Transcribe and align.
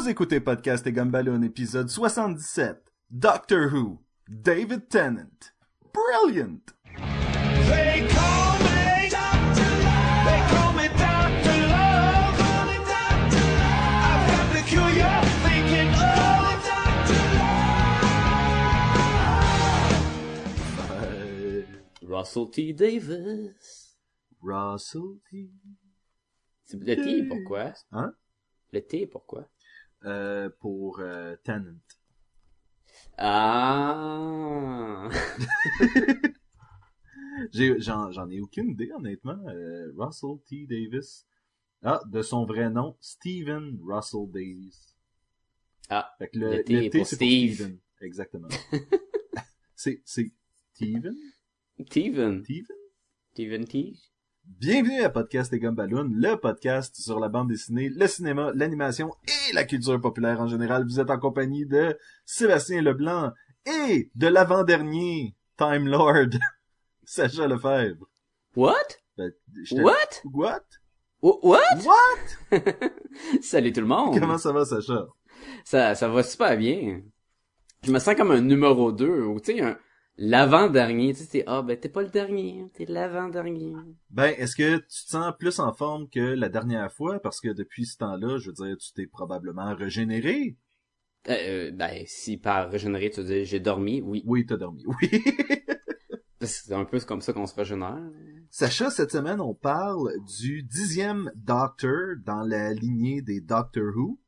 Vous 0.00 0.08
écoutez 0.08 0.40
Podcast 0.40 0.86
et 0.86 0.92
Gumballoon, 0.92 1.42
épisode 1.42 1.90
77. 1.90 2.90
Doctor 3.10 3.70
Who. 3.70 3.98
David 4.28 4.88
Tennant. 4.88 5.52
Brilliant! 5.92 6.72
They 6.96 8.08
call 8.08 8.58
me 8.62 9.10
Doctor 9.10 9.70
Love. 9.84 10.24
They 10.24 10.40
call 10.48 10.72
me 10.72 10.88
Doctor 10.88 11.58
Love. 11.68 12.40
I've 14.00 14.24
got 14.30 14.46
the 14.54 14.62
cure 14.66 14.88
you're 14.88 15.22
thinking 15.44 15.92
of. 15.92 16.64
Euh, 21.02 21.62
Russell 22.08 22.46
T. 22.50 22.72
Davis. 22.72 23.98
Russell 24.40 25.18
T. 25.30 25.50
C'est- 26.64 26.78
Le 26.82 26.96
T, 26.96 27.22
pourquoi? 27.28 27.74
Hein? 27.92 28.14
Le 28.72 28.80
T, 28.80 29.06
pourquoi? 29.06 29.46
Euh, 30.04 30.48
pour 30.60 31.00
euh, 31.00 31.36
Tennant. 31.44 31.78
Ah! 33.18 35.08
J'en 37.52 38.10
j'en 38.12 38.28
ai 38.30 38.40
aucune 38.40 38.70
idée, 38.70 38.90
honnêtement. 38.92 39.38
Euh, 39.48 39.92
Russell 39.96 40.38
T. 40.46 40.66
Davis. 40.66 41.26
Ah, 41.82 42.00
de 42.06 42.22
son 42.22 42.44
vrai 42.44 42.68
nom, 42.70 42.96
Stephen 43.00 43.78
Russell 43.82 44.30
Davis. 44.30 44.94
Ah, 45.88 46.14
Fait 46.18 46.28
que 46.28 46.38
le, 46.38 46.56
le 46.56 46.64
T 46.64 46.90
pour 46.90 47.06
c'est 47.06 47.16
Steve. 47.16 47.54
Steven. 47.54 47.78
Exactement. 48.02 48.48
c'est, 49.74 50.02
c'est 50.04 50.32
Steven? 50.74 51.16
Steven. 51.86 52.44
Steven? 52.44 52.76
Steven 53.32 53.64
T? 53.66 53.94
Bienvenue 54.58 55.02
à 55.02 55.08
Podcast 55.10 55.52
et 55.52 55.58
Gumballoon, 55.58 56.10
le 56.12 56.34
podcast 56.36 56.96
sur 57.00 57.18
la 57.20 57.28
bande 57.28 57.48
dessinée, 57.48 57.88
le 57.88 58.06
cinéma, 58.06 58.50
l'animation 58.54 59.14
et 59.26 59.52
la 59.54 59.64
culture 59.64 59.98
populaire 60.00 60.40
en 60.40 60.48
général. 60.48 60.84
Vous 60.84 60.98
êtes 61.00 61.08
en 61.10 61.18
compagnie 61.18 61.64
de 61.66 61.96
Sébastien 62.26 62.82
Leblanc 62.82 63.32
et 63.64 64.10
de 64.14 64.26
l'avant-dernier 64.26 65.34
Time 65.56 65.86
Lord, 65.86 66.30
Sacha 67.04 67.46
Lefebvre. 67.46 68.06
What? 68.56 68.74
Ben, 69.16 69.32
What? 69.72 70.20
What? 70.24 70.64
Wh- 71.22 71.42
What? 71.44 71.84
What? 71.84 72.60
Salut 73.42 73.72
tout 73.72 73.80
le 73.82 73.86
monde! 73.86 74.18
Comment 74.18 74.38
ça 74.38 74.52
va, 74.52 74.64
Sacha? 74.64 75.06
Ça, 75.64 75.94
ça 75.94 76.08
va 76.08 76.22
super 76.22 76.56
bien. 76.58 77.00
Je 77.84 77.92
me 77.92 77.98
sens 77.98 78.14
comme 78.14 78.32
un 78.32 78.40
numéro 78.42 78.90
2, 78.92 79.22
ou 79.22 79.40
tu 79.40 79.54
sais, 79.54 79.60
un, 79.62 79.78
l'avant-dernier, 80.20 81.14
tu 81.14 81.24
sais, 81.24 81.42
ah, 81.46 81.62
ben, 81.62 81.78
t'es 81.78 81.88
pas 81.88 82.02
le 82.02 82.10
dernier, 82.10 82.66
t'es 82.74 82.84
l'avant-dernier. 82.84 83.74
Ben, 84.10 84.34
est-ce 84.36 84.54
que 84.54 84.76
tu 84.76 85.04
te 85.06 85.10
sens 85.10 85.32
plus 85.38 85.58
en 85.58 85.72
forme 85.72 86.08
que 86.08 86.20
la 86.20 86.50
dernière 86.50 86.92
fois? 86.92 87.20
Parce 87.20 87.40
que 87.40 87.48
depuis 87.48 87.86
ce 87.86 87.96
temps-là, 87.96 88.38
je 88.38 88.48
veux 88.48 88.52
dire, 88.52 88.76
tu 88.76 88.92
t'es 88.92 89.06
probablement 89.06 89.74
régénéré. 89.74 90.58
Euh, 91.28 91.32
euh, 91.32 91.70
ben, 91.72 92.04
si 92.06 92.36
par 92.36 92.70
régénérer, 92.70 93.10
tu 93.10 93.24
dis, 93.24 93.46
j'ai 93.46 93.60
dormi, 93.60 94.02
oui. 94.02 94.22
Oui, 94.26 94.44
t'as 94.44 94.58
dormi, 94.58 94.84
oui. 94.86 95.08
C'est 96.42 96.72
un 96.72 96.84
peu 96.84 97.00
comme 97.00 97.20
ça 97.20 97.32
qu'on 97.32 97.46
se 97.46 97.54
régénère. 97.54 97.98
Sacha, 98.50 98.90
cette 98.90 99.12
semaine, 99.12 99.40
on 99.40 99.54
parle 99.54 100.12
du 100.38 100.62
dixième 100.62 101.30
Doctor 101.34 102.16
dans 102.24 102.42
la 102.42 102.72
lignée 102.72 103.22
des 103.22 103.40
Doctor 103.40 103.84
Who. 103.94 104.18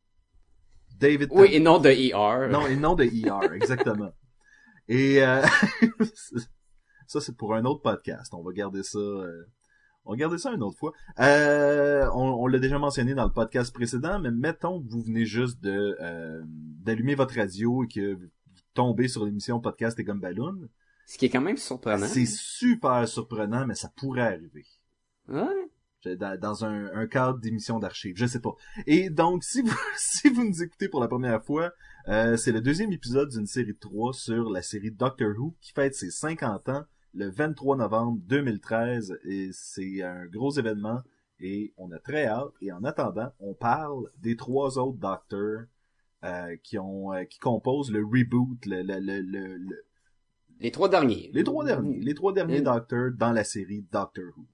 David 0.98 1.31
Oui, 1.33 1.48
et 1.53 1.61
non 1.61 1.79
de 1.79 1.89
ER. 1.89 2.51
Non, 2.51 2.67
et 2.67 2.77
non 2.77 2.95
de 2.95 3.05
ER, 3.05 3.53
exactement. 3.55 4.13
Et 4.88 5.22
euh, 5.22 5.42
ça, 7.06 7.20
c'est 7.20 7.36
pour 7.36 7.55
un 7.55 7.64
autre 7.64 7.83
podcast. 7.83 8.33
On 8.34 8.42
va 8.42 8.52
garder 8.52 8.83
ça. 8.83 8.98
euh, 8.98 9.44
on 10.05 10.12
va 10.12 10.16
garder 10.16 10.39
ça 10.39 10.52
une 10.52 10.62
autre 10.62 10.78
fois. 10.78 10.92
Euh, 11.20 12.08
on 12.14 12.42
on 12.42 12.47
l'a 12.47 12.58
déjà 12.58 12.78
mentionné 12.78 13.14
dans 13.14 13.24
le 13.24 13.33
podcast 13.33 13.72
précédent, 13.72 14.19
mais 14.19 14.30
mettons 14.30 14.83
que 14.83 14.89
vous 14.91 15.00
venez 15.02 15.24
juste 15.24 15.61
de 15.62 15.96
euh, 16.01 16.42
d'allumer 16.46 17.14
votre 17.14 17.36
radio 17.36 17.84
et 17.84 17.89
que 17.89 18.14
vous 18.14 18.27
tombez 18.74 19.07
sur 19.08 19.24
l'émission 19.24 19.61
Podcast 19.61 19.98
et 20.01 20.05
Gumballoon. 20.05 20.68
Ce 21.07 21.18
qui 21.18 21.27
est 21.27 21.30
quand 21.30 21.40
même 21.40 21.57
surprenant. 21.57 22.07
C'est 22.07 22.27
super 22.27 23.07
surprenant, 23.07 23.67
mais 23.67 23.74
ça 23.74 23.92
pourrait 23.95 24.23
arriver. 24.23 24.67
Ouais. 25.28 25.70
Dans, 26.05 26.64
un, 26.64 26.86
un 26.95 27.07
cadre 27.07 27.39
d'émission 27.39 27.79
d'archives, 27.79 28.17
je 28.17 28.27
sais 28.27 28.40
pas. 28.40 28.55
Et 28.86 29.08
donc, 29.11 29.45
si 29.45 29.63
vous, 29.63 29.77
si 29.96 30.29
vous 30.30 30.45
nous 30.45 30.63
écoutez 30.63 30.89
pour 30.89 31.01
la 31.01 31.08
première 31.08 31.45
fois, 31.45 31.73
euh, 32.08 32.36
c'est 32.36 32.51
le 32.52 32.61
deuxième 32.61 32.92
épisode 32.92 33.29
d'une 33.30 33.46
série 33.46 33.73
de 33.74 33.79
trois 33.79 34.13
sur 34.13 34.51
la 34.51 34.63
série 34.63 34.90
Doctor 34.90 35.30
Who 35.39 35.55
qui 35.61 35.73
fête 35.73 35.95
ses 35.95 36.11
50 36.11 36.68
ans 36.70 36.85
le 37.14 37.30
23 37.30 37.77
novembre 37.77 38.20
2013 38.27 39.18
et 39.24 39.51
c'est 39.52 40.02
un 40.02 40.27
gros 40.27 40.51
événement 40.52 41.01
et 41.39 41.73
on 41.77 41.92
a 41.92 41.98
très 41.98 42.27
hâte 42.27 42.52
et 42.61 42.73
en 42.73 42.83
attendant, 42.84 43.30
on 43.39 43.55
parle 43.55 44.05
des 44.19 44.34
trois 44.36 44.79
autres 44.79 44.98
Doctors 44.98 45.63
euh, 46.24 46.57
qui 46.63 46.79
ont 46.79 47.13
euh, 47.13 47.24
qui 47.24 47.39
composent 47.39 47.90
le 47.92 48.02
reboot, 48.05 48.64
le, 48.67 48.83
le, 48.83 48.98
le, 48.98 49.20
le- 49.20 49.57
le- 49.58 49.84
Les 50.61 50.70
trois 50.73 50.89
derniers. 50.89 51.30
les 51.34 51.45
trois 51.45 51.64
derniers, 51.64 51.98
les 52.01 52.14
trois 52.14 52.33
derniers. 52.33 52.61
Doctors 52.63 53.11
dans 53.17 53.33
la 53.33 53.45
série 53.45 53.84
Doctor 53.92 54.24
Who. 54.36 54.46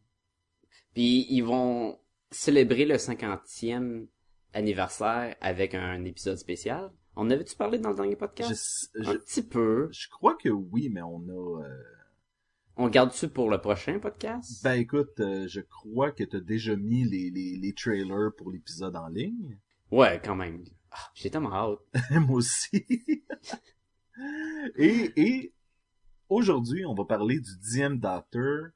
Puis 0.98 1.28
ils 1.30 1.42
vont 1.42 1.96
célébrer 2.32 2.84
le 2.84 2.96
50e 2.96 4.08
anniversaire 4.52 5.36
avec 5.40 5.76
un 5.76 6.04
épisode 6.04 6.38
spécial. 6.38 6.90
On 7.14 7.30
avait-tu 7.30 7.54
parlé 7.54 7.78
dans 7.78 7.90
le 7.90 7.94
dernier 7.94 8.16
podcast? 8.16 8.90
Je, 8.96 9.04
je, 9.04 9.10
Un 9.10 9.14
petit 9.14 9.44
peu. 9.44 9.88
Je 9.92 10.08
crois 10.08 10.34
que 10.34 10.48
oui, 10.48 10.88
mais 10.88 11.00
on 11.02 11.20
a... 11.28 11.62
euh, 11.62 11.82
On 12.78 12.88
garde-tu 12.88 13.28
pour 13.28 13.48
le 13.48 13.60
prochain 13.60 14.00
podcast? 14.00 14.60
Ben 14.64 14.72
écoute, 14.72 15.20
euh, 15.20 15.46
je 15.46 15.60
crois 15.60 16.10
que 16.10 16.24
t'as 16.24 16.40
déjà 16.40 16.74
mis 16.74 17.04
les, 17.04 17.30
les, 17.30 17.56
les 17.56 17.72
trailers 17.74 18.32
pour 18.36 18.50
l'épisode 18.50 18.96
en 18.96 19.06
ligne. 19.06 19.56
Ouais, 19.92 20.20
quand 20.24 20.34
même. 20.34 20.64
Ah, 20.90 20.96
J'ai 21.14 21.30
tellement 21.30 21.54
hâte. 21.54 21.78
Moi 22.10 22.38
aussi. 22.38 22.84
et 24.76 25.12
et 25.14 25.52
aujourd'hui, 26.28 26.84
on 26.84 26.94
va 26.94 27.04
parler 27.04 27.38
du 27.38 27.56
dixième 27.58 28.00
Docteur 28.00 28.70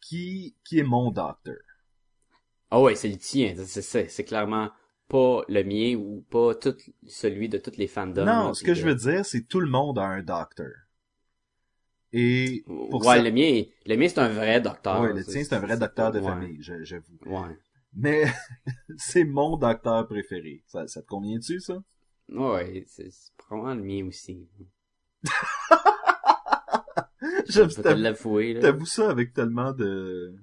qui, 0.00 0.56
qui 0.64 0.78
est 0.78 0.82
mon 0.84 1.10
Docteur. 1.10 1.56
Ah 2.70 2.80
ouais, 2.80 2.94
c'est 2.94 3.08
le 3.08 3.16
tien. 3.18 3.54
C'est, 3.66 3.82
c'est, 3.82 4.08
c'est 4.08 4.24
clairement 4.24 4.70
pas 5.08 5.42
le 5.48 5.62
mien 5.64 5.96
ou 5.98 6.22
pas 6.30 6.54
tout 6.54 6.76
celui 7.06 7.48
de 7.48 7.58
toutes 7.58 7.76
les 7.78 7.86
fandoms. 7.86 8.26
non, 8.26 8.52
ce 8.52 8.62
que 8.62 8.74
de- 8.74 8.82
je 8.82 8.84
veux 8.86 8.94
dire, 8.94 9.24
c'est 9.24 9.44
tout 9.48 9.60
le 9.60 9.70
monde 9.70 9.98
a 9.98 10.04
un 10.04 10.22
Docteur. 10.22 10.72
Et 12.12 12.64
pour 12.90 13.04
ouais, 13.04 13.18
ça... 13.18 13.22
le 13.22 13.30
mien, 13.30 13.62
le 13.86 13.96
mien 13.96 14.08
c'est 14.08 14.18
un 14.18 14.28
vrai 14.28 14.60
docteur. 14.60 15.00
Ouais, 15.00 15.12
le 15.12 15.24
tien, 15.24 15.44
c'est 15.44 15.54
un 15.54 15.60
vrai 15.60 15.76
docteur 15.78 16.12
de 16.12 16.20
ouais. 16.20 16.24
famille, 16.24 16.58
j'avoue. 16.60 17.18
Ouais. 17.26 17.56
Mais 17.94 18.24
c'est 18.98 19.24
mon 19.24 19.56
docteur 19.56 20.06
préféré. 20.06 20.62
Ça, 20.66 20.86
ça 20.88 21.02
te 21.02 21.06
convient-tu, 21.06 21.60
ça? 21.60 21.82
Ouais, 22.30 22.84
c'est, 22.86 23.10
c'est 23.10 23.32
probablement 23.36 23.74
le 23.74 23.82
mien 23.82 24.06
aussi. 24.06 24.48
J'aime 27.48 27.70
ça. 27.70 27.94
l'avouer. 27.94 28.58
T'avoues 28.60 28.86
ça 28.86 29.10
avec 29.10 29.32
tellement 29.32 29.72
de, 29.72 30.34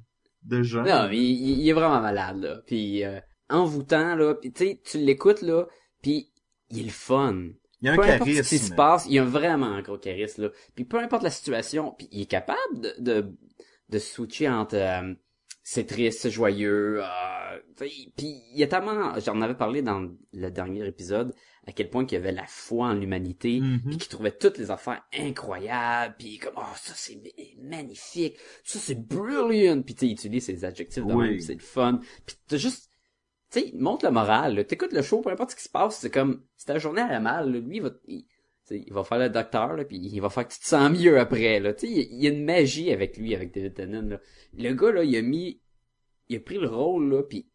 de 0.43 0.61
gens. 0.63 0.83
Non, 0.83 1.07
mais 1.09 1.17
il, 1.17 1.61
il 1.61 1.69
est 1.69 1.73
vraiment 1.73 2.01
malade, 2.01 2.37
là. 2.41 2.61
Puis 2.65 3.03
euh, 3.03 3.19
envoûtant, 3.49 4.15
là. 4.15 4.35
Puis 4.35 4.51
tu 4.51 4.65
sais, 4.65 4.81
tu 4.83 4.97
l'écoutes, 4.97 5.41
là, 5.41 5.65
puis 6.01 6.31
il 6.69 6.81
est 6.81 6.83
le 6.83 6.89
fun. 6.89 7.49
Il 7.81 7.87
y 7.87 7.89
a 7.89 7.93
un 7.93 7.95
peu 7.95 8.03
importe 8.03 8.29
ce 8.29 8.41
qui 8.41 8.41
charisme. 8.41 8.67
se 8.69 8.73
passe, 8.75 9.05
il 9.07 9.13
y 9.13 9.19
a 9.19 9.23
vraiment 9.23 9.67
un 9.67 9.81
gros 9.81 9.97
charisme, 9.97 10.43
là. 10.43 10.49
Puis 10.75 10.85
peu 10.85 10.97
importe 10.99 11.23
la 11.23 11.29
situation, 11.29 11.93
puis 11.97 12.07
il 12.11 12.21
est 12.21 12.25
capable 12.25 12.57
de, 12.79 12.93
de, 12.99 13.33
de 13.89 13.99
switcher 13.99 14.49
entre 14.49 14.75
euh, 14.75 15.13
c'est 15.67 15.85
triste, 15.87 16.19
c'est 16.21 16.29
joyeux. 16.29 17.01
Euh, 17.01 17.59
puis 17.75 18.09
il 18.53 18.59
y 18.59 18.63
a 18.63 18.67
tellement... 18.67 19.19
J'en 19.19 19.41
avais 19.41 19.55
parlé 19.55 19.81
dans 19.81 20.11
le 20.31 20.49
dernier 20.51 20.85
épisode, 20.85 21.33
à 21.65 21.71
quel 21.71 21.89
point 21.89 22.05
qu'il 22.05 22.19
y 22.19 22.21
avait 22.21 22.31
la 22.31 22.45
foi 22.45 22.89
en 22.89 22.93
l'humanité, 22.93 23.59
Mhm. 23.61 23.81
puis 23.87 23.97
qu'il 23.97 24.07
trouvait 24.09 24.31
toutes 24.37 24.59
les 24.59 24.69
affaires 24.69 25.01
incroyables, 25.17 26.13
puis 26.19 26.37
comme, 26.37 26.53
oh, 26.55 26.61
ça 26.75 26.93
c'est 26.95 27.15
ma- 27.15 27.77
magnifique, 27.77 28.37
ça 28.63 28.77
c'est 28.77 28.99
brilliant, 29.07 29.81
puis 29.81 29.95
tu 29.95 30.05
utilise 30.05 30.45
ces 30.45 30.63
adjectifs 30.65 31.03
de 31.03 31.11
Oui. 31.13 31.29
même, 31.31 31.39
c'est 31.39 31.55
le 31.55 31.59
fun, 31.59 31.99
puis 32.27 32.35
t'as 32.47 32.57
juste, 32.57 32.91
tu 33.51 33.59
sais, 33.61 33.71
montre 33.73 34.05
le 34.05 34.11
moral, 34.11 34.67
t'écoutes 34.67 34.93
le 34.93 35.01
show, 35.01 35.21
peu 35.21 35.31
importe 35.31 35.51
ce 35.51 35.55
qui 35.55 35.63
se 35.63 35.69
passe, 35.69 35.97
c'est 35.99 36.11
comme, 36.11 36.43
si 36.57 36.67
ta 36.67 36.77
journée 36.77 37.01
allait 37.01 37.19
mal, 37.19 37.51
là, 37.51 37.59
lui, 37.59 37.77
il 37.77 37.81
va, 37.81 37.89
il, 38.07 38.25
tu 38.67 38.75
sais, 38.75 38.83
il 38.85 38.93
va 38.93 39.03
faire 39.03 39.19
le 39.19 39.29
docteur, 39.29 39.75
là, 39.75 39.85
puis 39.85 39.97
il 39.97 40.19
va 40.19 40.29
faire 40.29 40.47
que 40.47 40.53
tu 40.53 40.59
te 40.59 40.65
sens 40.65 40.89
mieux 40.89 41.19
après, 41.19 41.59
là, 41.59 41.73
tu 41.73 41.87
sais, 41.87 41.93
il, 41.93 42.23
y 42.23 42.27
a 42.27 42.31
une 42.31 42.43
magie 42.43 42.91
avec 42.91 43.17
lui, 43.17 43.35
avec 43.35 43.53
David 43.53 43.75
Tennant, 43.75 44.01
là. 44.01 44.19
Le 44.53 44.73
gars, 44.73 44.91
là, 44.91 45.03
il 45.03 45.15
a 45.15 45.21
mis, 45.21 45.61
il 46.29 46.37
a 46.37 46.39
pris 46.39 46.57
le 46.57 46.67
rôle, 46.67 47.09
là, 47.09 47.23
puis 47.23 47.47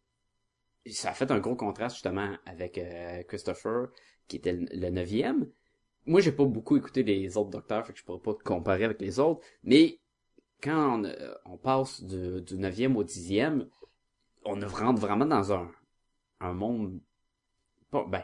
ça 0.85 1.09
a 1.09 1.13
fait 1.13 1.29
un 1.31 1.39
gros 1.39 1.55
contraste, 1.55 1.95
justement, 1.95 2.35
avec 2.45 2.77
euh, 2.77 3.23
Christopher, 3.23 3.89
qui 4.27 4.37
était 4.37 4.53
le, 4.53 4.89
neuvième. 4.89 5.49
Moi, 6.05 6.21
j'ai 6.21 6.31
pas 6.31 6.45
beaucoup 6.45 6.77
écouté 6.77 7.03
les 7.03 7.37
autres 7.37 7.49
docteurs, 7.49 7.85
fait 7.85 7.93
que 7.93 7.99
je 7.99 8.05
pourrais 8.05 8.21
pas 8.21 8.33
comparer 8.43 8.85
avec 8.85 9.01
les 9.01 9.19
autres, 9.19 9.41
mais 9.63 9.99
quand 10.63 10.99
on, 10.99 11.03
euh, 11.03 11.57
passe 11.61 12.01
du, 12.03 12.57
neuvième 12.57 12.95
au 12.95 13.03
dixième, 13.03 13.67
on 14.45 14.59
rentre 14.65 15.01
vraiment 15.01 15.25
dans 15.25 15.53
un, 15.53 15.69
un 16.39 16.53
monde, 16.53 16.99
pas, 17.91 18.05
ben, 18.07 18.23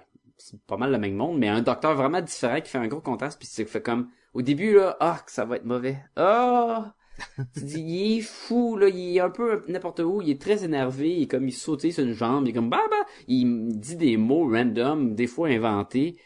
pas 0.67 0.77
mal 0.77 0.91
le 0.91 0.97
même 0.97 1.15
monde, 1.15 1.37
mais 1.37 1.47
un 1.47 1.61
docteur 1.61 1.95
vraiment 1.95 2.21
différent 2.21 2.61
qui 2.61 2.69
fait 2.69 2.77
un 2.77 2.87
gros 2.87 3.01
contraste, 3.01 3.39
puis 3.39 3.47
c'est 3.47 3.65
fait 3.65 3.81
comme, 3.81 4.09
au 4.33 4.41
début, 4.41 4.75
là, 4.75 4.97
ah, 4.99 5.19
que 5.25 5.31
ça 5.31 5.45
va 5.45 5.57
être 5.57 5.65
mauvais. 5.65 5.97
Ah! 6.15 6.93
Tu 7.55 7.63
dis, 7.63 7.81
il 7.81 8.17
est 8.19 8.21
fou, 8.21 8.77
là, 8.77 8.89
il 8.89 9.17
est 9.17 9.19
un 9.19 9.29
peu 9.29 9.63
n'importe 9.67 9.99
où, 9.99 10.21
il 10.21 10.29
est 10.29 10.41
très 10.41 10.63
énervé, 10.63 11.15
il 11.15 11.23
est 11.23 11.27
comme, 11.27 11.47
il 11.47 11.53
saute 11.53 11.89
sur 11.89 12.03
une 12.03 12.13
jambe, 12.13 12.45
il 12.45 12.51
est 12.51 12.53
comme, 12.53 12.69
bah, 12.69 12.83
bah, 12.89 13.05
il 13.27 13.79
dit 13.79 13.95
des 13.95 14.17
mots 14.17 14.47
random, 14.49 15.15
des 15.15 15.27
fois 15.27 15.47
inventés. 15.49 16.19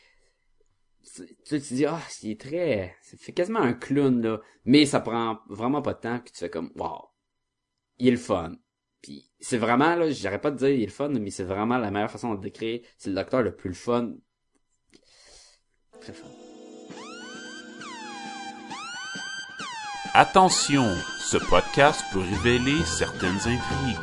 Tu, 1.15 1.61
tu 1.61 1.73
dis, 1.73 1.85
ah, 1.85 2.01
il 2.23 2.31
est 2.31 2.41
très, 2.41 2.95
ça 3.01 3.17
fait 3.17 3.31
quasiment 3.31 3.59
un 3.59 3.73
clown, 3.73 4.21
là. 4.21 4.41
Mais 4.65 4.85
ça 4.85 4.99
prend 4.99 5.39
vraiment 5.49 5.81
pas 5.81 5.93
de 5.93 5.99
temps, 5.99 6.19
puis 6.19 6.31
tu 6.33 6.39
fais 6.39 6.49
comme, 6.49 6.71
wow, 6.75 7.09
il 7.97 8.09
est 8.09 8.11
le 8.11 8.17
fun. 8.17 8.55
Puis 9.01 9.29
c'est 9.39 9.57
vraiment, 9.57 9.95
là, 9.95 10.11
j'arrête 10.11 10.41
pas 10.41 10.51
de 10.51 10.57
dire 10.57 10.69
il 10.69 10.81
est 10.83 10.85
le 10.85 10.91
fun, 10.91 11.09
mais 11.09 11.31
c'est 11.31 11.43
vraiment 11.43 11.77
la 11.77 11.89
meilleure 11.91 12.11
façon 12.11 12.29
de 12.31 12.35
le 12.35 12.41
décrire. 12.41 12.81
C'est 12.97 13.09
le 13.09 13.15
docteur 13.15 13.41
le 13.41 13.55
plus 13.55 13.69
le 13.69 13.75
fun. 13.75 14.13
Très 15.99 16.13
fun. 16.13 16.27
Attention, 20.13 20.93
ce 21.19 21.37
podcast 21.49 22.01
peut 22.11 22.19
révéler 22.19 22.83
certaines 22.85 23.37
intrigues. 23.37 23.97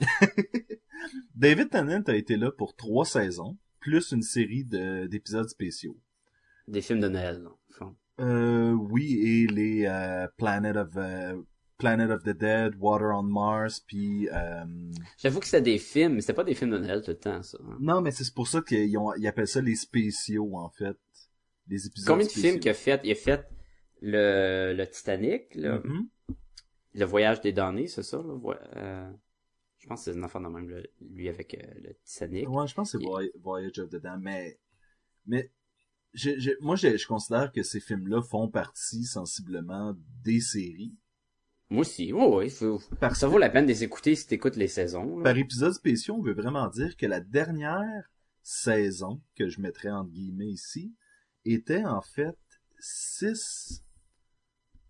David 1.34 1.70
Tennant 1.70 2.02
a 2.06 2.14
été 2.14 2.36
là 2.36 2.50
pour 2.50 2.74
trois 2.76 3.04
saisons, 3.04 3.56
plus 3.80 4.12
une 4.12 4.22
série 4.22 4.64
de- 4.64 5.06
d'épisodes 5.06 5.48
spéciaux. 5.48 5.98
Des 6.66 6.82
films 6.82 7.00
de 7.00 7.08
Noël. 7.08 7.46
Euh, 8.20 8.72
oui, 8.72 9.20
et 9.22 9.46
les 9.46 9.84
euh, 9.86 10.26
Planet 10.36 10.76
of 10.76 10.88
euh, 10.96 11.40
Planet 11.78 12.10
of 12.10 12.22
the 12.24 12.30
Dead, 12.36 12.74
Water 12.80 13.16
on 13.16 13.22
Mars, 13.22 13.78
puis 13.80 14.28
euh, 14.30 14.64
J'avoue 15.18 15.38
que 15.38 15.46
c'était 15.46 15.62
des 15.62 15.78
films, 15.78 16.14
mais 16.14 16.20
c'était 16.20 16.32
pas 16.34 16.42
des 16.42 16.54
films 16.54 16.72
de 16.72 16.78
Noël 16.78 17.00
tout 17.02 17.12
le 17.12 17.16
temps, 17.18 17.42
ça. 17.42 17.56
hein. 17.62 17.76
non, 17.80 18.00
mais 18.00 18.10
c'est 18.10 18.34
pour 18.34 18.48
ça 18.48 18.60
qu'ils 18.62 18.96
ont- 18.98 19.14
ils 19.14 19.26
appellent 19.28 19.46
ça 19.46 19.60
les 19.60 19.76
spéciaux 19.76 20.56
en 20.56 20.68
fait, 20.70 20.96
les 21.68 21.86
épisodes. 21.86 22.08
Combien 22.08 22.26
de 22.26 22.30
spéciaux. 22.30 22.50
films 22.50 22.60
qu'il 22.60 22.70
a 22.70 22.74
fait? 22.74 23.00
Il 23.04 23.12
a 23.12 23.14
fait 23.14 23.46
le, 24.00 24.74
le 24.76 24.86
Titanic, 24.88 25.54
le, 25.54 25.78
Mhm. 25.78 26.08
le 26.94 27.04
Voyage 27.04 27.40
des 27.40 27.52
damnés, 27.52 27.86
c'est 27.86 28.02
ça? 28.02 28.16
Là? 28.18 28.58
Euh, 28.76 29.12
je 29.78 29.86
pense 29.86 30.04
que 30.04 30.10
c'est 30.12 30.18
un 30.18 30.22
enfant 30.24 30.40
de 30.40 30.48
même, 30.48 30.82
lui 31.00 31.28
avec 31.28 31.54
euh, 31.54 31.74
le 31.82 31.94
Titanic. 32.04 32.48
Ouais, 32.50 32.66
je 32.66 32.74
pense 32.74 32.90
que 32.90 32.98
c'est 32.98 33.04
Il- 33.04 33.08
Voy- 33.08 33.30
Voyage 33.40 33.78
of 33.78 33.90
the 33.90 33.96
Damned, 34.02 34.24
mais 34.24 34.58
mais 35.26 35.50
je, 36.14 36.38
je- 36.38 36.50
moi 36.60 36.76
je, 36.76 36.96
je 36.96 37.06
considère 37.06 37.52
que 37.52 37.62
ces 37.62 37.80
films-là 37.80 38.22
font 38.22 38.48
partie 38.48 39.04
sensiblement 39.04 39.94
des 40.24 40.40
séries. 40.40 40.94
Moi 41.70 41.82
aussi, 41.82 42.12
oui, 42.12 42.24
oui. 42.28 42.50
faut- 42.50 42.80
Parce 43.00 43.18
ça 43.18 43.28
vaut 43.28 43.38
la 43.38 43.50
peine 43.50 43.64
de 43.66 43.70
les 43.70 43.84
écouter 43.84 44.14
si 44.14 44.26
t'écoutes 44.26 44.56
les 44.56 44.68
saisons. 44.68 45.18
là. 45.18 45.24
Par 45.24 45.36
épisode 45.36 45.72
spéciaux, 45.74 46.14
on 46.16 46.22
veut 46.22 46.32
vraiment 46.34 46.66
dire 46.68 46.96
que 46.96 47.04
la 47.06 47.20
dernière 47.20 48.10
saison, 48.42 49.20
que 49.36 49.48
je 49.48 49.60
mettrais 49.60 49.90
entre 49.90 50.10
guillemets 50.10 50.48
ici, 50.48 50.94
était 51.44 51.84
en 51.84 52.00
fait 52.00 52.38
six 52.78 53.82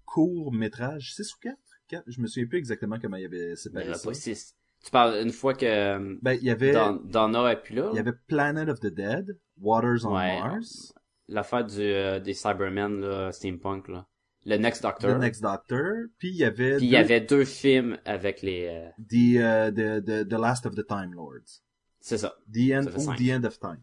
courts-métrages, 0.04 1.14
six 1.14 1.34
ou 1.34 1.38
quatre? 1.40 1.58
Quatre? 1.88 2.04
Je 2.06 2.20
me 2.20 2.26
souviens 2.26 2.46
plus 2.48 2.58
exactement 2.58 2.98
comment 3.00 3.16
il 3.16 3.22
y 3.22 3.26
avait 3.26 3.38
Il 3.38 3.48
y 3.48 3.52
en 3.52 3.56
séparé 3.56 3.88
a 3.90 3.94
ça. 3.94 4.08
pas 4.08 4.14
six. 4.14 4.54
Tu 4.84 4.90
parles 4.92 5.20
une 5.22 5.32
fois 5.32 5.54
que 5.54 5.66
euh, 5.66 6.16
Ben, 6.22 6.34
il 6.34 6.44
y 6.44 6.50
avait, 6.50 6.72
Don- 6.72 7.00
Donna 7.04 7.50
est 7.50 7.60
plus 7.62 7.74
là. 7.74 7.88
il 7.92 7.96
y 7.96 7.98
avait 7.98 8.12
Planet 8.28 8.68
of 8.68 8.78
the 8.80 8.86
Dead, 8.86 9.36
Waters 9.60 10.04
on 10.04 10.14
Ouais. 10.16 10.40
Mars, 10.40 10.92
L'affaire 11.28 11.64
du, 11.64 11.80
euh, 11.80 12.20
des 12.20 12.34
Cybermen, 12.34 13.00
là, 13.00 13.32
steampunk, 13.32 13.88
là. 13.88 14.06
Le 14.46 14.56
Next 14.56 14.82
Doctor. 14.82 15.14
The 15.16 15.20
Next 15.20 15.42
Doctor, 15.42 16.06
puis 16.16 16.28
il 16.30 16.36
y 16.36 16.44
avait, 16.44 16.76
Puis 16.76 16.86
il 16.86 16.88
y 16.88 16.92
deux- 16.92 16.96
avait 16.98 17.20
deux 17.20 17.44
films 17.44 17.98
avec 18.06 18.40
les... 18.40 18.66
euh, 18.66 18.88
the, 18.98 19.12
uh, 19.12 19.74
the, 19.74 20.02
the, 20.04 20.26
the 20.28 20.38
Last 20.40 20.64
of 20.64 20.74
the 20.74 20.86
Time 20.86 21.12
Lords. 21.12 21.60
c'est 22.00 22.16
ça. 22.18 22.34
The 22.50 22.72
End, 22.72 22.86
ou. 22.96 23.14
The 23.14 23.30
End 23.32 23.44
of 23.44 23.58
Time. 23.60 23.82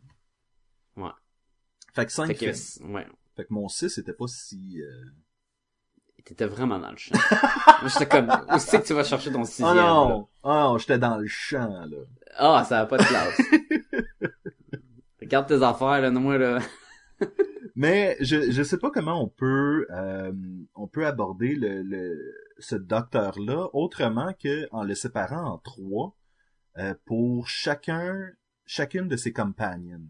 Ouais. 0.97 1.11
Fait 1.93 2.05
que 2.07 2.11
cinq 2.11 2.27
Fait 2.27 2.33
que, 2.35 2.53
films. 2.53 2.95
ouais. 2.95 3.05
Fait 3.35 3.43
que 3.45 3.53
mon 3.53 3.67
6 3.67 3.97
était 3.99 4.13
pas 4.13 4.27
si... 4.27 4.81
euh, 4.81 5.03
T'étais 6.23 6.47
vraiment 6.47 6.79
dans 6.79 6.89
le 6.89 6.97
champ. 6.97 7.13
Moi, 7.81 7.89
j'étais 7.93 8.07
comme, 8.07 8.29
où 8.29 8.57
c'est 8.57 8.81
que 8.81 8.87
tu 8.87 8.93
vas 8.95 9.03
chercher 9.03 9.31
ton 9.31 9.43
sixième? 9.43 9.69
Oh 9.69 9.73
là? 9.75 9.83
non! 9.83 10.27
Oh 10.41 10.49
non, 10.49 10.77
j'étais 10.79 10.97
dans 10.97 11.17
le 11.17 11.27
champ, 11.27 11.85
là. 11.85 11.97
Ah, 12.37 12.65
ça 12.67 12.79
a 12.79 12.85
pas 12.87 12.97
de 12.97 13.03
classe. 13.03 13.39
Regarde 15.21 15.47
tes 15.47 15.61
affaires, 15.61 16.01
là, 16.01 16.09
non, 16.09 16.21
moi, 16.21 16.37
là. 16.39 16.59
Mais 17.75 18.15
je 18.21 18.51
je 18.51 18.63
sais 18.63 18.77
pas 18.77 18.89
comment 18.89 19.21
on 19.21 19.27
peut 19.27 19.85
euh, 19.91 20.31
on 20.75 20.87
peut 20.87 21.05
aborder 21.05 21.55
le, 21.55 21.81
le 21.81 22.33
ce 22.57 22.75
docteur 22.75 23.37
là 23.39 23.67
autrement 23.73 24.31
que 24.33 24.67
en 24.71 24.83
le 24.83 24.95
séparant 24.95 25.45
en 25.53 25.57
trois 25.57 26.15
euh, 26.77 26.93
pour 27.05 27.47
chacun 27.47 28.29
chacune 28.65 29.07
de 29.07 29.17
ses 29.17 29.33
companions. 29.33 30.01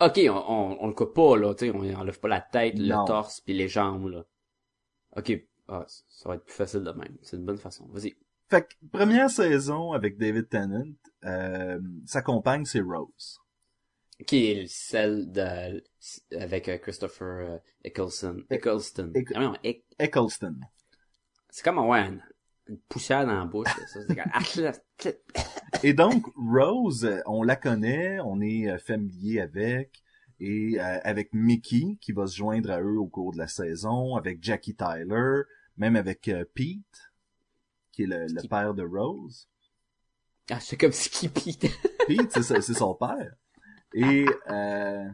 Ok, 0.00 0.20
on, 0.28 0.30
on, 0.30 0.76
on 0.80 0.86
le 0.86 0.92
coupe 0.92 1.14
pas, 1.14 1.36
là, 1.36 1.54
tu 1.54 1.66
sais, 1.66 1.72
on 1.74 1.80
enlève 1.98 2.20
pas 2.20 2.28
la 2.28 2.40
tête, 2.40 2.76
Non. 2.76 3.00
le 3.00 3.06
torse, 3.06 3.40
puis 3.40 3.54
les 3.54 3.68
jambes, 3.68 4.08
là. 4.08 4.24
Ok, 5.16 5.32
ah, 5.66 5.84
ça 5.88 6.28
va 6.28 6.36
être 6.36 6.44
plus 6.44 6.54
facile 6.54 6.84
de 6.84 6.90
même. 6.92 7.16
C'est 7.22 7.36
une 7.36 7.44
bonne 7.44 7.58
façon. 7.58 7.86
Vas-y. 7.88 8.16
Fait 8.48 8.62
que 8.62 8.74
première 8.92 9.28
saison 9.28 9.92
avec 9.92 10.16
David 10.18 10.48
Tennant, 10.48 10.86
euh, 11.24 11.80
sa 12.06 12.22
compagne 12.22 12.64
c'est 12.64 12.80
Rose. 12.80 13.40
Qui 14.26 14.46
est 14.46 14.66
celle 14.66 15.30
de, 15.30 15.84
avec 16.36 16.68
euh, 16.68 16.78
Christopher 16.78 17.26
euh, 17.54 17.58
Eccleston. 17.84 18.44
Eccleston. 18.50 19.12
Eck- 19.14 19.32
Ah, 19.34 19.54
Eccleston. 19.98 20.56
c'est 21.50 21.62
comme, 21.64 21.78
ouais, 21.78 22.00
une, 22.00 22.22
une 22.68 22.78
poussière 22.88 23.24
dans 23.26 23.38
la 23.38 23.44
bouche, 23.44 23.68
ça. 23.86 24.72
Et 25.84 25.92
donc, 25.92 26.26
Rose, 26.36 27.04
euh, 27.04 27.20
on 27.26 27.42
la 27.44 27.54
connaît, 27.56 28.18
on 28.24 28.40
est 28.40 28.76
familier 28.78 29.40
avec, 29.40 30.02
et 30.40 30.80
euh, 30.80 30.98
avec 31.04 31.32
Mickey, 31.32 31.96
qui 32.00 32.12
va 32.12 32.26
se 32.26 32.36
joindre 32.36 32.70
à 32.70 32.80
eux 32.80 32.98
au 32.98 33.06
cours 33.06 33.32
de 33.32 33.38
la 33.38 33.46
saison, 33.48 34.16
avec 34.16 34.42
Jackie 34.42 34.74
Tyler, 34.74 35.42
même 35.76 35.94
avec 35.96 36.26
euh, 36.28 36.44
Pete, 36.54 37.12
qui 37.92 38.02
est 38.02 38.06
le, 38.06 38.26
le 38.26 38.48
père 38.48 38.74
de 38.74 38.82
Rose. 38.84 39.48
Ah, 40.50 40.58
c'est 40.60 40.76
comme 40.76 40.92
Skippy. 40.92 41.56
Pete, 42.06 42.42
c'est 42.42 42.62
son 42.74 42.94
père. 42.94 43.32
Et, 43.94 44.26
euh, 44.50 45.04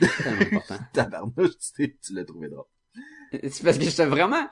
tabarnouche, 0.92 1.56
tu, 1.74 1.96
tu 2.02 2.14
l'as 2.14 2.24
trouvé 2.24 2.48
drôle. 2.48 2.64
C'est 3.32 3.62
parce 3.62 3.78
que 3.78 3.84
j'étais 3.84 4.06
vraiment, 4.06 4.48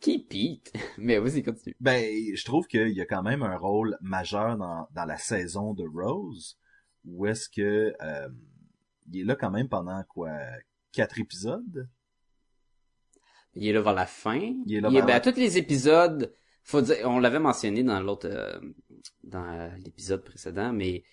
qui 0.00 0.18
Pete? 0.18 0.72
Mais 0.98 1.18
vas-y, 1.18 1.42
continue. 1.42 1.76
Ben, 1.80 2.04
je 2.34 2.44
trouve 2.44 2.66
qu'il 2.66 2.90
y 2.90 3.00
a 3.00 3.06
quand 3.06 3.22
même 3.22 3.42
un 3.42 3.56
rôle 3.56 3.96
majeur 4.00 4.56
dans, 4.56 4.88
dans 4.92 5.04
la 5.04 5.16
saison 5.16 5.74
de 5.74 5.84
Rose, 5.86 6.58
où 7.04 7.26
est-ce 7.26 7.48
que 7.48 7.94
euh, 8.02 8.28
il 9.10 9.20
est 9.20 9.24
là 9.24 9.36
quand 9.36 9.50
même 9.50 9.68
pendant 9.68 10.02
quoi 10.04 10.30
quatre 10.92 11.18
épisodes? 11.18 11.88
Il 13.54 13.66
est 13.66 13.72
là 13.72 13.80
vers 13.80 13.94
la 13.94 14.06
fin? 14.06 14.54
Il 14.66 14.74
est 14.74 14.80
là 14.80 14.90
vers 14.90 15.00
ben, 15.02 15.06
la- 15.08 15.14
à 15.16 15.20
tous 15.20 15.36
les 15.36 15.58
épisodes, 15.58 16.32
faut 16.62 16.82
dire, 16.82 16.96
on 17.04 17.18
l'avait 17.18 17.38
mentionné 17.40 17.82
dans 17.82 18.00
l'autre, 18.00 18.28
euh, 18.30 18.60
dans 19.24 19.44
euh, 19.44 19.68
l'épisode 19.84 20.24
précédent, 20.24 20.72
mais 20.72 21.04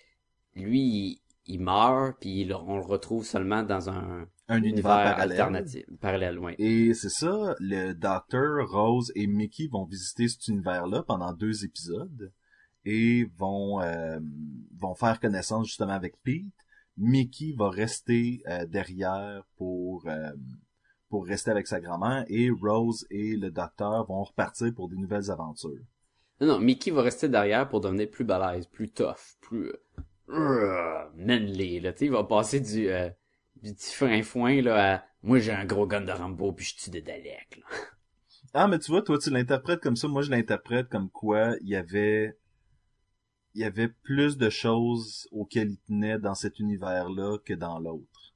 lui, 0.54 1.20
il, 1.48 1.60
meurt, 1.60 2.16
puis 2.20 2.42
il- 2.42 2.54
on 2.54 2.76
le 2.76 2.82
retrouve 2.84 3.24
seulement 3.24 3.62
dans 3.64 3.90
un 3.90 4.26
Un 4.48 4.62
univers, 4.62 4.82
parallèle. 4.82 5.32
alternatif, 5.32 5.84
parallèle, 6.00 6.38
ouais. 6.38 6.54
Et 6.58 6.94
c'est 6.94 7.08
ça, 7.10 7.54
le 7.58 7.92
docteur, 7.94 8.68
Rose 8.70 9.10
et 9.16 9.26
Mickey 9.26 9.66
vont 9.70 9.84
visiter 9.84 10.28
cet 10.28 10.46
univers-là 10.48 11.02
pendant 11.02 11.32
deux 11.32 11.64
épisodes 11.64 12.32
et 12.84 13.24
vont 13.36 13.80
euh, 13.82 14.18
vont 14.78 14.94
faire 14.94 15.18
connaissance 15.20 15.66
justement 15.66 15.92
avec 15.92 16.14
Pete. 16.22 16.46
Mickey 16.96 17.54
va 17.56 17.70
rester 17.70 18.42
euh, 18.48 18.64
derrière 18.66 19.42
pour 19.56 20.04
euh, 20.06 20.30
pour 21.10 21.26
rester 21.26 21.50
avec 21.50 21.66
sa 21.66 21.80
grand-mère 21.80 22.24
et 22.28 22.50
Rose 22.50 23.06
et 23.10 23.36
le 23.36 23.50
docteur 23.50 24.06
vont 24.06 24.22
repartir 24.24 24.72
pour 24.74 24.88
des 24.88 24.96
nouvelles 24.96 25.30
aventures. 25.30 25.82
Non, 26.40 26.46
non, 26.46 26.58
Mickey 26.60 26.90
va 26.90 27.02
rester 27.02 27.28
derrière 27.28 27.68
pour 27.68 27.80
devenir 27.80 28.08
plus 28.10 28.24
balèze, 28.24 28.66
plus 28.66 28.90
tough, 28.90 29.36
plus 29.40 29.72
manly, 30.28 31.80
là, 31.80 31.92
tu 31.92 32.04
il 32.04 32.10
va 32.10 32.24
passer 32.24 32.60
du, 32.60 32.88
euh, 32.88 33.08
du 33.62 33.74
petit 33.74 33.94
fin-foin, 33.94 34.62
là, 34.62 34.94
à 34.94 35.04
moi 35.22 35.38
j'ai 35.38 35.52
un 35.52 35.64
gros 35.64 35.86
gun 35.86 36.02
de 36.02 36.12
Rambo, 36.12 36.52
puis 36.52 36.66
je 36.66 36.76
tue 36.76 36.90
des 36.90 37.02
Daleks, 37.02 37.56
là. 37.56 37.64
Ah 38.54 38.66
mais 38.66 38.78
tu 38.78 38.90
vois, 38.90 39.02
toi 39.02 39.18
tu 39.18 39.30
l'interprètes 39.30 39.80
comme 39.80 39.96
ça, 39.96 40.08
moi 40.08 40.22
je 40.22 40.30
l'interprète 40.30 40.88
comme 40.88 41.10
quoi 41.10 41.54
il 41.60 41.68
y 41.68 41.76
avait 41.76 42.36
il 43.54 43.60
y 43.60 43.64
avait 43.64 43.88
plus 43.88 44.38
de 44.38 44.50
choses 44.50 45.28
auxquelles 45.32 45.72
il 45.72 45.78
tenait 45.78 46.18
dans 46.18 46.34
cet 46.34 46.58
univers-là 46.58 47.38
que 47.44 47.54
dans 47.54 47.78
l'autre. 47.78 48.34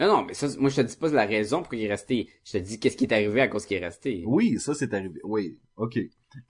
Non, 0.00 0.08
non, 0.08 0.24
mais 0.24 0.34
ça, 0.34 0.48
moi, 0.58 0.70
je 0.70 0.76
te 0.76 0.80
dis 0.82 0.96
pas 0.96 1.08
la 1.08 1.24
raison 1.24 1.62
pour 1.62 1.70
qu'il 1.70 1.80
est 1.82 1.88
resté. 1.88 2.28
Je 2.44 2.52
te 2.52 2.58
dis 2.58 2.80
qu'est-ce 2.80 2.96
qui 2.96 3.04
est 3.04 3.12
arrivé 3.12 3.40
à 3.40 3.48
cause 3.48 3.64
qu'il 3.64 3.76
est 3.76 3.84
resté. 3.84 4.24
Oui, 4.26 4.58
ça 4.58 4.74
c'est 4.74 4.92
arrivé. 4.92 5.20
Oui, 5.24 5.58
ok. 5.76 5.98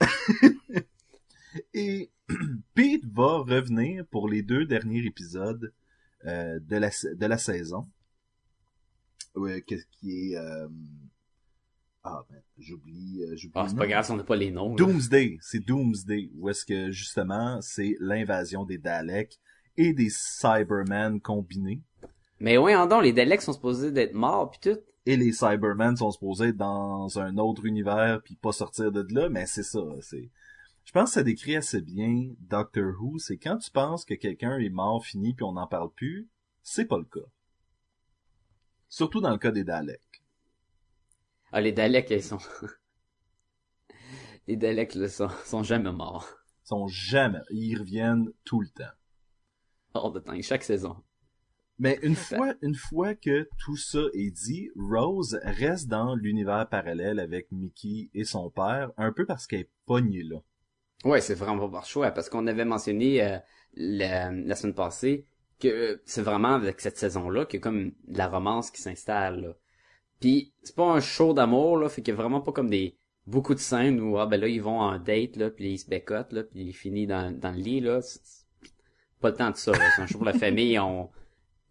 Et 1.74 2.10
Pete 2.74 3.04
va 3.06 3.38
revenir 3.38 4.04
pour 4.06 4.28
les 4.28 4.42
deux 4.42 4.64
derniers 4.66 5.04
épisodes 5.04 5.72
euh, 6.26 6.58
de, 6.60 6.76
la, 6.76 6.90
sa- 6.90 7.14
de 7.14 7.26
la 7.26 7.38
saison. 7.38 7.86
Ouais, 9.34 9.62
qu'est-ce 9.62 9.86
qui 9.98 10.32
est... 10.32 10.36
euh, 10.36 10.68
Ah, 12.02 12.24
ben, 12.30 12.40
j'oublie... 12.58 13.22
euh, 13.24 13.36
Ah, 13.54 13.66
c'est 13.68 13.76
pas 13.76 13.86
grave 13.86 14.04
si 14.04 14.10
on 14.12 14.16
n'a 14.16 14.24
pas 14.24 14.36
les 14.36 14.50
noms. 14.50 14.74
Doomsday, 14.74 15.38
c'est 15.40 15.60
Doomsday, 15.60 16.30
où 16.36 16.48
est-ce 16.48 16.64
que 16.64 16.90
justement 16.90 17.60
c'est 17.60 17.96
l'invasion 18.00 18.64
des 18.64 18.78
Daleks 18.78 19.38
et 19.76 19.92
des 19.92 20.08
Cybermen 20.10 21.20
combinés. 21.20 21.82
Mais 22.40 22.58
oui, 22.58 22.74
en 22.74 22.86
don, 22.86 23.00
les 23.00 23.12
Daleks 23.12 23.42
sont 23.42 23.52
supposés 23.52 23.90
d'être 23.90 24.14
morts 24.14 24.50
pis 24.50 24.60
tout. 24.60 24.78
Et 25.06 25.16
les 25.16 25.32
Cybermen 25.32 25.96
sont 25.96 26.10
supposés 26.10 26.48
être 26.48 26.56
dans 26.56 27.18
un 27.18 27.36
autre 27.38 27.66
univers 27.66 28.22
puis 28.22 28.36
pas 28.36 28.52
sortir 28.52 28.90
de 28.92 29.04
là, 29.14 29.28
mais 29.28 29.46
c'est 29.46 29.62
ça, 29.64 29.80
c'est... 30.00 30.30
Je 30.84 30.92
pense 30.92 31.10
que 31.10 31.14
ça 31.14 31.22
décrit 31.22 31.56
assez 31.56 31.80
bien 31.80 32.34
Doctor 32.40 32.94
Who, 33.00 33.18
c'est 33.18 33.38
quand 33.38 33.58
tu 33.58 33.70
penses 33.70 34.04
que 34.04 34.14
quelqu'un 34.14 34.58
est 34.58 34.68
mort, 34.68 35.04
fini, 35.04 35.34
puis 35.34 35.44
on 35.44 35.52
n'en 35.52 35.66
parle 35.66 35.92
plus, 35.92 36.28
c'est 36.62 36.84
pas 36.84 36.98
le 36.98 37.04
cas. 37.04 37.26
Surtout 38.88 39.20
dans 39.20 39.30
le 39.30 39.38
cas 39.38 39.50
des 39.50 39.64
Daleks. 39.64 40.22
Ah, 41.52 41.60
les 41.60 41.72
Daleks, 41.72 42.10
ils 42.10 42.22
sont... 42.22 42.38
les 44.46 44.56
Daleks, 44.56 44.94
là, 44.94 45.08
sont, 45.08 45.30
sont 45.44 45.62
jamais 45.62 45.92
morts. 45.92 46.28
Ils 46.64 46.68
sont 46.68 46.88
jamais, 46.88 47.40
ils 47.50 47.78
reviennent 47.78 48.30
tout 48.44 48.60
le 48.60 48.68
temps. 48.68 48.92
Hors 49.94 50.12
de 50.12 50.20
temps, 50.20 50.40
chaque 50.42 50.64
saison. 50.64 51.02
Mais 51.78 51.98
une 52.02 52.14
fois, 52.14 52.54
une 52.62 52.74
fois 52.74 53.14
que 53.14 53.48
tout 53.58 53.76
ça 53.76 54.00
est 54.12 54.30
dit, 54.30 54.70
Rose 54.76 55.40
reste 55.42 55.88
dans 55.88 56.14
l'univers 56.14 56.68
parallèle 56.68 57.18
avec 57.18 57.50
Mickey 57.50 58.10
et 58.14 58.24
son 58.24 58.50
père, 58.50 58.92
un 58.96 59.12
peu 59.12 59.26
parce 59.26 59.46
qu'elle 59.46 59.60
est 59.60 59.70
pognée 59.86 60.22
là. 60.22 60.38
Ouais, 61.04 61.20
c'est 61.20 61.34
vraiment 61.34 61.68
pas 61.68 61.78
par 61.78 61.86
choix, 61.86 62.10
parce 62.10 62.28
qu'on 62.28 62.46
avait 62.46 62.64
mentionné 62.64 63.22
euh, 63.22 63.38
la, 63.74 64.32
la 64.32 64.54
semaine 64.54 64.74
passée 64.74 65.26
que 65.60 66.00
c'est 66.04 66.22
vraiment 66.22 66.54
avec 66.54 66.80
cette 66.80 66.98
saison-là 66.98 67.44
qu'il 67.46 67.58
y 67.58 67.62
a 67.62 67.64
comme 67.64 67.92
la 68.08 68.28
romance 68.28 68.70
qui 68.70 68.80
s'installe. 68.80 69.54
Puis 70.20 70.52
c'est 70.62 70.74
pas 70.74 70.90
un 70.90 71.00
show 71.00 71.34
d'amour, 71.34 71.78
là, 71.78 71.88
fait 71.88 72.02
qu'il 72.02 72.14
y 72.14 72.16
a 72.16 72.20
vraiment 72.20 72.40
pas 72.40 72.52
comme 72.52 72.70
des 72.70 72.96
beaucoup 73.26 73.54
de 73.54 73.60
scènes 73.60 74.00
où 74.00 74.18
ah 74.18 74.26
ben 74.26 74.38
là 74.40 74.48
ils 74.48 74.60
vont 74.60 74.80
en 74.80 74.98
date 74.98 75.36
là, 75.36 75.50
puis 75.50 75.72
ils 75.72 75.78
se 75.78 75.88
bécotent 75.88 76.32
là, 76.32 76.42
puis 76.42 76.62
ils 76.62 76.72
finissent 76.72 77.08
dans, 77.08 77.30
dans 77.32 77.52
le 77.52 77.58
lit 77.58 77.80
là. 77.80 78.00
Pas 79.20 79.30
le 79.30 79.36
temps 79.36 79.50
de 79.50 79.56
ça. 79.56 79.72
C'est 79.96 80.02
un 80.02 80.06
show 80.06 80.18
pour 80.18 80.26
la 80.26 80.34
famille. 80.34 80.78
On 80.78 81.10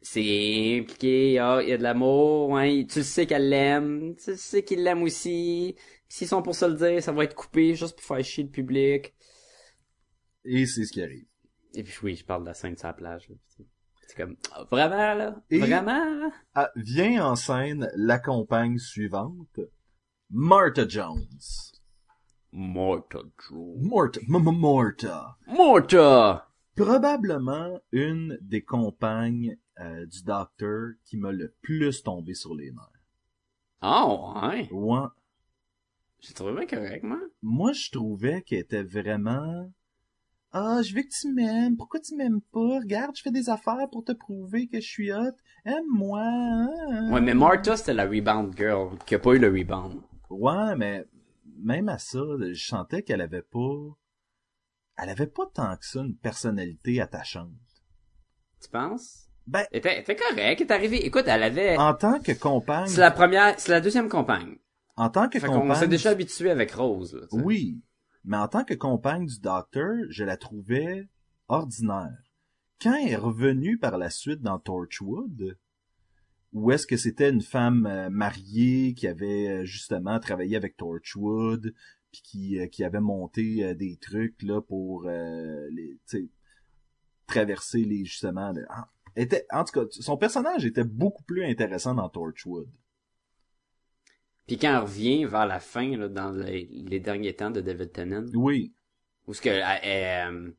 c'est 0.04 0.80
impliqué, 0.82 1.40
ah, 1.40 1.62
il 1.64 1.70
y 1.70 1.74
a 1.74 1.78
de 1.78 1.84
l'amour, 1.84 2.50
ouais, 2.50 2.86
tu 2.90 3.00
le 3.00 3.06
sais 3.06 3.26
qu'elle 3.26 3.48
l'aime, 3.50 4.16
tu 4.22 4.32
le 4.32 4.36
sais 4.36 4.64
qu'il 4.64 4.84
l'aime 4.84 5.02
aussi. 5.02 5.76
S'ils 6.14 6.28
sont 6.28 6.44
pour 6.44 6.54
se 6.54 6.66
le 6.66 6.76
dire, 6.76 7.02
ça 7.02 7.12
va 7.12 7.24
être 7.24 7.34
coupé 7.34 7.74
juste 7.74 7.96
pour 7.96 8.06
faire 8.06 8.24
chier 8.24 8.44
le 8.44 8.50
public. 8.52 9.16
Et 10.46 10.68
c'est 10.68 10.86
ce 10.86 10.92
qui 10.92 11.02
arrive. 11.02 11.26
Et 11.74 11.82
puis 11.82 11.96
oui, 12.04 12.16
je 12.16 12.24
parle 12.24 12.44
de 12.44 12.50
la 12.50 12.54
scène 12.54 12.78
sur 12.78 12.86
la 12.86 12.94
plage. 12.94 13.32
C'est- 13.48 14.16
comme 14.16 14.36
ah, 14.52 14.64
vraiment 14.70 15.16
là, 15.16 15.36
Et- 15.50 15.58
vraiment. 15.58 16.06
là? 16.14 16.30
Ah, 16.54 16.70
vient 16.76 17.26
en 17.26 17.36
scène 17.36 17.90
la 17.96 18.20
compagne 18.20 18.78
suivante, 18.78 19.60
Martha 20.30 20.88
Jones. 20.88 21.26
Martha, 22.52 23.18
M- 23.50 23.90
M- 24.30 24.60
Martha. 24.60 25.36
Morta. 25.48 26.48
Probablement 26.76 27.80
une 27.92 28.38
des 28.40 28.62
compagnes 28.64 29.58
euh, 29.80 30.06
du 30.06 30.22
docteur 30.22 30.92
qui 31.06 31.18
m'a 31.18 31.32
le 31.32 31.56
plus 31.64 32.04
tombé 32.04 32.36
sur 32.36 32.54
les 32.54 32.70
nerfs. 32.70 33.02
Oh 33.82 34.34
ouais. 34.44 34.70
Ouais. 34.72 35.08
J'ai 36.26 36.34
trouvé 36.34 36.54
bien 36.54 36.66
correct 36.66 37.04
moi. 37.04 37.20
moi, 37.42 37.74
je 37.74 37.92
trouvais 37.92 38.42
qu'elle 38.44 38.60
était 38.60 38.84
vraiment... 38.84 39.70
Ah, 40.54 40.82
je 40.84 40.94
veux 40.96 41.02
que 41.02 41.08
tu 41.10 41.34
m'aimes. 41.34 41.76
Pourquoi 41.76 42.00
tu 42.00 42.16
m'aimes 42.16 42.40
pas? 42.52 42.80
Regarde, 42.80 43.16
je 43.18 43.24
fais 43.24 43.32
des 43.32 43.50
affaires 43.50 43.90
pour 43.92 44.04
te 44.06 44.12
prouver 44.12 44.68
que 44.68 44.80
je 44.80 44.88
suis 44.88 45.12
hot. 45.12 45.32
Aime-moi. 45.66 46.22
hein? 46.22 47.12
Ouais, 47.12 47.22
mais 47.22 47.34
Martha 47.34 47.76
c'était 47.76 47.94
la 47.96 48.06
rebound 48.06 48.56
girl 48.56 48.98
qui 49.06 49.16
a 49.16 49.20
pas 49.20 49.34
eu 49.34 49.40
le 49.40 49.48
rebound. 49.48 50.00
Ouais, 50.30 50.76
mais 50.78 51.06
même 51.58 51.90
à 51.90 51.98
ça, 51.98 52.20
je 52.40 52.54
sentais 52.66 53.02
qu'elle 53.02 53.22
avait 53.22 53.42
pas... 53.42 53.76
Elle 54.98 55.10
avait 55.10 55.28
pas 55.28 55.48
tant 55.54 55.76
que 55.76 55.86
ça 55.86 56.02
une 56.02 56.16
personnalité 56.16 57.02
attachante. 57.02 57.50
Tu 58.62 58.70
penses? 58.70 59.28
Ben, 59.48 59.66
Elle 59.72 59.80
était, 59.80 60.00
était 60.00 60.16
correcte, 60.16 60.62
elle 60.62 60.68
est 60.68 60.72
arrivée. 60.72 61.06
Écoute, 61.06 61.24
elle 61.26 61.44
avait. 61.44 61.78
en 61.78 61.96
tant 61.96 62.20
que 62.20 62.32
compagne... 62.32 62.88
C'est 62.88 63.02
la 63.02 63.12
première, 63.12 63.60
c'est 63.60 63.72
la 63.72 63.82
deuxième 63.82 64.08
compagne. 64.08 64.56
En 64.96 65.10
tant 65.10 65.28
que 65.28 65.40
Fait 65.40 65.48
compagne... 65.48 65.80
s'est 65.80 65.88
déjà 65.88 66.12
habitué 66.12 66.50
avec 66.52 66.72
Rose. 66.72 67.16
Là. 67.16 67.28
Oui, 67.32 67.82
mais 68.24 68.38
en 68.38 68.48
tant 68.48 68.64
que 68.64 68.74
compagne 68.74 69.26
du 69.26 69.40
docteur, 69.40 69.96
je 70.10 70.24
la 70.24 70.38
trouvais 70.38 71.10
ordinaire. 71.48 72.18
Quand 72.82 72.96
elle 72.96 73.10
est 73.10 73.16
revenue 73.16 73.78
par 73.78 73.98
la 73.98 74.10
suite 74.10 74.42
dans 74.42 74.60
Torchwood, 74.60 75.58
où 76.54 76.72
est-ce 76.72 76.86
que 76.86 76.98
c'était 76.98 77.30
une 77.30 77.42
femme 77.42 77.86
euh, 77.88 78.10
mariée 78.10 78.94
qui 78.94 79.08
avait 79.08 79.48
euh, 79.48 79.66
justement 79.66 80.20
travaillé 80.20 80.56
avec 80.56 80.78
Torchwood, 80.78 81.74
puis 82.12 82.22
qui, 82.24 82.60
euh, 82.60 82.68
qui 82.68 82.84
avait 82.84 83.00
monté 83.00 83.74
des 83.74 83.98
trucs 83.98 84.42
là 84.44 84.62
pour 84.62 85.06
euh, 85.08 85.68
les, 85.72 85.98
traverser 87.26 87.84
les 87.84 88.06
justement. 88.06 88.52
le- 88.52 88.66
ah, 88.70 88.88
était, 89.16 89.46
en 89.52 89.64
tout 89.64 89.80
cas, 89.80 89.88
son 89.90 90.18
personnage 90.18 90.66
était 90.66 90.84
beaucoup 90.84 91.24
plus 91.24 91.44
intéressant 91.46 91.96
dans 91.96 92.10
Torchwood. 92.10 92.70
Puis 94.48 94.58
quand 94.58 94.70
elle 94.72 94.78
revient 94.84 95.26
vers 95.26 95.46
la 95.46 95.60
fin, 95.60 95.96
là, 95.98 96.08
dans 96.10 96.32
les, 96.32 96.66
les 96.72 97.00
derniers 97.00 97.34
temps 97.36 97.52
de 97.52 97.62
David 97.62 97.92
Tennant, 97.92 98.26
Oui, 98.36 98.74
où 99.28 99.34
ce 99.34 99.42
que 99.42 99.50
elle, 99.50 99.64
elle, 99.84 100.34
euh, 100.36 100.52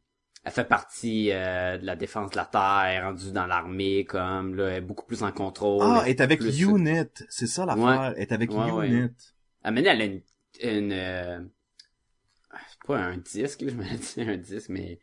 elle 0.44 0.52
fait 0.52 0.64
partie 0.64 1.30
euh, 1.32 1.76
de 1.78 1.84
la 1.86 1.96
défense 1.96 2.30
de 2.30 2.36
la 2.36 2.46
terre, 2.46 2.82
elle 2.86 2.94
est 2.96 3.02
rendue 3.02 3.32
dans 3.32 3.46
l'armée, 3.46 4.04
comme 4.04 4.54
là, 4.54 4.68
elle 4.70 4.76
est 4.76 4.80
beaucoup 4.80 5.04
plus 5.06 5.22
en 5.22 5.32
contrôle. 5.32 5.82
ah, 5.82 6.02
elle 6.04 6.10
est 6.10 6.20
avec 6.20 6.40
plus- 6.40 6.62
Unit, 6.62 7.08
c'est 7.28 7.46
ça 7.46 7.66
l'affaire. 7.66 8.14
Elle 8.16 8.22
est 8.22 8.32
avec 8.32 8.50
Ouais, 8.50 8.70
ouais. 8.70 8.88
Unit. 8.88 9.10
Ah, 9.62 9.70
maintenant, 9.70 9.90
elle 9.92 10.00
a 10.02 10.04
une, 10.06 10.22
une 10.62 10.92
euh, 10.92 11.40
pas 12.86 12.98
un 12.98 13.16
disque, 13.18 13.62
là, 13.62 13.68
je 13.72 13.74
me 13.76 13.96
dit 13.96 14.30
un 14.30 14.36
disque, 14.36 14.68
mais 14.68 14.98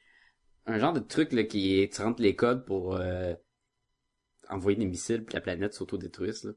un 0.65 0.77
genre 0.79 0.93
de 0.93 0.99
truc 0.99 1.33
là 1.33 1.43
qui 1.43 1.79
est, 1.81 1.93
tu 1.93 2.01
rentres 2.01 2.21
les 2.21 2.35
codes 2.35 2.65
pour 2.65 2.95
euh, 2.95 3.33
envoyer 4.49 4.77
des 4.77 4.85
missiles 4.85 5.23
puis 5.25 5.33
la 5.33 5.41
planète 5.41 5.73
s'autodétruise 5.73 6.43
là. 6.43 6.51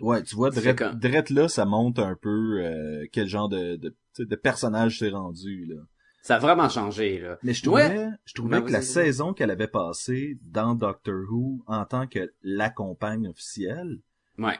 Ouais, 0.00 0.22
tu 0.22 0.34
vois, 0.34 0.50
Drette, 0.50 0.78
quand- 0.78 0.94
Drette 0.94 1.30
là, 1.30 1.48
ça 1.48 1.64
montre 1.64 2.02
un 2.02 2.16
peu 2.16 2.60
euh, 2.64 3.06
quel 3.12 3.28
genre 3.28 3.48
de, 3.48 3.76
de, 3.76 3.94
de 4.18 4.36
personnage 4.36 4.98
c'est 4.98 5.10
rendu, 5.10 5.66
là. 5.66 5.76
Ça 6.22 6.36
a 6.36 6.38
vraiment 6.38 6.68
changé 6.70 7.18
là. 7.18 7.38
Mais 7.42 7.52
je 7.52 7.62
trouvais, 7.62 7.88
Ouais. 7.98 8.08
je 8.24 8.32
trouvais 8.34 8.60
Ben, 8.60 8.66
que 8.66 8.72
la 8.72 8.80
saison 8.80 9.34
qu'elle 9.34 9.50
avait 9.50 9.68
passée 9.68 10.38
dans 10.42 10.74
Doctor 10.74 11.14
Who 11.30 11.62
en 11.66 11.84
tant 11.84 12.06
que 12.06 12.32
la 12.42 12.70
compagne 12.70 13.28
officielle 13.28 14.00
Ouais. 14.38 14.58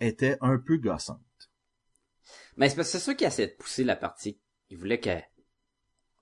était 0.00 0.38
un 0.40 0.56
peu 0.58 0.76
gossante. 0.76 1.18
Mais 2.56 2.68
c'est 2.68 2.76
parce 2.76 2.88
que 2.92 2.98
c'est 2.98 3.04
sûr 3.04 3.16
qu'il 3.16 3.26
essaie 3.26 3.48
de 3.48 3.52
pousser 3.58 3.82
la 3.84 3.96
partie. 3.96 4.38
Il 4.70 4.78
voulait 4.78 5.00
que... 5.00 5.10
Là, 5.10 5.24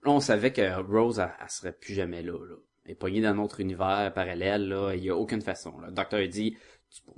on 0.07 0.21
savait 0.21 0.53
que 0.53 0.81
Rose, 0.83 1.19
elle, 1.21 1.31
elle 1.41 1.51
serait 1.51 1.73
plus 1.73 1.95
jamais 1.95 2.23
là, 2.23 2.33
là. 2.45 2.57
Elle 2.85 2.93
est 2.93 2.95
pognée 2.97 3.21
dans 3.21 3.35
notre 3.35 3.61
univers 3.61 4.11
parallèle, 4.15 4.69
là. 4.69 4.95
Il 4.95 5.05
y 5.05 5.11
a 5.11 5.17
aucune 5.17 5.43
façon, 5.43 5.79
là. 5.81 5.89
Le 5.89 5.93
docteur 5.95 6.27
dit, 6.29 6.57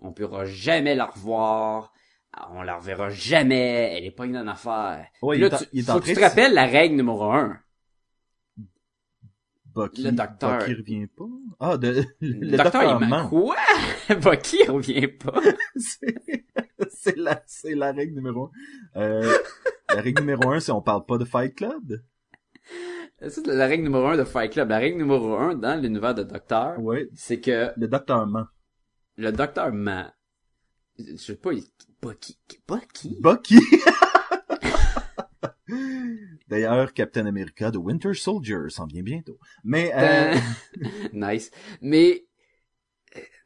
on 0.00 0.12
pourra 0.12 0.44
jamais 0.44 0.94
la 0.94 1.06
revoir. 1.06 1.92
On 2.50 2.62
la 2.62 2.76
reverra 2.76 3.10
jamais. 3.10 3.96
Elle 3.96 4.04
est 4.06 4.16
dans 4.16 4.24
une 4.24 4.48
affaire. 4.48 5.06
Ouais, 5.22 5.38
il 5.38 5.42
là, 5.42 5.50
tu, 5.58 5.64
il 5.72 5.84
faut 5.84 6.00
que 6.00 6.06
tu 6.06 6.14
te 6.14 6.20
rappelles 6.20 6.52
la 6.54 6.66
règle 6.66 6.96
numéro 6.96 7.30
un. 7.30 7.58
Bucky, 9.74 10.04
Le 10.04 10.12
docteur. 10.12 10.58
Bucky 10.58 10.74
revient 10.74 11.06
pas. 11.08 11.24
Ah, 11.58 11.76
de, 11.76 12.04
le, 12.20 12.50
Le, 12.50 12.56
docteur, 12.56 12.82
il 13.00 13.08
m'a 13.08 13.22
ment. 13.22 13.28
quoi? 13.28 13.56
Bucky 14.20 14.58
il 14.64 14.70
revient 14.70 15.08
pas. 15.08 15.40
c'est 15.76 17.16
la, 17.16 17.42
c'est 17.46 17.74
la 17.74 17.92
règle 17.92 18.14
numéro 18.14 18.50
un. 18.94 19.00
Euh, 19.00 19.36
la 19.88 20.00
règle 20.00 20.22
numéro 20.22 20.50
un, 20.50 20.60
c'est 20.60 20.72
on 20.72 20.82
parle 20.82 21.04
pas 21.06 21.18
de 21.18 21.24
Fight 21.24 21.54
Club. 21.54 22.00
C'est 23.28 23.46
la 23.46 23.66
règle 23.66 23.84
numéro 23.84 24.06
un 24.06 24.16
de 24.16 24.24
Fight 24.24 24.52
Club. 24.52 24.70
La 24.70 24.78
règle 24.78 24.98
numéro 24.98 25.34
un 25.34 25.54
dans 25.54 25.80
l'univers 25.80 26.14
de 26.14 26.22
Docteur, 26.22 26.76
c'est 27.14 27.40
que 27.40 27.70
le 27.76 27.88
docteur 27.88 28.26
ment. 28.26 28.46
Le 29.16 29.32
docteur 29.32 29.72
ment. 29.72 30.10
Je 30.98 31.16
sais 31.16 31.36
pas, 31.36 31.52
il... 31.52 31.64
Bucky, 32.00 32.38
Bucky? 32.68 33.16
Bucky. 33.20 33.58
D'ailleurs, 36.48 36.92
Captain 36.92 37.24
America 37.26 37.70
de 37.70 37.78
Winter 37.78 38.12
Soldier 38.14 38.68
s'en 38.68 38.86
vient 38.86 39.02
bientôt. 39.02 39.38
Mais 39.64 39.90
euh, 39.94 40.34
nice. 41.12 41.50
Mais, 41.80 42.12
euh, 42.12 42.33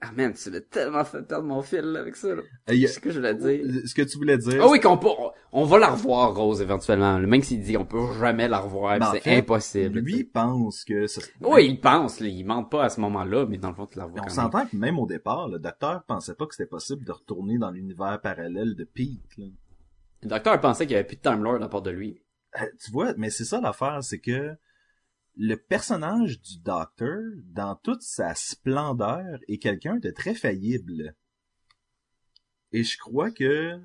ah 0.00 0.10
man, 0.16 0.32
tu 0.32 0.50
m'as 0.50 0.60
tellement 0.60 1.04
fait 1.04 1.22
perdre 1.22 1.46
mon 1.46 1.60
fil, 1.60 1.80
là, 1.80 2.00
avec 2.00 2.14
ça, 2.14 2.28
là. 2.34 2.42
a- 2.68 2.72
C'est 2.72 2.86
ce 2.86 3.00
que 3.00 3.10
je 3.10 3.16
voulais 3.18 3.34
dire. 3.34 3.64
ce 3.84 3.94
que 3.94 4.02
tu 4.02 4.16
voulais 4.16 4.38
dire, 4.38 4.60
Ah 4.62 4.68
oui, 4.70 4.78
qu'on 4.78 4.96
peut, 4.96 5.08
on, 5.52 5.64
va 5.64 5.78
la 5.78 5.88
revoir, 5.90 6.34
Rose, 6.36 6.62
éventuellement. 6.62 7.18
Même 7.18 7.42
s'il 7.42 7.60
dit 7.62 7.76
on 7.76 7.84
peut 7.84 8.00
jamais 8.20 8.46
la 8.46 8.58
revoir, 8.60 8.98
Ben, 9.00 9.06
en 9.08 9.12
c'est 9.12 9.20
fait, 9.20 9.36
impossible. 9.38 9.98
lui 10.00 10.22
pense 10.24 10.84
que 10.84 11.06
ça... 11.08 11.20
Oui, 11.40 11.66
il 11.68 11.80
pense, 11.80 12.20
là, 12.20 12.28
il 12.28 12.44
ment 12.44 12.62
pas 12.64 12.84
à 12.84 12.88
ce 12.90 13.00
moment-là, 13.00 13.46
mais 13.46 13.58
dans 13.58 13.70
le 13.70 13.74
fond, 13.74 13.86
tu 13.86 13.98
la 13.98 14.04
revois 14.04 14.20
on 14.24 14.28
s'entend 14.28 14.66
que 14.66 14.76
même 14.76 14.98
au 15.00 15.06
départ, 15.06 15.48
le 15.48 15.58
docteur 15.58 16.04
pensait 16.06 16.34
pas 16.34 16.46
que 16.46 16.54
c'était 16.54 16.68
possible 16.68 17.04
de 17.04 17.12
retourner 17.12 17.58
dans 17.58 17.70
l'univers 17.72 18.20
parallèle 18.22 18.76
de 18.76 18.84
Pete. 18.84 19.36
là. 19.36 19.46
Le 20.22 20.28
docteur 20.28 20.60
pensait 20.60 20.84
qu'il 20.86 20.92
y 20.94 20.96
avait 20.96 21.06
plus 21.06 21.16
de 21.16 21.22
Time 21.22 21.42
Lord 21.42 21.62
à 21.62 21.68
part 21.68 21.82
de 21.82 21.90
lui. 21.90 22.20
Euh, 22.60 22.64
tu 22.84 22.90
vois, 22.92 23.14
mais 23.16 23.30
c'est 23.30 23.44
ça 23.44 23.60
l'affaire, 23.60 23.98
c'est 24.02 24.18
que 24.20 24.54
le 25.40 25.54
personnage 25.54 26.40
du 26.40 26.58
docteur, 26.58 27.22
dans 27.44 27.76
toute 27.76 28.02
sa 28.02 28.34
splendeur, 28.34 29.38
est 29.46 29.58
quelqu'un 29.58 29.96
de 29.96 30.10
très 30.10 30.34
faillible. 30.34 31.14
Et 32.72 32.82
je 32.84 32.98
crois 32.98 33.30
que 33.30 33.78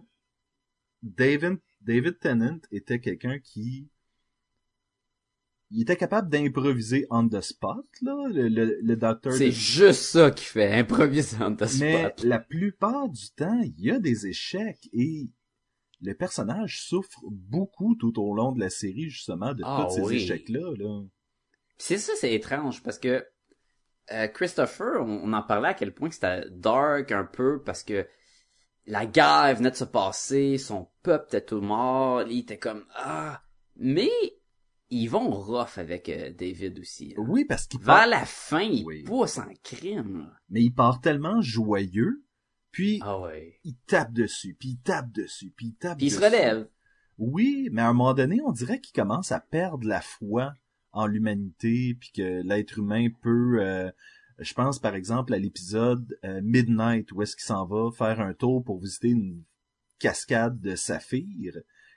David, 1.04 1.60
David 1.82 2.20
Tennant 2.20 2.60
était 2.72 3.00
quelqu'un 3.00 3.40
qui 3.40 3.88
il 5.76 5.82
était 5.82 5.98
capable 5.98 6.30
d'improviser 6.30 7.08
on 7.10 7.28
the 7.28 7.42
spot, 7.42 7.86
là, 8.04 8.28
le, 8.30 8.48
le, 8.48 8.80
le 8.82 8.96
docteur. 8.96 9.34
C'est 9.34 9.48
de- 9.48 9.52
juste 9.52 10.04
ça 10.04 10.30
qui 10.30 10.46
fait 10.46 10.72
improviser 10.72 11.38
on 11.42 11.56
the 11.56 11.66
Mais 11.80 12.14
spot. 12.14 12.24
la 12.24 12.40
plupart 12.40 13.10
du 13.10 13.30
temps, 13.36 13.60
il 13.62 13.80
y 13.80 13.90
a 13.90 14.00
des 14.00 14.28
échecs 14.28 14.88
et 14.94 15.30
le 16.02 16.14
personnage 16.14 16.82
souffre 16.84 17.22
beaucoup 17.26 17.96
tout 17.96 18.20
au 18.20 18.36
long 18.36 18.52
de 18.52 18.60
la 18.60 18.70
série, 18.70 19.10
justement, 19.10 19.54
de 19.54 19.64
Ah 19.66 19.88
tous 19.88 19.96
ces 19.96 20.02
oui. 20.02 20.16
échecs-là, 20.18 20.74
là. 20.78 21.04
C'est 21.78 21.98
ça, 21.98 22.14
c'est 22.16 22.34
étrange 22.34 22.82
parce 22.84 23.00
que 23.00 23.26
euh, 24.12 24.28
Christopher, 24.28 25.02
on, 25.02 25.22
on 25.24 25.34
en 25.34 25.42
parlait 25.44 25.70
à 25.70 25.74
quel 25.74 25.94
point 25.94 26.10
que 26.10 26.16
c'était 26.16 26.46
dark 26.52 27.12
un 27.12 27.26
peu 27.26 27.62
parce 27.64 27.84
que 27.84 28.08
la 28.86 29.06
guerre 29.06 29.56
venait 29.56 29.72
de 29.72 29.76
se 29.76 29.86
passer, 29.86 30.58
son 30.58 30.90
peuple 31.04 31.28
était 31.28 31.46
tout 31.46 31.62
mort, 31.62 32.24
il 32.24 32.40
était 32.40 32.58
comme 32.60 32.86
ah, 32.96 33.42
mais 33.76 34.10
ils 34.90 35.08
vont 35.08 35.32
rough 35.32 35.78
avec 35.78 36.10
euh, 36.10 36.32
David 36.34 36.80
aussi. 36.80 37.14
hein. 37.18 37.24
Oui, 37.28 37.46
parce 37.46 37.66
qu'il 37.66 37.80
Vers 37.80 37.96
part, 37.96 38.08
la 38.08 38.26
fin, 38.26 38.60
il 38.62 38.86
Oui. 38.86 39.04
pousse 39.04 39.38
en 39.40 39.48
crime. 39.64 40.30
mais 40.50 40.62
il 40.62 40.72
part 40.72 41.00
tellement 41.02 41.42
joyeux, 41.42 42.24
puis 42.72 43.00
Ah 43.02 43.20
ouais. 43.20 43.60
il 43.64 43.76
tape 43.88 44.12
dessus, 44.14 44.56
puis 44.60 44.70
il 44.72 44.80
tape 44.82 45.12
dessus, 45.12 45.52
puis 45.56 45.68
il 45.68 45.76
tape 45.76 45.98
Puis 45.98 46.08
il 46.08 46.12
se 46.12 46.18
dessus. 46.20 46.26
relève. 46.28 46.68
Oui, 47.18 47.70
mais 47.72 47.82
à 47.82 47.88
un 47.90 47.94
moment 47.94 48.14
donné, 48.14 48.40
on 48.46 48.52
dirait 48.52 48.82
qu'il 48.82 48.94
commence 48.94 49.32
à 49.32 49.40
perdre 49.40 49.88
la 49.88 50.02
foi 50.02 50.54
en 50.94 51.08
l'humanité, 51.08 51.96
puis 52.00 52.12
que 52.16 52.42
l'être 52.44 52.80
humain 52.80 53.08
peut... 53.22 53.58
euh, 53.62 53.92
je 54.40 54.54
pense 54.54 54.80
par 54.80 54.96
exemple 54.96 55.34
à 55.34 55.38
l'épisode 55.38 56.18
euh, 56.24 56.42
Midnight, 56.44 57.12
où 57.12 57.22
est-ce 57.22 57.36
qu'il 57.36 57.46
s'en 57.46 57.66
va 57.66 57.92
faire 57.92 58.20
un 58.20 58.34
tour 58.34 58.64
pour 58.64 58.80
visiter 58.80 59.10
une 59.10 59.44
cascade 60.00 60.60
de 60.60 60.76
saphir, 60.76 61.54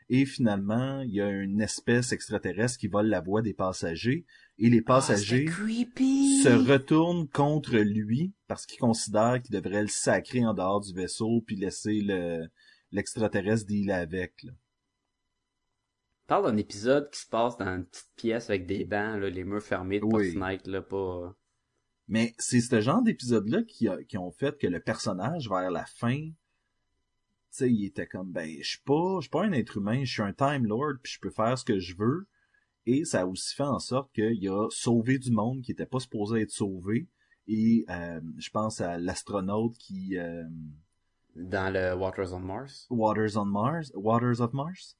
et 0.08 0.24
finalement, 0.24 1.00
il 1.00 1.14
y 1.14 1.20
a 1.20 1.28
une 1.28 1.60
espèce 1.60 2.12
extraterrestre 2.12 2.78
qui 2.78 2.86
vole 2.86 3.08
la 3.08 3.20
voix 3.20 3.42
des 3.42 3.54
passagers, 3.54 4.24
et 4.58 4.70
les 4.70 4.80
passagers 4.82 5.46
Ah, 5.48 5.52
creepy. 5.52 6.42
se 6.42 6.48
retournent 6.48 7.28
contre 7.28 7.76
lui 7.76 8.32
parce 8.46 8.66
qu'ils 8.66 8.78
considèrent 8.78 9.42
qu'il 9.42 9.54
devrait 9.54 9.82
le 9.82 9.88
sacrer 9.88 10.46
en 10.46 10.54
dehors 10.54 10.80
du 10.80 10.94
vaisseau 10.94 11.42
puis 11.46 11.56
laisser 11.56 12.00
le 12.00 12.46
l'extraterrestre 12.92 13.66
dealer 13.66 13.92
avec. 13.92 14.44
Là. 14.44 14.52
Parle 16.26 16.50
d'un 16.50 16.56
épisode 16.56 17.10
qui 17.10 17.20
se 17.20 17.26
passe 17.28 17.56
dans 17.56 17.66
une 17.76 17.84
petite 17.86 18.10
pièce 18.16 18.50
avec 18.50 18.66
des 18.66 18.84
bancs, 18.84 19.20
là, 19.20 19.30
les 19.30 19.44
murs 19.44 19.62
fermés, 19.62 20.00
de 20.00 20.04
Oui. 20.04 20.32
fenêtres, 20.32 20.68
là, 20.70 20.82
pas... 20.82 21.34
Mais 22.08 22.34
c'est 22.38 22.60
ce 22.60 22.80
genre 22.80 23.02
d'épisode-là 23.02 23.62
qui, 23.64 23.88
a- 23.88 24.02
qui 24.04 24.16
ont 24.18 24.30
fait 24.30 24.56
que 24.58 24.66
le 24.66 24.78
personnage, 24.80 25.48
vers 25.48 25.70
la 25.70 25.84
fin, 25.86 26.16
tu 26.16 26.34
sais, 27.50 27.70
il 27.72 27.84
était 27.86 28.06
comme, 28.06 28.30
ben, 28.30 28.48
je 28.60 28.68
suis 28.68 28.82
pas, 28.82 29.16
je 29.16 29.22
suis 29.22 29.30
pas 29.30 29.44
un 29.44 29.52
être 29.52 29.78
humain, 29.78 30.04
je 30.04 30.12
suis 30.12 30.22
un 30.22 30.32
Time 30.32 30.66
Lord, 30.66 30.94
puis 31.02 31.12
je 31.14 31.20
peux 31.20 31.30
faire 31.30 31.58
ce 31.58 31.64
que 31.64 31.78
je 31.80 31.96
veux. 31.96 32.26
Et 32.86 33.04
ça 33.04 33.22
a 33.22 33.26
aussi 33.26 33.54
fait 33.56 33.64
en 33.64 33.80
sorte 33.80 34.12
qu'il 34.12 34.48
a 34.48 34.68
sauvé 34.70 35.18
du 35.18 35.32
monde 35.32 35.62
qui 35.62 35.72
était 35.72 35.86
pas 35.86 35.98
supposé 35.98 36.42
être 36.42 36.52
sauvé. 36.52 37.08
Et 37.48 37.84
euh, 37.90 38.20
je 38.38 38.50
pense 38.50 38.80
à 38.80 38.98
l'astronaute 38.98 39.76
qui... 39.78 40.16
euh, 40.16 40.44
Dans 41.34 41.72
le 41.72 41.94
Waters 41.96 42.32
on 42.32 42.40
Mars. 42.40 42.86
Waters 42.90 43.36
on 43.36 43.44
Mars, 43.46 43.90
Waters 43.94 44.40
of 44.40 44.52
Mars, 44.52 44.96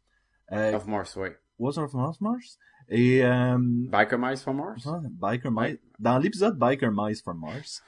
Of 0.50 0.86
Mars, 0.86 1.16
oui. 1.16 1.28
Waters 1.58 1.94
of 1.94 2.20
Mars, 2.20 2.58
et 2.88 3.24
euh, 3.24 3.56
Biker 3.58 4.18
Mice 4.18 4.42
from 4.42 4.58
Mars? 4.58 4.86
ah, 4.86 5.00
Biker 5.10 5.50
Mice, 5.50 5.78
dans 5.98 6.18
l'épisode 6.18 6.56
Biker 6.58 6.90
Mice 6.92 7.22
from 7.22 7.40
Mars, 7.40 7.82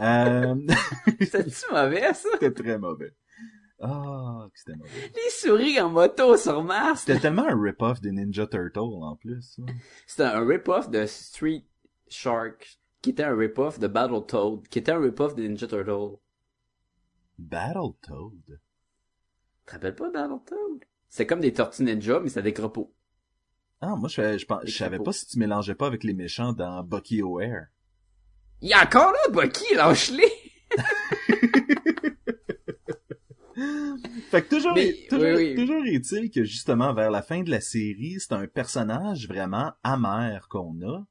euh, 0.00 0.54
C'était-tu 1.20 1.72
mauvais, 1.72 2.12
ça? 2.14 2.28
c'était 2.32 2.52
très 2.52 2.78
mauvais. 2.78 3.14
Ah, 3.80 4.46
que 4.52 4.58
c'était 4.58 4.76
mauvais. 4.76 5.12
Les 5.14 5.30
souris 5.30 5.80
en 5.80 5.90
moto 5.90 6.36
sur 6.36 6.62
Mars! 6.62 7.00
C'était 7.06 7.18
tellement 7.20 7.46
un 7.48 7.60
rip-off 7.60 8.00
des 8.00 8.12
Ninja 8.12 8.46
Turtles 8.46 8.78
en 8.78 9.16
plus. 9.16 9.58
là. 9.58 9.72
C'était 10.06 10.22
un 10.24 10.46
rip-off 10.46 10.90
de 10.90 11.04
Street 11.06 11.64
Shark, 12.08 12.78
qui 13.02 13.10
était 13.10 13.24
un 13.24 13.36
rip-off 13.36 13.78
de 13.78 13.88
Battletoad, 13.88 14.68
qui 14.68 14.78
était 14.78 14.92
un 14.92 15.00
rip-off 15.00 15.34
de 15.34 15.42
Ninja 15.42 15.66
Turtle. 15.66 16.16
Battletoad? 17.38 18.32
Tu 18.46 18.58
te 19.66 19.72
rappelles 19.72 19.94
pas 19.96 20.10
Battletoad? 20.10 20.84
C'est 21.16 21.26
comme 21.26 21.38
des 21.38 21.52
tortues 21.52 21.84
ninja, 21.84 22.18
mais 22.18 22.28
c'est 22.28 22.42
des 22.42 22.52
crapauds. 22.52 22.92
Ah, 23.80 23.94
moi, 23.94 24.08
je, 24.08 24.36
je, 24.36 24.46
Les 24.64 24.72
je 24.72 24.76
savais 24.76 24.98
pas 24.98 25.12
si 25.12 25.28
tu 25.28 25.38
mélangeais 25.38 25.76
pas 25.76 25.86
avec 25.86 26.02
les 26.02 26.12
méchants 26.12 26.52
dans 26.52 26.82
Bucky 26.82 27.22
O'Hare. 27.22 27.66
Il 28.60 28.70
y 28.70 28.72
a 28.72 28.82
encore 28.82 29.12
là, 29.12 29.18
Bucky, 29.30 29.76
lâche-les! 29.76 30.32
Fait 34.32 34.42
que 34.42 34.48
toujours, 34.48 34.74
Mais- 34.74 34.88
est, 34.88 35.08
toujours, 35.08 35.36
oui, 35.36 35.50
oui. 35.50 35.54
toujours 35.54 35.84
est-il 35.86 36.32
que 36.32 36.42
justement 36.42 36.92
vers 36.92 37.12
la 37.12 37.22
fin 37.22 37.44
de 37.44 37.50
la 37.50 37.60
série, 37.60 38.16
c'est 38.18 38.32
un 38.32 38.48
personnage 38.48 39.28
vraiment 39.28 39.70
amer 39.84 40.48
qu'on 40.48 40.82
a. 40.82 41.06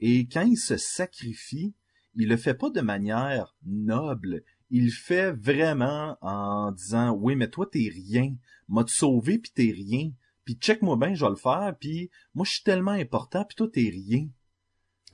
Et 0.00 0.26
quand 0.32 0.46
il 0.46 0.56
se 0.56 0.78
sacrifie, 0.78 1.74
il 2.16 2.30
le 2.30 2.38
fait 2.38 2.54
pas 2.54 2.70
de 2.70 2.80
manière 2.80 3.54
noble. 3.66 4.44
Il 4.72 4.90
fait 4.90 5.30
vraiment 5.30 6.18
en 6.20 6.72
disant 6.72 7.12
oui 7.12 7.36
mais 7.36 7.48
toi 7.48 7.68
t'es 7.70 7.88
rien, 7.92 8.34
m'a 8.68 8.82
te 8.82 8.90
sauvé 8.90 9.38
puis 9.38 9.52
t'es 9.54 9.72
rien? 9.72 10.10
Puis 10.44 10.54
check-moi 10.54 10.96
bien, 10.96 11.14
je 11.14 11.24
vais 11.24 11.30
le 11.30 11.36
faire. 11.36 11.76
Puis 11.78 12.10
moi 12.34 12.44
je 12.44 12.54
suis 12.54 12.64
tellement 12.64 12.90
important 12.90 13.44
puis 13.44 13.54
toi 13.54 13.68
t'es 13.72 13.88
rien. 13.88 14.26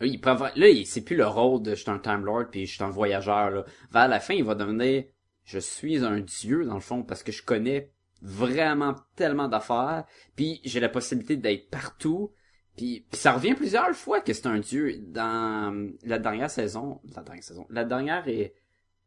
Oui, 0.01 0.12
il 0.12 0.61
là, 0.61 0.85
c'est 0.87 1.03
plus 1.03 1.16
le 1.16 1.27
rôle 1.27 1.62
de 1.62 1.75
je 1.75 1.83
suis 1.83 1.90
un 1.90 1.99
Time 1.99 2.25
Lord 2.25 2.47
puis 2.51 2.66
je 2.66 2.75
suis 2.75 2.85
un 2.85 2.90
voyageur, 2.90 3.51
là. 3.51 3.64
Vers 3.90 4.09
la 4.09 4.21
fin, 4.21 4.35
il 4.35 4.44
va 4.44 4.55
devenir, 4.55 5.05
je 5.44 5.59
suis 5.59 6.05
un 6.05 6.21
dieu, 6.21 6.64
dans 6.64 6.75
le 6.75 6.81
fond, 6.81 7.03
parce 7.03 7.25
que 7.25 7.33
je 7.33 7.42
connais 7.42 7.90
vraiment 8.23 8.94
tellement 9.16 9.49
d'affaires, 9.49 10.05
puis 10.37 10.61
j'ai 10.64 10.79
la 10.79 10.88
possibilité 10.88 11.37
d'être 11.37 11.68
partout, 11.68 12.33
puis, 12.79 13.05
ça 13.11 13.33
revient 13.33 13.55
plusieurs 13.55 13.92
fois 13.97 14.21
que 14.21 14.33
c'est 14.33 14.47
un 14.47 14.61
dieu. 14.61 15.01
Dans 15.09 15.90
la 16.05 16.21
dernière 16.21 16.49
saison, 16.49 17.01
la 17.12 17.23
dernière 17.25 17.42
saison, 17.42 17.66
la 17.71 17.85
dernière 17.85 18.29
et, 18.29 18.55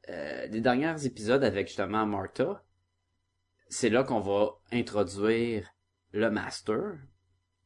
euh, 0.09 0.47
les 0.47 0.61
derniers 0.61 1.05
épisodes 1.05 1.43
avec 1.43 1.67
justement 1.67 2.05
Martha, 2.05 2.63
c'est 3.69 3.89
là 3.89 4.03
qu'on 4.03 4.19
va 4.19 4.57
introduire 4.71 5.71
le 6.11 6.29
Master, 6.29 6.97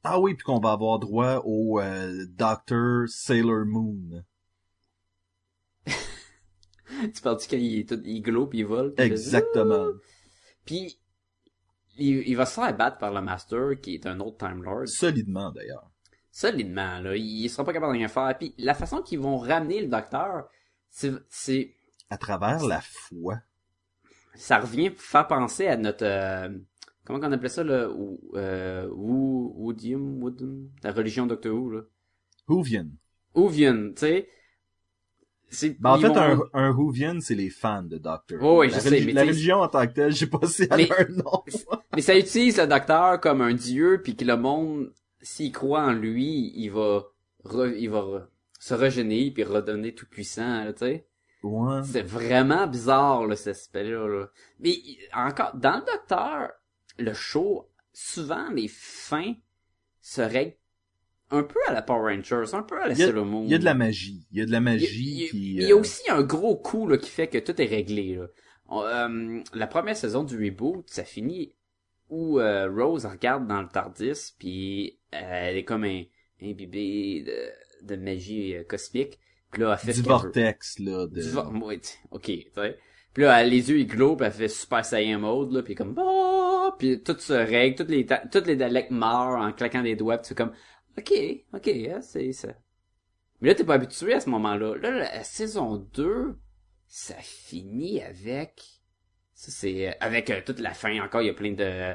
Ah 0.03 0.19
oui, 0.19 0.35
puis 0.35 0.43
qu'on 0.43 0.59
va 0.59 0.73
avoir 0.73 0.99
droit 0.99 1.41
au 1.45 1.79
euh, 1.79 2.25
Dr. 2.29 3.07
Sailor 3.07 3.65
Moon. 3.65 4.23
tu 5.85 7.21
parles-tu 7.23 7.49
quand 7.49 7.57
il 7.57 7.79
est 7.79 7.89
tout, 7.89 8.01
il 8.05 8.21
glow 8.21 8.45
puis 8.47 8.59
il 8.59 8.65
vole? 8.65 8.93
puis 8.93 9.05
il 9.05 9.11
Exactement. 9.11 9.87
Puis, 10.63 10.99
il, 11.97 12.27
il 12.27 12.35
va 12.35 12.45
se 12.45 12.53
faire 12.53 12.75
battre 12.75 12.97
par 12.97 13.11
le 13.11 13.21
Master, 13.21 13.79
qui 13.81 13.95
est 13.95 14.05
un 14.05 14.19
autre 14.19 14.37
Time 14.37 14.61
Lord. 14.61 14.87
Solidement 14.87 15.51
d'ailleurs. 15.51 15.89
Solidement, 16.31 16.99
là. 16.99 17.15
Il 17.15 17.49
sera 17.49 17.63
pas 17.63 17.73
capable 17.73 17.93
de 17.93 17.99
rien 17.99 18.07
faire. 18.07 18.37
Puis, 18.37 18.53
la 18.57 18.73
façon 18.73 19.01
qu'ils 19.01 19.19
vont 19.19 19.37
ramener 19.37 19.81
le 19.81 19.87
Docteur, 19.87 20.49
c'est, 20.89 21.73
À 22.09 22.17
travers 22.17 22.63
la 22.65 22.81
foi. 22.81 23.39
ça 24.35 24.59
revient 24.59 24.91
faire 24.95 25.27
penser 25.27 25.67
à 25.67 25.77
notre, 25.77 26.05
euh, 26.05 26.49
comment 27.05 27.19
qu'on 27.19 27.31
appelait 27.31 27.49
ça, 27.49 27.63
là, 27.63 27.89
euh, 28.35 28.87
Woo, 28.91 29.53
Woodium, 29.57 30.21
Woodum, 30.21 30.69
la 30.83 30.91
religion 30.91 31.25
Doctor 31.25 31.53
Who, 31.55 31.71
là. 31.71 31.81
Whovian. 32.47 32.87
Whovian, 33.33 33.89
tu 33.95 34.05
sais? 35.51 35.77
Ben, 35.79 35.91
en 35.91 35.97
fait, 35.99 36.07
vont- 36.09 36.17
un, 36.17 36.39
un 36.53 36.71
Whovian, 36.71 37.19
c'est 37.21 37.35
les 37.35 37.49
fans 37.49 37.83
de 37.83 37.97
Doctor. 37.97 38.39
Oh, 38.41 38.59
oui, 38.61 38.67
la 38.69 38.75
je 38.79 38.79
sais, 38.89 39.01
mais 39.05 39.13
La 39.13 39.21
religion 39.21 39.57
en 39.57 39.67
tant 39.67 39.85
que 39.87 39.93
telle, 39.93 40.11
j'ai 40.11 40.27
pas 40.27 40.45
si 40.47 40.63
à 40.69 40.75
Mais- 40.77 40.87
leur 40.87 41.09
nom. 41.11 41.43
Mais 41.95 42.01
ça 42.01 42.17
utilise 42.17 42.57
le 42.57 42.67
docteur 42.67 43.21
comme 43.21 43.41
un 43.41 43.53
dieu, 43.53 44.01
puis 44.03 44.15
que 44.17 44.25
le 44.25 44.35
monde, 44.35 44.91
s'il 45.21 45.51
croit 45.53 45.83
en 45.83 45.93
lui, 45.93 46.51
il 46.55 46.69
va, 46.69 47.03
re- 47.45 47.73
il 47.77 47.89
va 47.89 47.99
re- 47.99 48.25
se 48.59 48.73
régénérer 48.73 49.31
puis 49.31 49.43
redonner 49.43 49.93
tout 49.95 50.07
puissant, 50.09 50.65
tu 50.73 50.79
sais. 50.79 51.07
Ouais. 51.45 51.81
C'est 51.83 52.01
vraiment 52.01 52.65
bizarre, 52.65 53.27
là, 53.27 53.35
cet 53.35 53.55
aspect-là, 53.55 54.07
là. 54.07 54.29
Mais 54.59 54.75
encore, 55.13 55.55
dans 55.55 55.75
le 55.77 55.85
docteur, 55.85 56.49
le 56.97 57.13
show, 57.13 57.69
souvent 57.93 58.49
les 58.49 58.67
fins 58.67 59.35
se 60.01 60.21
règlent 60.21 60.57
un 61.31 61.43
peu 61.43 61.59
à 61.67 61.73
la 61.73 61.81
Power 61.81 62.15
Rangers, 62.15 62.53
un 62.53 62.63
peu 62.63 62.81
à 62.81 62.87
la 62.87 62.95
Sailor 62.95 63.25
Moon. 63.25 63.43
Il 63.45 63.51
y 63.51 63.55
a 63.55 63.57
de 63.59 63.65
la 63.65 63.73
magie. 63.73 64.25
Il 64.31 64.39
y 64.39 64.41
a 64.41 64.45
de 64.45 64.51
la 64.51 64.59
magie 64.61 64.87
il 64.87 65.21
y 65.21 65.25
a- 65.25 65.29
qui... 65.29 65.53
il 65.55 65.63
y 65.63 65.71
a 65.71 65.75
euh, 65.75 65.79
aussi 65.79 66.09
un 66.09 66.23
gros 66.23 66.55
coup 66.55 66.87
là, 66.87 66.97
qui 66.97 67.09
fait 67.09 67.27
que 67.27 67.37
tout 67.37 67.59
est 67.61 67.65
réglé. 67.65 68.15
Là. 68.15 68.27
On- 68.67 68.83
euh, 68.83 69.41
la 69.53 69.67
première 69.67 69.97
saison 69.97 70.23
du 70.23 70.37
reboot, 70.43 70.89
ça 70.89 71.03
finit 71.03 71.53
où 72.09 72.39
euh, 72.39 72.69
Rose 72.71 73.05
regarde 73.05 73.47
dans 73.47 73.61
le 73.61 73.67
Tardis, 73.67 74.33
puis 74.37 74.99
euh, 75.13 75.17
elle 75.21 75.57
est 75.57 75.63
comme 75.63 75.83
un, 75.83 76.03
bébé 76.39 77.23
de, 77.23 77.95
de 77.95 78.01
magie 78.01 78.55
cosmique. 78.67 79.19
Puis 79.55 79.63
là, 79.63 79.71
elle 79.71 79.85
fait 79.85 79.93
ce 79.93 80.01
du 80.01 80.03
veut. 80.03 80.09
vortex, 80.09 80.79
là. 80.79 81.07
De... 81.07 81.21
Du 81.21 81.79
t- 81.79 81.87
ok, 82.11 82.21
tu 82.23 82.43
sais. 82.53 82.77
Puis 83.13 83.23
là, 83.23 83.41
elle- 83.41 83.49
les 83.49 83.69
yeux 83.71 83.79
ils 83.79 83.87
glow, 83.87 84.17
puis 84.17 84.25
elle 84.27 84.33
fait 84.33 84.49
Super 84.49 84.83
Saiyan 84.83 85.19
mode, 85.19 85.53
là, 85.53 85.63
puis 85.63 85.75
comme 85.75 85.95
ah, 85.97 86.75
puis 86.77 87.01
tout 87.01 87.15
se 87.17 87.31
règle, 87.31 87.77
toutes 87.77 87.89
les 87.89 88.05
ta- 88.05 88.27
toutes 88.27 88.47
les 88.47 88.57
Daleks 88.57 88.91
meurent 88.91 89.39
en 89.39 89.53
claquant 89.53 89.81
des 89.81 89.95
doigts, 89.95 90.17
puis 90.17 90.27
c'est 90.27 90.37
comme 90.37 90.51
ok, 90.97 91.13
ok, 91.53 91.67
hein, 91.69 92.01
c'est 92.01 92.33
ça. 92.33 92.49
Mais 93.39 93.47
là, 93.47 93.55
t'es 93.55 93.63
pas 93.63 93.75
habitué 93.75 94.13
à 94.13 94.19
ce 94.19 94.29
moment-là. 94.29 94.75
Là, 94.75 94.91
la 94.91 95.23
saison 95.23 95.77
2, 95.93 96.37
ça 96.87 97.15
finit 97.21 98.01
avec 98.01 98.61
ça 99.33 99.51
c'est 99.51 99.87
euh, 99.87 99.91
avec 100.01 100.29
euh, 100.29 100.41
toute 100.45 100.59
la 100.59 100.73
fin 100.73 101.01
encore, 101.01 101.21
il 101.21 101.27
y 101.27 101.29
a 101.29 101.33
plein 101.33 101.53
de 101.53 101.93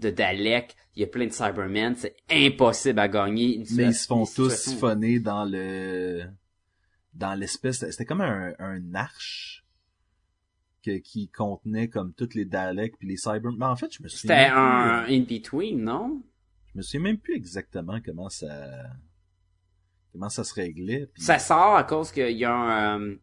de 0.00 0.10
Dalek, 0.10 0.74
il 0.96 1.02
y 1.02 1.04
a 1.04 1.08
plein 1.08 1.26
de 1.26 1.32
Cybermen, 1.32 1.94
c'est 1.96 2.16
impossible 2.30 3.00
à 3.00 3.08
gagner. 3.08 3.56
Une 3.56 3.66
Mais 3.76 3.84
ils 3.86 3.94
se 3.94 4.06
font 4.06 4.24
tous 4.24 4.48
siphonner 4.54 5.18
dans 5.20 5.44
le 5.44 6.24
dans 7.18 7.34
l'espèce 7.34 7.78
c'était 7.90 8.04
comme 8.06 8.20
un, 8.22 8.54
un 8.58 8.94
arche 8.94 9.64
que, 10.82 10.98
qui 10.98 11.28
contenait 11.28 11.88
comme 11.88 12.14
toutes 12.14 12.34
les 12.34 12.44
Daleks 12.46 12.96
puis 12.98 13.08
les 13.08 13.16
Cyber 13.16 13.52
mais 13.58 13.66
en 13.66 13.76
fait 13.76 13.92
je 13.92 14.02
me 14.02 14.08
souviens 14.08 14.36
C'était 14.36 14.50
un 14.50 15.04
in-between, 15.08 15.82
non? 15.82 16.22
je 16.72 16.78
me 16.78 16.82
souviens 16.82 17.00
même 17.00 17.18
plus 17.18 17.34
exactement 17.34 17.98
comment 18.04 18.28
ça 18.30 18.48
comment 20.12 20.28
ça 20.28 20.44
se 20.44 20.54
réglait 20.54 21.06
puis- 21.12 21.22
Ça 21.22 21.38
sort 21.38 21.76
à 21.76 21.84
cause 21.84 22.10
qu'il 22.12 22.36
y 22.36 22.44
a 22.44 22.52
un... 22.54 23.00
euh, 23.00 23.16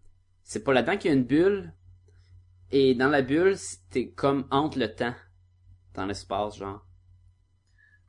c'est 0.43 0.63
pas 0.63 0.73
là-dedans 0.73 0.97
qu'il 0.97 1.09
y 1.09 1.13
a 1.13 1.17
une 1.17 1.23
bulle. 1.23 1.73
Et 2.71 2.93
dans 2.93 3.07
la 3.07 3.21
bulle, 3.23 3.57
c'était 3.57 4.09
comme 4.09 4.45
entre 4.51 4.77
le 4.77 4.93
temps. 4.93 5.15
Dans 5.95 6.05
l'espace, 6.05 6.57
genre. 6.57 6.85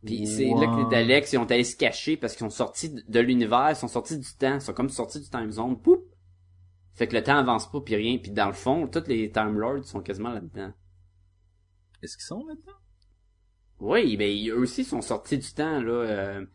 Puis 0.05 0.27
c'est 0.27 0.45
là 0.55 0.67
que 0.67 0.77
les. 0.77 0.85
Daleks, 0.91 1.33
ils 1.33 1.39
ont 1.39 1.45
allé 1.51 1.65
se 1.65 1.77
cacher 1.77 2.17
parce 2.17 2.35
qu'ils 2.35 2.45
sont 2.47 2.51
sortis 2.51 2.91
de- 2.91 3.21
l'univers, 3.21 3.71
ils 3.71 3.77
sont 3.77 3.89
sortis 3.89 4.19
du 4.19 4.29
temps, 4.39 4.55
ils 4.55 4.61
sont 4.61 4.73
comme 4.73 4.89
sortis 4.91 5.21
du 5.21 5.29
time 5.29 5.51
zone. 5.51 5.81
Poup! 5.81 6.05
Fait 6.95 7.07
que 7.09 7.15
le 7.17 7.23
temps 7.23 7.37
avance 7.37 7.71
pas, 7.71 7.81
puis 7.81 7.97
rien. 7.97 8.19
Puis 8.19 8.31
dans 8.31 8.47
le 8.47 8.53
fond, 8.53 8.87
tous 8.87 9.07
les 9.07 9.31
Time 9.31 9.59
Lords 9.59 9.85
sont 9.85 10.01
quasiment 10.01 10.31
là-dedans. 10.31 10.73
est-ce 12.03 12.17
qu'ils 12.17 12.25
sont 12.25 12.47
là-dedans? 12.47 12.73
Oui, 13.81 14.17
ben 14.17 14.31
eux 14.49 14.59
aussi 14.59 14.85
sont 14.85 15.03
sortis 15.03 15.37
du 15.39 15.53
temps, 15.53 15.81
là. 15.83 15.93
euh, 15.93 16.47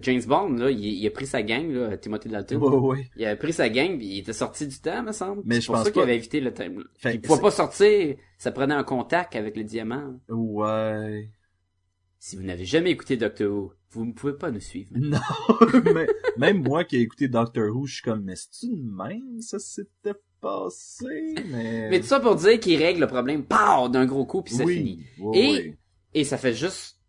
James 0.00 0.22
Bond, 0.26 0.52
là, 0.52 0.70
il, 0.70 0.78
il 0.82 1.06
a 1.06 1.10
pris 1.10 1.26
sa 1.26 1.42
gang, 1.42 1.68
là, 1.70 1.96
Timothy 1.98 2.28
Dalton. 2.28 2.56
ouais 2.58 2.76
ouais 2.76 3.10
Il 3.16 3.26
a 3.26 3.36
pris 3.36 3.52
sa 3.52 3.68
gang 3.68 3.98
pis 3.98 4.06
il 4.06 4.18
était 4.20 4.32
sorti 4.32 4.66
du 4.66 4.78
temps, 4.80 5.02
me 5.02 5.12
semble. 5.12 5.42
Mais 5.44 5.56
C'est 5.56 5.60
je 5.62 5.66
pour 5.66 5.74
pense 5.76 5.84
ça 5.84 5.90
qu'il 5.90 6.00
avait 6.02 6.16
évité 6.16 6.40
le 6.40 6.54
time. 6.54 6.84
Fait 6.96 7.14
il 7.14 7.20
pouvait 7.20 7.40
pas 7.42 7.50
sortir, 7.50 8.16
ça 8.38 8.52
prenait 8.52 8.74
un 8.74 8.84
contact 8.84 9.34
avec 9.36 9.56
le 9.56 9.64
diamant. 9.64 10.14
ouais 10.28 11.28
Si 12.22 12.36
vous 12.36 12.42
n'avez 12.42 12.66
jamais 12.66 12.90
écouté 12.90 13.16
Doctor 13.16 13.50
Who, 13.50 13.72
vous 13.92 14.04
ne 14.04 14.12
pouvez 14.12 14.34
pas 14.34 14.50
nous 14.50 14.60
suivre. 14.60 14.90
non 14.94 15.18
mais 15.94 16.06
même 16.36 16.62
moi 16.62 16.84
qui 16.84 16.96
ai 16.96 17.00
écouté 17.00 17.28
Doctor 17.28 17.74
Who 17.74 17.86
je 17.86 17.94
suis 17.94 18.02
comme 18.02 18.24
mais 18.24 18.36
c'est 18.36 18.66
une 18.66 18.94
même? 18.94 19.40
Ça 19.40 19.58
s'était 19.58 20.12
passé 20.42 21.34
mais 21.46 21.88
Mais 21.88 21.98
tout 21.98 22.06
ça 22.06 22.20
pour 22.20 22.36
dire 22.36 22.60
qu'il 22.60 22.76
règle 22.76 23.00
le 23.00 23.06
problème, 23.06 23.44
pow, 23.44 23.88
d'un 23.88 24.04
gros 24.04 24.26
coup 24.26 24.42
puis 24.42 24.54
c'est 24.54 24.64
oui. 24.64 25.02
Et 26.12 26.24
ça 26.24 26.36
fait 26.36 26.52
juste 26.52 26.99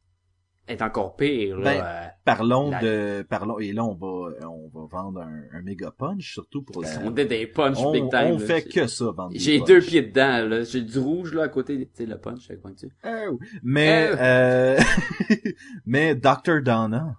être 0.67 0.81
encore 0.83 1.15
pire, 1.15 1.57
là. 1.57 1.63
Ben, 1.63 1.83
euh, 1.83 2.07
Parlons 2.23 2.69
La- 2.69 2.81
de, 2.81 3.25
parlons, 3.27 3.59
et 3.59 3.73
là, 3.73 3.83
on 3.83 3.95
va, 3.95 4.29
on 4.47 4.69
va 4.73 4.85
vendre 4.89 5.21
un, 5.21 5.41
un 5.53 5.61
méga 5.63 5.91
punch, 5.91 6.33
surtout 6.33 6.61
pour 6.61 6.81
la, 6.83 6.89
on 7.03 7.09
dit 7.11 7.25
des 7.25 7.47
punch 7.47 7.77
on, 7.79 7.91
big 7.91 8.09
time. 8.09 8.35
on 8.35 8.37
là. 8.39 8.45
fait 8.45 8.61
que 8.63 8.85
ça, 8.87 9.05
vendre 9.05 9.31
J'ai 9.33 9.59
deux 9.59 9.81
pieds 9.81 10.03
dedans, 10.03 10.47
là. 10.47 10.63
J'ai 10.63 10.81
du 10.81 10.99
rouge, 10.99 11.33
là, 11.33 11.43
à 11.43 11.47
côté, 11.49 11.77
tu 11.77 11.89
sais, 11.93 12.05
le 12.05 12.17
punch, 12.19 12.49
avec 12.49 12.63
dessus. 12.73 12.91
Oh. 13.03 13.39
Mais, 13.63 14.09
Oh. 14.13 14.17
euh, 14.19 14.79
mais 15.85 16.15
Dr. 16.15 16.61
Donna. 16.63 17.17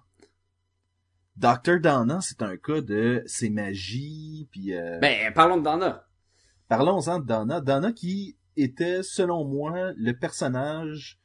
Dr. 1.35 1.79
Donna, 1.81 2.19
c'est 2.21 2.41
un 2.43 2.57
cas 2.57 2.81
de 2.81 3.23
c'est 3.25 3.49
magie, 3.49 4.47
puis 4.51 4.73
euh, 4.75 4.99
Ben, 4.99 5.33
parlons 5.33 5.57
de 5.57 5.63
Dana. 5.63 6.05
parlons-en 6.69 7.19
de 7.19 7.25
Donna. 7.25 7.59
Donna 7.59 7.91
qui 7.91 8.37
était, 8.55 9.01
selon 9.03 9.43
moi, 9.43 9.91
le 9.97 10.13
personnage 10.13 11.19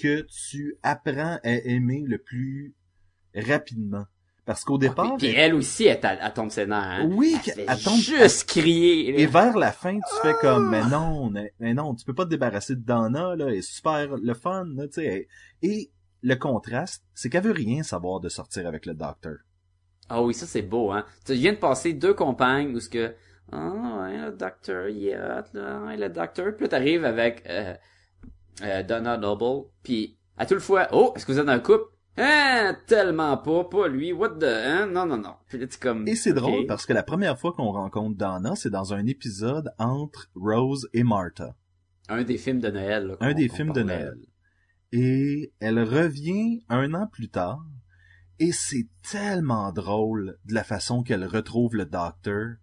que 0.00 0.26
tu 0.48 0.76
apprends 0.82 1.38
à 1.42 1.50
aimer 1.64 2.04
le 2.06 2.18
plus 2.18 2.74
rapidement. 3.34 4.04
Parce 4.44 4.62
qu'au 4.62 4.78
départ, 4.78 5.16
Puis, 5.16 5.26
puis 5.30 5.36
elle 5.36 5.54
aussi, 5.54 5.86
elle, 5.86 5.98
elle, 6.04 6.20
elle 6.22 6.32
tombe 6.32 6.50
ses 6.50 6.66
nerfs, 6.66 6.78
hein. 6.78 7.08
oui, 7.10 7.36
Elle 7.48 7.64
elle 7.68 7.82
tombe- 7.82 7.98
juste 7.98 8.48
crier, 8.48 9.10
là. 9.10 9.18
Et 9.18 9.26
vers 9.26 9.56
la 9.58 9.72
fin, 9.72 9.94
tu 9.96 10.14
fais 10.22 10.34
comme, 10.40 10.70
mais 10.70 10.84
non, 10.86 11.30
mais, 11.30 11.74
non, 11.74 11.96
tu 11.96 12.04
peux 12.04 12.14
pas 12.14 12.24
te 12.24 12.30
débarrasser 12.30 12.76
de 12.76 12.80
Donna, 12.80 13.34
là, 13.34 13.46
elle 13.48 13.54
est 13.54 13.62
super 13.62 14.16
le 14.16 14.34
fun, 14.34 14.66
là, 14.76 14.86
tu 14.86 15.00
sais. 15.00 15.26
Et 15.62 15.90
le 16.22 16.36
contraste, 16.36 17.04
c'est 17.12 17.28
qu'elle 17.28 17.42
veut 17.42 17.50
rien 17.50 17.82
savoir 17.82 18.20
de 18.20 18.28
sortir 18.28 18.68
avec 18.68 18.86
le 18.86 18.94
docteur. 18.94 19.38
Ah 20.08 20.22
oui, 20.22 20.32
ça 20.32 20.46
c'est 20.46 20.62
beau, 20.62 20.92
hein. 20.92 21.04
Tu 21.24 21.34
viens 21.34 21.52
de 21.52 21.58
passer 21.58 21.92
deux 21.92 22.14
compagnes 22.14 22.72
où 22.72 22.78
ce 22.78 22.88
que 22.88 23.14
ah 23.50 24.08
le 24.12 24.30
docteur, 24.30 24.88
il 24.88 25.08
est 25.08 25.16
hot, 25.18 25.42
là, 25.54 25.96
le 25.96 26.08
docteur. 26.08 26.54
Puis 26.54 26.64
là, 26.64 26.68
t'arrives 26.68 27.04
avec 27.04 27.42
euh, 27.48 27.74
euh, 28.62 28.82
Donna 28.82 29.16
Noble, 29.16 29.68
puis 29.82 30.16
à 30.36 30.46
tout 30.46 30.54
le 30.54 30.60
fois, 30.60 30.88
oh, 30.92 31.12
est-ce 31.16 31.26
que 31.26 31.32
vous 31.32 31.38
êtes 31.38 31.48
un 31.48 31.58
couple? 31.58 31.84
Hein, 32.18 32.74
tellement 32.86 33.36
pas, 33.36 33.64
pas 33.64 33.88
lui, 33.88 34.12
what 34.12 34.38
the, 34.40 34.44
hein, 34.44 34.86
non, 34.86 35.04
non, 35.04 35.18
non. 35.18 35.34
Puis 35.48 35.58
là, 35.58 35.66
tu 35.66 35.78
comme... 35.78 36.08
Et 36.08 36.16
c'est 36.16 36.32
drôle 36.32 36.66
parce 36.66 36.86
que 36.86 36.94
la 36.94 37.02
première 37.02 37.38
fois 37.38 37.52
qu'on 37.52 37.72
rencontre 37.72 38.16
Donna, 38.16 38.54
c'est 38.56 38.70
dans 38.70 38.94
un 38.94 39.06
épisode 39.06 39.70
entre 39.78 40.30
Rose 40.34 40.88
et 40.94 41.02
Martha. 41.02 41.54
Un 42.08 42.22
des 42.22 42.38
films 42.38 42.60
de 42.60 42.70
Noël, 42.70 43.06
là, 43.06 43.16
Un 43.20 43.34
des 43.34 43.48
films 43.48 43.72
de. 43.72 43.82
Noël. 43.82 44.16
Et 44.92 45.52
elle 45.60 45.82
revient 45.82 46.64
un 46.68 46.94
an 46.94 47.06
plus 47.06 47.28
tard, 47.28 47.64
et 48.38 48.52
c'est 48.52 48.86
tellement 49.10 49.72
drôle 49.72 50.38
de 50.44 50.54
la 50.54 50.64
façon 50.64 51.02
qu'elle 51.02 51.26
retrouve 51.26 51.74
le 51.74 51.84
docteur, 51.84 52.56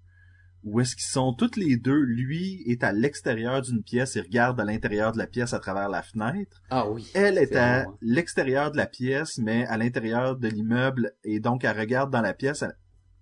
où 0.64 0.80
est-ce 0.80 0.96
qu'ils 0.96 1.06
sont 1.06 1.34
toutes 1.34 1.58
les 1.58 1.78
deux, 1.78 2.00
lui 2.00 2.64
est 2.66 2.84
à 2.84 2.92
l'extérieur 2.92 3.62
d'une 3.62 3.84
pièce 3.84 4.16
et 4.16 4.22
regarde 4.22 4.60
à 4.60 4.66
l'intérieur 4.66 5.12
de 5.12 5.18
la 5.18 5.28
pièce 5.28 5.54
à 5.54 5.60
travers 5.60 5.90
la 5.90 6.02
fenêtre. 6.02 6.62
Ah 6.70 6.90
oui. 6.90 7.12
Elle 7.14 7.38
est 7.38 7.56
à 7.56 7.82
hein. 7.82 7.86
l'extérieur 8.02 8.72
de 8.72 8.78
la 8.78 8.86
pièce, 8.86 9.38
mais 9.40 9.66
à 9.66 9.78
l'intérieur 9.78 10.38
de 10.38 10.48
l'immeuble, 10.48 11.12
et 11.24 11.40
donc 11.40 11.64
elle 11.64 11.78
regarde 11.78 12.12
dans 12.12 12.22
la 12.22 12.34
pièce 12.34 12.64
à, 12.64 12.74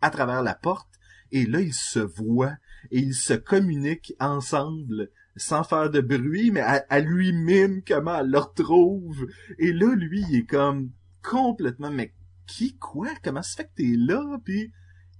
à 0.01 0.09
travers 0.09 0.43
la 0.43 0.53
porte, 0.53 0.89
et 1.31 1.45
là 1.45 1.61
ils 1.61 1.73
se 1.73 1.99
voient, 1.99 2.57
et 2.91 2.99
ils 2.99 3.15
se 3.15 3.33
communiquent 3.33 4.13
ensemble, 4.19 5.09
sans 5.35 5.63
faire 5.63 5.89
de 5.89 6.01
bruit, 6.01 6.51
mais 6.51 6.61
à, 6.61 6.85
à 6.89 6.99
lui 6.99 7.31
mime 7.33 7.81
comment 7.87 8.19
elle 8.19 8.29
le 8.29 8.39
retrouve. 8.39 9.25
Et 9.59 9.71
là, 9.71 9.95
lui, 9.95 10.25
il 10.29 10.39
est 10.39 10.45
comme 10.45 10.91
complètement, 11.23 11.89
mais 11.89 12.13
qui, 12.47 12.75
quoi, 12.77 13.07
comment 13.23 13.41
ça 13.41 13.57
fait 13.57 13.65
que 13.65 13.75
t'es 13.77 13.95
là, 13.97 14.37
puis... 14.43 14.71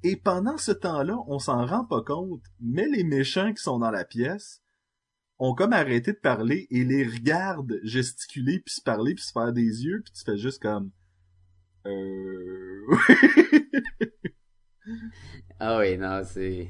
Et 0.04 0.16
pendant 0.16 0.58
ce 0.58 0.72
temps-là, 0.72 1.18
on 1.28 1.40
s'en 1.40 1.66
rend 1.66 1.86
pas 1.86 2.02
compte, 2.02 2.42
mais 2.60 2.88
les 2.88 3.04
méchants 3.04 3.54
qui 3.54 3.62
sont 3.62 3.80
dans 3.80 3.92
la 3.92 4.04
pièce 4.04 4.62
ont 5.38 5.54
comme 5.54 5.74
arrêté 5.74 6.14
de 6.14 6.18
parler 6.18 6.68
et 6.72 6.84
les 6.84 7.04
regardent 7.04 7.80
gesticuler 7.84 8.60
puis 8.60 8.76
se 8.76 8.82
parler 8.82 9.16
puis 9.16 9.24
se 9.24 9.32
faire 9.32 9.54
des 9.54 9.86
yeux 9.86 10.02
puis 10.04 10.14
tu 10.14 10.24
fais 10.24 10.38
juste 10.38 10.62
comme 10.62 10.92
euh 11.86 12.86
Ah 15.60 15.78
oui, 15.78 15.98
non, 15.98 16.22
c'est... 16.26 16.68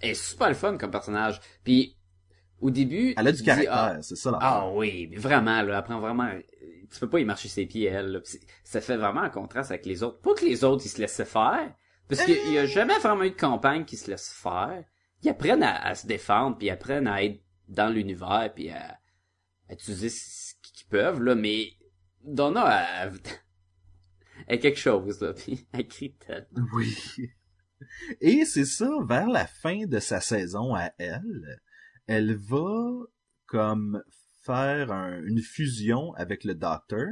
Elle 0.00 0.10
est 0.10 0.14
super 0.14 0.48
le 0.48 0.54
fun 0.54 0.76
comme 0.78 0.90
personnage. 0.90 1.40
Puis, 1.62 1.96
au 2.60 2.70
début... 2.70 3.14
elle 3.16 3.28
a 3.28 3.32
du 3.32 3.38
dis, 3.38 3.44
caractère, 3.44 3.72
ah, 3.72 4.02
c'est 4.02 4.16
ça 4.16 4.30
là. 4.30 4.38
Ah 4.40 4.70
oui, 4.70 5.14
vraiment, 5.16 5.62
là, 5.62 5.78
elle 5.78 5.84
prend 5.84 6.00
vraiment... 6.00 6.30
Tu 6.90 7.00
peux 7.00 7.08
pas 7.08 7.20
y 7.20 7.24
marcher 7.24 7.48
ses 7.48 7.66
pieds, 7.66 7.86
elle. 7.86 8.12
là. 8.12 8.20
Ça 8.62 8.80
fait 8.80 8.96
vraiment 8.96 9.22
un 9.22 9.30
contraste 9.30 9.70
avec 9.70 9.84
les 9.84 10.02
autres. 10.02 10.20
Pas 10.20 10.34
que 10.34 10.44
les 10.44 10.64
autres, 10.64 10.84
ils 10.86 10.90
se 10.90 11.00
laissaient 11.00 11.24
faire. 11.24 11.74
Parce 12.08 12.24
qu'il 12.24 12.52
y 12.52 12.58
a 12.58 12.66
jamais 12.66 12.98
vraiment 12.98 13.24
eu 13.24 13.30
de 13.30 13.36
campagne 13.36 13.84
qui 13.84 13.96
se 13.96 14.10
laisse 14.10 14.30
faire. 14.32 14.84
Ils 15.22 15.30
apprennent 15.30 15.62
à, 15.62 15.82
à 15.82 15.94
se 15.94 16.06
défendre, 16.06 16.58
puis 16.58 16.66
ils 16.66 16.70
apprennent 16.70 17.06
à 17.06 17.22
être 17.22 17.40
dans 17.68 17.88
l'univers, 17.88 18.52
puis 18.54 18.68
à, 18.70 18.98
à 19.68 19.72
utiliser 19.72 20.10
ce 20.10 20.52
qu'ils 20.62 20.86
peuvent, 20.88 21.22
là. 21.22 21.34
Mais 21.34 21.68
Donna, 22.22 22.86
elle, 23.02 23.12
elle 24.46 24.54
a 24.56 24.58
quelque 24.58 24.78
chose, 24.78 25.20
là. 25.20 25.32
Puis 25.36 25.66
elle 25.72 25.88
crie 25.88 26.14
tellement. 26.14 26.66
Oui. 26.74 26.96
Et 28.20 28.44
c'est 28.44 28.64
ça, 28.64 28.88
vers 29.06 29.28
la 29.28 29.46
fin 29.46 29.86
de 29.86 29.98
sa 29.98 30.20
saison 30.20 30.74
à 30.74 30.90
elle, 30.98 31.60
elle 32.06 32.34
va 32.36 33.02
comme 33.46 34.02
faire 34.42 34.92
un- 34.92 35.22
une 35.24 35.40
fusion 35.40 36.12
avec 36.14 36.44
le 36.44 36.54
docteur. 36.54 37.08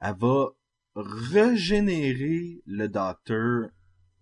Elle 0.00 0.16
va 0.18 0.48
régénérer 0.94 2.62
le 2.66 2.88
docteur 2.88 3.70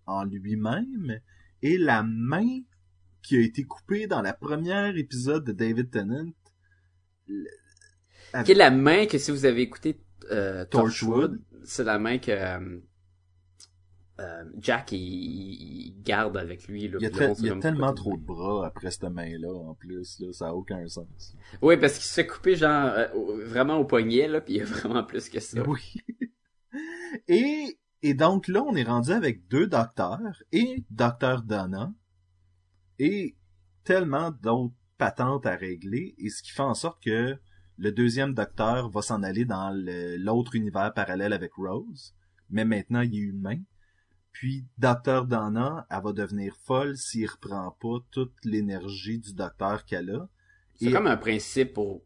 en 0.09 0.23
lui-même 0.23 1.19
et 1.61 1.77
la 1.77 2.03
main 2.03 2.61
qui 3.21 3.37
a 3.37 3.41
été 3.41 3.63
coupée 3.63 4.07
dans 4.07 4.21
la 4.21 4.33
première 4.33 4.95
épisode 4.97 5.43
de 5.45 5.51
David 5.51 5.91
Tennant 5.91 6.31
Qui 8.45 8.51
est 8.51 8.55
la 8.55 8.71
main 8.71 9.05
que 9.05 9.17
si 9.17 9.31
vous 9.31 9.45
avez 9.45 9.61
écouté 9.61 9.99
euh, 10.31 10.65
Torchwood. 10.65 11.41
C'est 11.63 11.83
la 11.83 11.99
main 11.99 12.17
que 12.17 12.31
euh, 12.31 12.79
euh, 14.19 14.43
Jack 14.57 14.91
il, 14.91 14.97
il 14.97 16.01
garde 16.03 16.37
avec 16.37 16.67
lui. 16.67 16.87
Là, 16.87 16.97
il 16.99 17.03
y 17.03 17.07
a, 17.07 17.09
te- 17.09 17.39
il 17.39 17.45
y 17.45 17.49
a 17.49 17.55
tellement 17.59 17.93
trop 17.93 18.15
de 18.17 18.21
bras 18.23 18.65
après 18.67 18.91
cette 18.91 19.03
main-là 19.03 19.53
en 19.53 19.75
plus, 19.75 20.19
là, 20.19 20.31
ça 20.33 20.49
a 20.49 20.53
aucun 20.53 20.87
sens. 20.87 21.35
Oui, 21.61 21.77
parce 21.77 21.93
qu'il 21.93 22.05
se 22.05 22.21
couper 22.21 22.55
genre 22.55 22.89
euh, 22.95 23.07
vraiment 23.45 23.77
au 23.77 23.85
poignet 23.85 24.27
là, 24.27 24.41
puis 24.41 24.55
il 24.55 24.57
y 24.57 24.61
a 24.61 24.65
vraiment 24.65 25.03
plus 25.03 25.29
que 25.29 25.39
ça. 25.39 25.61
Oui. 25.67 25.93
Et, 27.27 27.77
et 28.01 28.13
donc 28.13 28.47
là, 28.47 28.63
on 28.63 28.75
est 28.75 28.83
rendu 28.83 29.11
avec 29.11 29.47
deux 29.47 29.67
docteurs 29.67 30.43
et 30.51 30.83
Docteur 30.89 31.43
Donna 31.43 31.93
et 32.97 33.35
tellement 33.83 34.31
d'autres 34.31 34.73
patentes 34.97 35.45
à 35.45 35.55
régler 35.55 36.15
et 36.17 36.29
ce 36.29 36.43
qui 36.43 36.51
fait 36.51 36.61
en 36.61 36.73
sorte 36.73 37.01
que 37.03 37.37
le 37.77 37.91
deuxième 37.91 38.33
docteur 38.33 38.89
va 38.89 39.01
s'en 39.01 39.23
aller 39.23 39.45
dans 39.45 39.71
l'autre 40.17 40.55
univers 40.55 40.93
parallèle 40.93 41.31
avec 41.31 41.53
Rose, 41.53 42.13
mais 42.49 42.65
maintenant 42.65 43.01
il 43.01 43.15
est 43.15 43.19
humain. 43.19 43.61
Puis 44.31 44.65
Docteur 44.77 45.25
Donna, 45.25 45.87
elle 45.89 46.03
va 46.03 46.11
devenir 46.13 46.55
folle 46.57 46.97
s'il 46.97 47.27
reprend 47.27 47.71
pas 47.79 47.97
toute 48.11 48.33
l'énergie 48.43 49.19
du 49.19 49.33
docteur 49.33 49.85
qu'elle 49.85 50.11
a. 50.11 50.29
C'est 50.75 50.85
Et- 50.87 50.91
comme 50.91 51.07
un 51.07 51.17
principe 51.17 51.73
pour, 51.73 52.03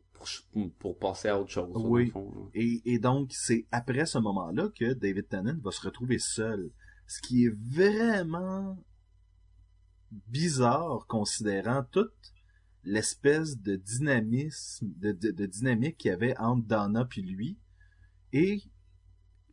pour 0.79 0.97
passer 0.97 1.27
à 1.27 1.39
autre 1.39 1.51
chose. 1.51 1.71
Oui. 1.75 2.09
fond. 2.09 2.49
Et, 2.53 2.81
et 2.86 2.99
donc, 2.99 3.31
c'est 3.33 3.65
après 3.71 4.05
ce 4.05 4.17
moment-là 4.19 4.69
que 4.69 4.93
David 4.93 5.27
Tennant 5.29 5.57
va 5.62 5.71
se 5.71 5.81
retrouver 5.81 6.19
seul. 6.19 6.71
Ce 7.07 7.21
qui 7.21 7.45
est 7.45 7.55
vraiment 7.71 8.77
bizarre 10.27 11.05
considérant 11.07 11.83
toute 11.91 12.13
l'espèce 12.83 13.57
de 13.59 13.75
dynamisme, 13.75 14.91
de, 14.97 15.12
de, 15.12 15.31
de 15.31 15.45
dynamique 15.45 15.97
qu'il 15.97 16.12
y 16.12 16.13
avait 16.13 16.38
entre 16.38 16.67
Donna 16.67 17.05
puis 17.05 17.21
lui. 17.21 17.57
Et 18.31 18.62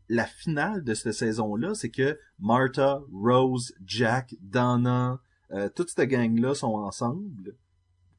la 0.08 0.26
finale 0.26 0.82
de 0.82 0.94
cette 0.94 1.12
saison-là, 1.12 1.74
c'est 1.74 1.90
que 1.90 2.18
Martha, 2.38 3.00
Rose, 3.12 3.72
Jack, 3.84 4.34
Donna, 4.40 5.20
euh, 5.52 5.68
toute 5.68 5.90
cette 5.90 6.08
gang-là 6.08 6.54
sont 6.54 6.74
ensemble. 6.74 7.56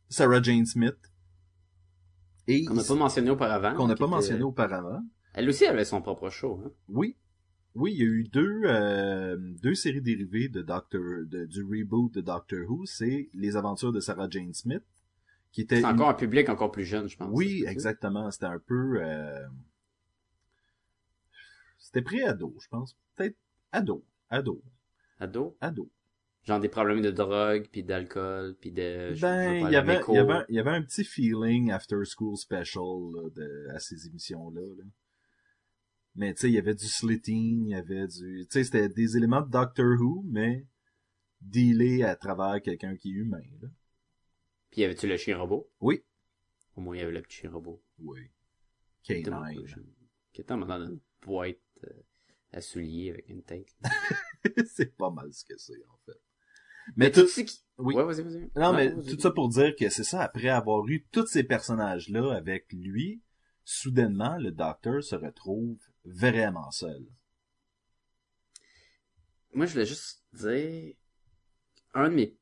Sarah 0.10 0.42
Jane 0.42 0.66
Smith. 0.66 1.11
Et 2.54 2.66
Qu'on 2.66 2.74
n'a 2.74 2.84
pas 2.84 2.96
mentionné 2.96 3.30
auparavant. 3.30 3.74
qu'on 3.76 3.88
n'a 3.88 3.96
pas 3.96 4.06
était- 4.06 4.12
mentionné 4.16 4.44
auparavant. 4.44 5.02
Elle 5.34 5.48
aussi 5.50 5.66
avait 5.66 5.86
son 5.86 6.02
propre 6.02 6.30
show. 6.30 6.62
Hein. 6.66 6.72
Oui. 6.90 7.16
Oui, 7.74 7.94
il 7.94 8.00
y 8.00 8.02
a 8.02 8.06
eu 8.06 8.24
deux, 8.26 8.62
euh, 8.66 9.38
deux 9.62 9.76
séries 9.76 10.02
dérivées 10.02 10.50
de 10.50 10.62
Doctor, 10.62 11.02
de, 11.26 11.46
du 11.46 11.64
reboot 11.64 12.14
de 12.14 12.20
Doctor 12.22 12.60
Who. 12.70 12.86
C'est 12.86 13.30
Les 13.34 13.56
Aventures 13.56 13.94
de 13.94 14.02
Sarah 14.02 14.28
Jane 14.30 14.54
Smith, 14.54 14.84
qui 15.54 15.62
était 15.62 15.76
C'est 15.76 15.82
une- 15.82 15.88
encore 15.88 16.10
un 16.10 16.14
public 16.16 16.50
encore 16.50 16.72
plus 16.72 16.84
jeune, 16.84 17.08
je 17.08 17.16
pense. 17.16 17.30
Oui, 17.32 17.64
exactement. 17.68 18.30
C'était 18.30 18.48
un 18.48 18.60
peu, 18.60 19.02
euh, 19.02 19.48
c'était 21.80 22.02
pré-ado, 22.02 22.54
je 22.62 22.68
pense. 22.68 22.98
Peut-être 23.16 23.38
ado, 23.72 24.06
ado, 24.30 24.62
Ado? 25.20 25.56
ado. 25.62 25.90
Genre 26.44 26.60
des 26.60 26.70
problèmes 26.70 27.02
de 27.02 27.12
drogue, 27.12 27.68
puis 27.72 27.84
d'alcool, 27.84 28.56
puis 28.60 28.72
de... 28.72 29.14
Ben, 29.22 29.62
pas 29.62 29.70
il 29.70 29.74
y 29.74 29.76
avait, 29.76 30.02
il 30.08 30.14
y 30.16 30.18
avait, 30.18 30.44
il 30.50 30.56
y 30.56 30.60
avait 30.60 30.72
un 30.72 30.82
petit 30.82 31.04
feeling 31.04 31.72
after 31.72 31.98
school 32.04 32.36
special 32.36 32.84
là, 33.14 33.30
de, 33.30 33.68
à 33.76 33.80
ces 33.80 34.08
émissions-là. 34.08 34.62
là. 34.62 34.84
Mais 36.16 36.34
tu 36.34 36.42
sais, 36.42 36.50
il 36.50 36.54
y 36.54 36.58
avait 36.58 36.74
du 36.74 36.88
slitting, 36.88 37.66
il 37.68 37.72
y 37.72 37.76
avait 37.76 38.08
du, 38.08 38.48
tu 38.48 38.48
sais, 38.50 38.64
c'était 38.64 38.90
des 38.90 39.18
éléments 39.18 39.42
de 39.42 39.50
Doctor 39.52 39.86
Who, 40.02 40.24
mais 40.28 40.66
dealé 41.42 42.04
à 42.04 42.16
travers 42.16 42.60
quelqu'un 42.62 42.96
qui 42.98 43.10
est 43.12 43.16
humain. 43.16 43.44
Là. 43.62 43.70
Puis 44.72 44.82
y 44.82 44.84
avait-tu 44.84 45.08
le 45.08 45.18
chien 45.18 45.38
robot? 45.38 45.70
Oui. 45.80 46.04
Au 46.76 46.82
moins, 46.82 46.96
il 46.96 47.00
y 47.00 47.04
avait 47.04 47.12
le 47.12 47.22
petit 47.22 47.38
chien 47.38 47.52
robot. 47.52 47.84
Oui. 48.00 48.32
Qui 49.04 49.14
était 49.14 49.30
dans- 49.30 49.44
K9. 49.44 49.76
Qui 50.34 50.42
était 50.42 50.56
dans 50.56 50.70
une 50.82 51.00
boîte 51.22 51.58
euh, 51.86 52.02
à 52.52 52.62
souliers 52.62 53.12
avec 53.12 53.30
une 53.30 53.44
tête. 53.44 53.76
c'est 54.66 54.96
pas 54.98 55.12
mal 55.12 55.32
ce 55.32 55.46
que 55.46 55.58
c'est 55.58 55.86
en 55.88 55.98
fait. 56.06 56.20
Mais, 56.96 57.06
Mais 57.06 57.12
tout, 57.12 57.22
tu 57.22 57.28
sais 57.28 57.46
qui... 57.46 57.60
oui. 57.78 57.96
Ouais, 57.96 58.04
vas-y, 58.04 58.22
vas-y. 58.24 58.52
Non, 58.56 58.72
Ouais, 58.72 58.90
mais 58.90 58.90
vas-y. 58.90 59.16
tout 59.16 59.20
ça 59.20 59.32
pour 59.32 59.50
dire 59.50 59.76
que 59.76 59.90
c'est 59.90 60.04
ça, 60.04 60.22
après 60.22 60.50
avoir 60.50 60.88
eu 60.88 61.06
tous 61.12 61.28
ces 61.28 61.44
personnages-là 61.44 62.34
avec 62.36 62.72
lui, 62.72 63.22
soudainement, 63.64 64.38
le 64.38 64.52
docteur 64.52 65.04
se 65.04 65.16
retrouve 65.16 65.78
vraiment 66.06 66.72
seul. 66.72 67.06
Moi, 69.54 69.66
je 69.66 69.74
voulais 69.74 69.86
juste 69.86 70.24
dire, 70.34 70.94
un 71.94 72.10
de 72.10 72.16
mes 72.16 72.38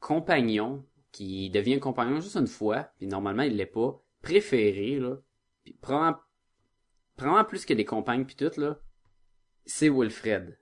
compagnons, 0.00 0.84
qui 1.12 1.48
devient 1.48 1.78
compagnon 1.78 2.20
juste 2.20 2.36
une 2.36 2.48
fois, 2.48 2.90
puis 2.98 3.06
normalement 3.06 3.44
il 3.44 3.56
l'est 3.56 3.66
pas, 3.66 4.02
préféré, 4.20 4.98
là, 4.98 5.16
puis 5.62 5.72
probablement, 5.74 6.20
probablement 7.16 7.44
plus 7.44 7.64
que 7.64 7.72
des 7.72 7.84
compagnes 7.84 8.24
puis 8.24 8.34
tout, 8.34 8.50
là, 8.60 8.80
c'est 9.64 9.88
Wilfred. 9.88 10.58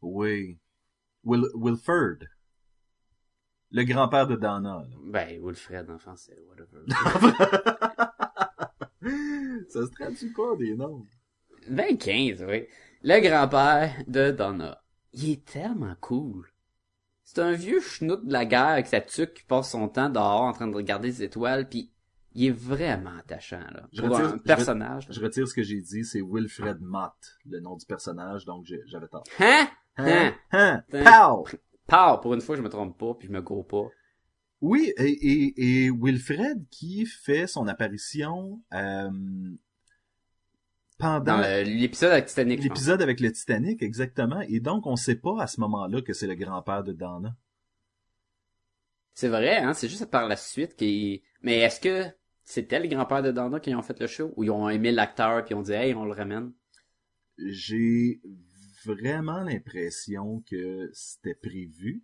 Oui. 0.00 0.58
Will, 1.24 1.44
Wilford. 1.54 2.18
Le 3.72 3.84
grand-père 3.84 4.26
de 4.26 4.36
Donna. 4.36 4.84
là. 4.88 4.96
Ben, 5.04 5.38
Wilfred, 5.44 5.88
en 5.90 5.98
français, 5.98 6.36
whatever. 6.48 6.84
ça 9.68 9.86
se 9.86 9.90
traduit 9.92 10.32
pas 10.32 10.56
des 10.58 10.74
noms. 10.74 11.06
ben 11.68 11.96
15, 11.96 12.44
oui. 12.48 12.66
Le 13.02 13.20
grand-père 13.20 13.92
de 14.06 14.30
Donna. 14.32 14.82
Il 15.12 15.30
est 15.30 15.44
tellement 15.44 15.94
cool. 16.00 16.46
C'est 17.24 17.38
un 17.40 17.52
vieux 17.52 17.80
schnout 17.80 18.24
de 18.26 18.32
la 18.32 18.44
guerre 18.44 18.66
avec 18.68 18.86
sa 18.88 19.00
tuque 19.00 19.34
qui 19.34 19.44
passe 19.44 19.70
son 19.70 19.88
temps 19.88 20.10
dehors 20.10 20.42
en 20.42 20.52
train 20.52 20.66
de 20.66 20.74
regarder 20.74 21.08
les 21.08 21.22
étoiles, 21.22 21.68
puis 21.68 21.92
il 22.32 22.46
est 22.46 22.50
vraiment 22.50 23.16
attachant, 23.18 23.60
là. 23.72 23.88
Je 23.92 24.02
Pour 24.02 24.10
retire- 24.10 24.26
un 24.26 24.30
je 24.64 24.72
là. 24.78 24.98
Je 25.10 25.20
retire 25.20 25.48
ce 25.48 25.54
que 25.54 25.62
j'ai 25.62 25.80
dit, 25.80 26.04
c'est 26.04 26.20
Wilfred 26.22 26.80
Mott, 26.80 27.12
le 27.46 27.60
nom 27.60 27.76
du 27.76 27.86
personnage, 27.86 28.44
donc 28.44 28.66
j'avais 28.86 29.06
tort. 29.08 29.22
Hein? 29.38 29.68
Hein? 29.96 30.34
Hein? 30.52 30.84
Hein? 30.92 31.04
Pow! 31.04 31.46
Pow! 31.86 32.20
Pour 32.20 32.34
une 32.34 32.40
fois, 32.40 32.56
je 32.56 32.62
me 32.62 32.68
trompe 32.68 32.98
pas, 32.98 33.14
puis 33.14 33.28
je 33.28 33.32
me 33.32 33.42
go 33.42 33.62
pas. 33.62 33.88
Oui, 34.60 34.92
et, 34.98 35.04
et, 35.10 35.86
et 35.86 35.90
Wilfred 35.90 36.66
qui 36.70 37.06
fait 37.06 37.46
son 37.46 37.66
apparition 37.66 38.62
euh, 38.74 39.10
pendant 40.98 41.38
le- 41.38 41.62
l'épisode 41.62 42.12
avec 42.12 42.26
Titanic, 42.26 42.62
l'épisode 42.62 43.00
avec 43.00 43.20
le 43.20 43.32
Titanic, 43.32 43.82
exactement. 43.82 44.42
Et 44.42 44.60
donc, 44.60 44.86
on 44.86 44.96
sait 44.96 45.14
pas 45.16 45.40
à 45.40 45.46
ce 45.46 45.60
moment-là 45.60 46.02
que 46.02 46.12
c'est 46.12 46.26
le 46.26 46.34
grand-père 46.34 46.84
de 46.84 46.92
Donna. 46.92 47.34
C'est 49.14 49.28
vrai, 49.28 49.56
hein? 49.56 49.72
C'est 49.74 49.88
juste 49.88 50.06
par 50.06 50.28
la 50.28 50.36
suite 50.36 50.76
qui. 50.76 51.22
Mais 51.42 51.58
est-ce 51.58 51.80
que 51.80 52.04
c'était 52.44 52.80
les 52.80 52.88
grands-pères 52.88 53.22
de 53.22 53.32
Donna 53.32 53.60
qui 53.60 53.74
ont 53.74 53.82
fait 53.82 53.98
le 53.98 54.06
show? 54.06 54.32
Ou 54.36 54.44
ils 54.44 54.50
ont 54.50 54.68
aimé 54.68 54.92
l'acteur 54.92 55.42
puis 55.44 55.54
ont 55.54 55.62
dit, 55.62 55.72
hey, 55.72 55.94
on 55.94 56.04
le 56.04 56.12
ramène? 56.12 56.52
J'ai 57.38 58.20
vraiment 58.84 59.40
l'impression 59.42 60.42
que 60.46 60.90
c'était 60.92 61.34
prévu. 61.34 62.02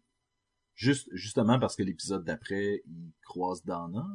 Juste, 0.75 1.09
justement 1.13 1.59
parce 1.59 1.75
que 1.77 1.83
l'épisode 1.83 2.25
d'après, 2.25 2.83
il 2.87 3.13
croise 3.23 3.65
Dana. 3.65 3.89
là. 3.99 4.07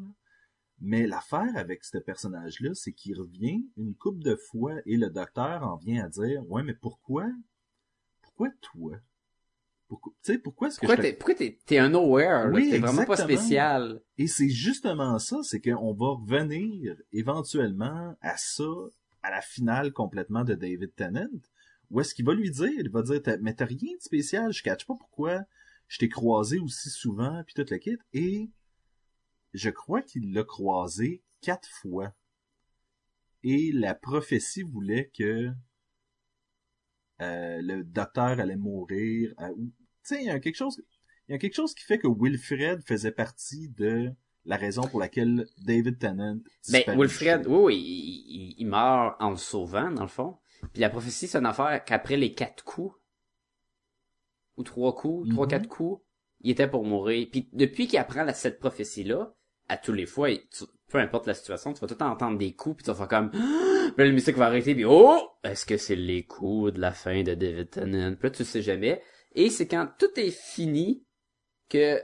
Mais 0.79 1.05
l'affaire 1.05 1.55
avec 1.55 1.83
ce 1.83 1.99
personnage-là, 1.99 2.73
c'est 2.73 2.91
qu'il 2.93 3.19
revient 3.19 3.65
une 3.77 3.93
couple 3.95 4.23
de 4.23 4.35
fois 4.35 4.73
et 4.85 4.97
le 4.97 5.09
docteur 5.09 5.63
en 5.63 5.75
vient 5.77 6.05
à 6.05 6.09
dire, 6.09 6.43
ouais, 6.49 6.63
mais 6.63 6.73
pourquoi, 6.73 7.27
pourquoi 8.21 8.49
toi? 8.61 8.97
Pourquoi, 9.87 10.13
tu 10.23 10.31
sais, 10.33 10.37
pourquoi 10.39 10.69
est-ce 10.69 10.79
que 10.79 10.85
Pourquoi 10.85 11.03
t'es, 11.03 11.13
pourquoi 11.13 11.35
t'es, 11.35 11.59
t'es 11.65 11.77
un 11.77 11.89
nowhere? 11.89 12.49
Oui, 12.51 12.69
T'es 12.71 12.79
vraiment 12.79 13.05
pas 13.05 13.17
spécial. 13.17 14.01
Et 14.17 14.25
c'est 14.27 14.49
justement 14.49 15.19
ça, 15.19 15.37
c'est 15.43 15.59
qu'on 15.61 15.93
va 15.93 16.11
revenir 16.11 16.95
éventuellement 17.11 18.15
à 18.21 18.37
ça, 18.37 18.63
à 19.21 19.29
la 19.31 19.41
finale 19.41 19.91
complètement 19.93 20.43
de 20.45 20.55
David 20.55 20.95
Tennant, 20.95 21.27
où 21.91 21.99
est-ce 22.01 22.15
qu'il 22.15 22.25
va 22.25 22.33
lui 22.33 22.49
dire, 22.49 22.71
il 22.77 22.89
va 22.89 23.01
dire, 23.03 23.21
mais 23.41 23.53
t'as 23.53 23.65
rien 23.65 23.95
de 23.95 24.01
spécial, 24.01 24.51
je 24.51 24.63
catch 24.63 24.85
pas 24.85 24.95
pourquoi 24.95 25.43
je 25.87 25.97
t'ai 25.97 26.07
croisé 26.09 26.57
aussi 26.59 26.89
souvent, 26.89 27.43
puis 27.45 27.53
toute 27.53 27.69
la 27.69 27.77
kit, 27.79 27.97
et 28.13 28.49
je 29.53 29.69
crois 29.69 30.01
qu'il 30.01 30.31
l'a 30.33 30.43
croisé 30.45 31.21
quatre 31.41 31.67
fois. 31.69 32.13
Et 33.43 33.71
la 33.73 33.93
prophétie 33.93 34.61
voulait 34.63 35.11
que 35.17 35.49
euh, 37.21 37.61
le 37.61 37.83
docteur 37.83 38.39
allait 38.39 38.55
mourir. 38.55 39.33
euh, 39.41 39.49
ou- 39.57 39.71
tu 40.03 40.15
sais, 40.15 40.21
il 40.23 40.27
y 40.27 40.29
a 40.31 40.39
quelque 40.39 40.55
chose, 40.55 40.81
il 41.27 41.33
y 41.33 41.35
a 41.35 41.37
quelque 41.37 41.53
chose 41.55 41.73
qui 41.75 41.83
fait 41.83 41.99
que 41.99 42.07
Wilfred 42.07 42.81
faisait 42.87 43.11
partie 43.11 43.69
de 43.69 44.11
la 44.45 44.57
raison 44.57 44.81
pour 44.87 44.99
laquelle 44.99 45.45
David 45.59 45.99
Tennant 45.99 46.39
Ben. 46.71 46.83
Wilfred, 46.97 47.45
oui, 47.47 47.75
il- 47.77 48.55
il 48.57 48.65
meurt 48.65 49.15
en 49.21 49.31
le 49.31 49.37
sauvant, 49.37 49.91
dans 49.91 50.01
le 50.03 50.07
fond. 50.07 50.37
Puis 50.73 50.81
la 50.81 50.89
prophétie, 50.89 51.27
c'est 51.27 51.37
une 51.37 51.45
affaire 51.45 51.83
qu'après 51.85 52.17
les 52.17 52.33
quatre 52.33 52.63
coups, 52.63 52.93
ou 54.57 54.63
trois 54.63 54.93
coups, 54.95 55.29
trois, 55.29 55.45
Mhm. 55.45 55.49
quatre 55.51 55.67
coups, 55.67 56.01
il 56.41 56.51
était 56.51 56.67
pour 56.67 56.83
mourir. 56.85 57.27
Puis 57.31 57.49
depuis 57.53 57.87
qu'il 57.87 57.99
apprend 57.99 58.23
la- 58.23 58.33
cette 58.33 58.59
prophétie-là, 58.59 59.33
à 59.69 59.77
tous 59.77 59.93
les 59.93 60.05
fois, 60.05 60.29
tu- 60.35 60.65
peu 60.89 60.97
importe 60.97 61.27
la 61.27 61.33
situation, 61.33 61.73
tu 61.73 61.79
vas 61.79 61.87
tout 61.87 61.93
le 61.93 61.97
temps 61.99 62.11
entendre 62.11 62.37
des 62.37 62.53
coups, 62.53 62.77
puis 62.77 62.83
tu 62.83 62.91
vas 62.91 62.95
faire 62.95 63.07
comme... 63.07 63.31
Puis 63.31 63.39
là, 63.97 64.05
le 64.05 64.11
musique 64.11 64.35
va 64.35 64.47
arrêter, 64.47 64.75
puis 64.75 64.85
oh! 64.85 65.19
Est-ce 65.43 65.65
que 65.65 65.77
c'est 65.77 65.95
les 65.95 66.23
coups 66.25 66.73
de 66.73 66.79
la 66.81 66.91
fin 66.91 67.23
de 67.23 67.33
David 67.33 67.69
Tennant? 67.69 68.13
Puis 68.15 68.23
là, 68.23 68.29
tu 68.31 68.43
sais 68.43 68.61
jamais. 68.61 69.01
Et 69.33 69.49
c'est 69.49 69.67
quand 69.67 69.87
tout 69.97 70.11
est 70.19 70.31
fini 70.31 71.05
que 71.69 72.01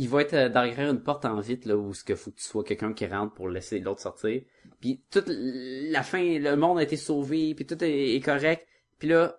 il 0.00 0.08
va 0.08 0.22
être 0.22 0.34
euh, 0.34 0.48
derrière 0.48 0.90
une 0.90 1.02
porte 1.02 1.24
en 1.24 1.40
vitre, 1.40 1.68
là, 1.68 1.76
où 1.76 1.92
ce 1.94 2.04
que 2.04 2.14
faut 2.14 2.30
que 2.30 2.36
tu 2.36 2.44
sois 2.44 2.64
quelqu'un 2.64 2.92
qui 2.92 3.06
rentre 3.06 3.34
pour 3.34 3.48
laisser 3.48 3.78
l'autre 3.80 4.00
sortir. 4.00 4.42
Puis 4.80 5.02
toute 5.10 5.26
la 5.28 6.02
fin, 6.02 6.38
le 6.38 6.54
monde 6.56 6.78
a 6.78 6.82
été 6.82 6.96
sauvé, 6.96 7.54
puis 7.54 7.66
tout 7.66 7.82
est, 7.82 8.14
est 8.14 8.20
correct. 8.20 8.66
Puis 8.98 9.08
là, 9.08 9.38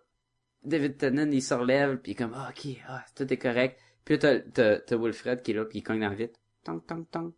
David 0.63 0.97
Tennant, 0.97 1.29
il 1.31 1.41
se 1.41 1.53
relève, 1.53 1.97
puis 1.97 2.15
comme, 2.15 2.33
ah, 2.35 2.51
ok, 2.51 2.75
ah, 2.87 3.03
tout 3.15 3.31
est 3.31 3.37
correct. 3.37 3.79
Puis 4.05 4.15
là, 4.15 4.19
t'as, 4.19 4.39
t'as, 4.39 4.79
t'as 4.79 4.97
Wilfred 4.97 5.41
qui 5.41 5.51
est 5.51 5.53
là, 5.53 5.65
puis 5.65 5.79
il 5.79 5.83
cogne 5.83 6.01
dans 6.01 6.09
la 6.09 6.15
vitre. 6.15 6.39
Tang, 6.63 6.81
tang, 6.85 7.05
tang. 7.09 7.31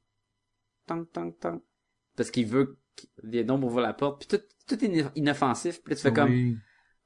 Tang, 0.88 1.06
tang, 1.12 1.32
tang. 1.40 1.60
Parce 2.16 2.32
qu'il 2.32 2.48
veut 2.48 2.78
vienne 3.24 3.46
donc 3.48 3.64
ouvrir 3.64 3.82
la 3.86 3.94
porte, 3.94 4.26
puis 4.26 4.38
tout, 4.38 4.44
tout 4.68 4.84
est 4.84 4.88
ino- 4.88 5.10
inoffensif. 5.16 5.82
Puis 5.84 5.92
là, 5.92 5.96
tu 5.96 6.02
fais 6.02 6.14
comme, 6.14 6.30
Oui. 6.32 6.58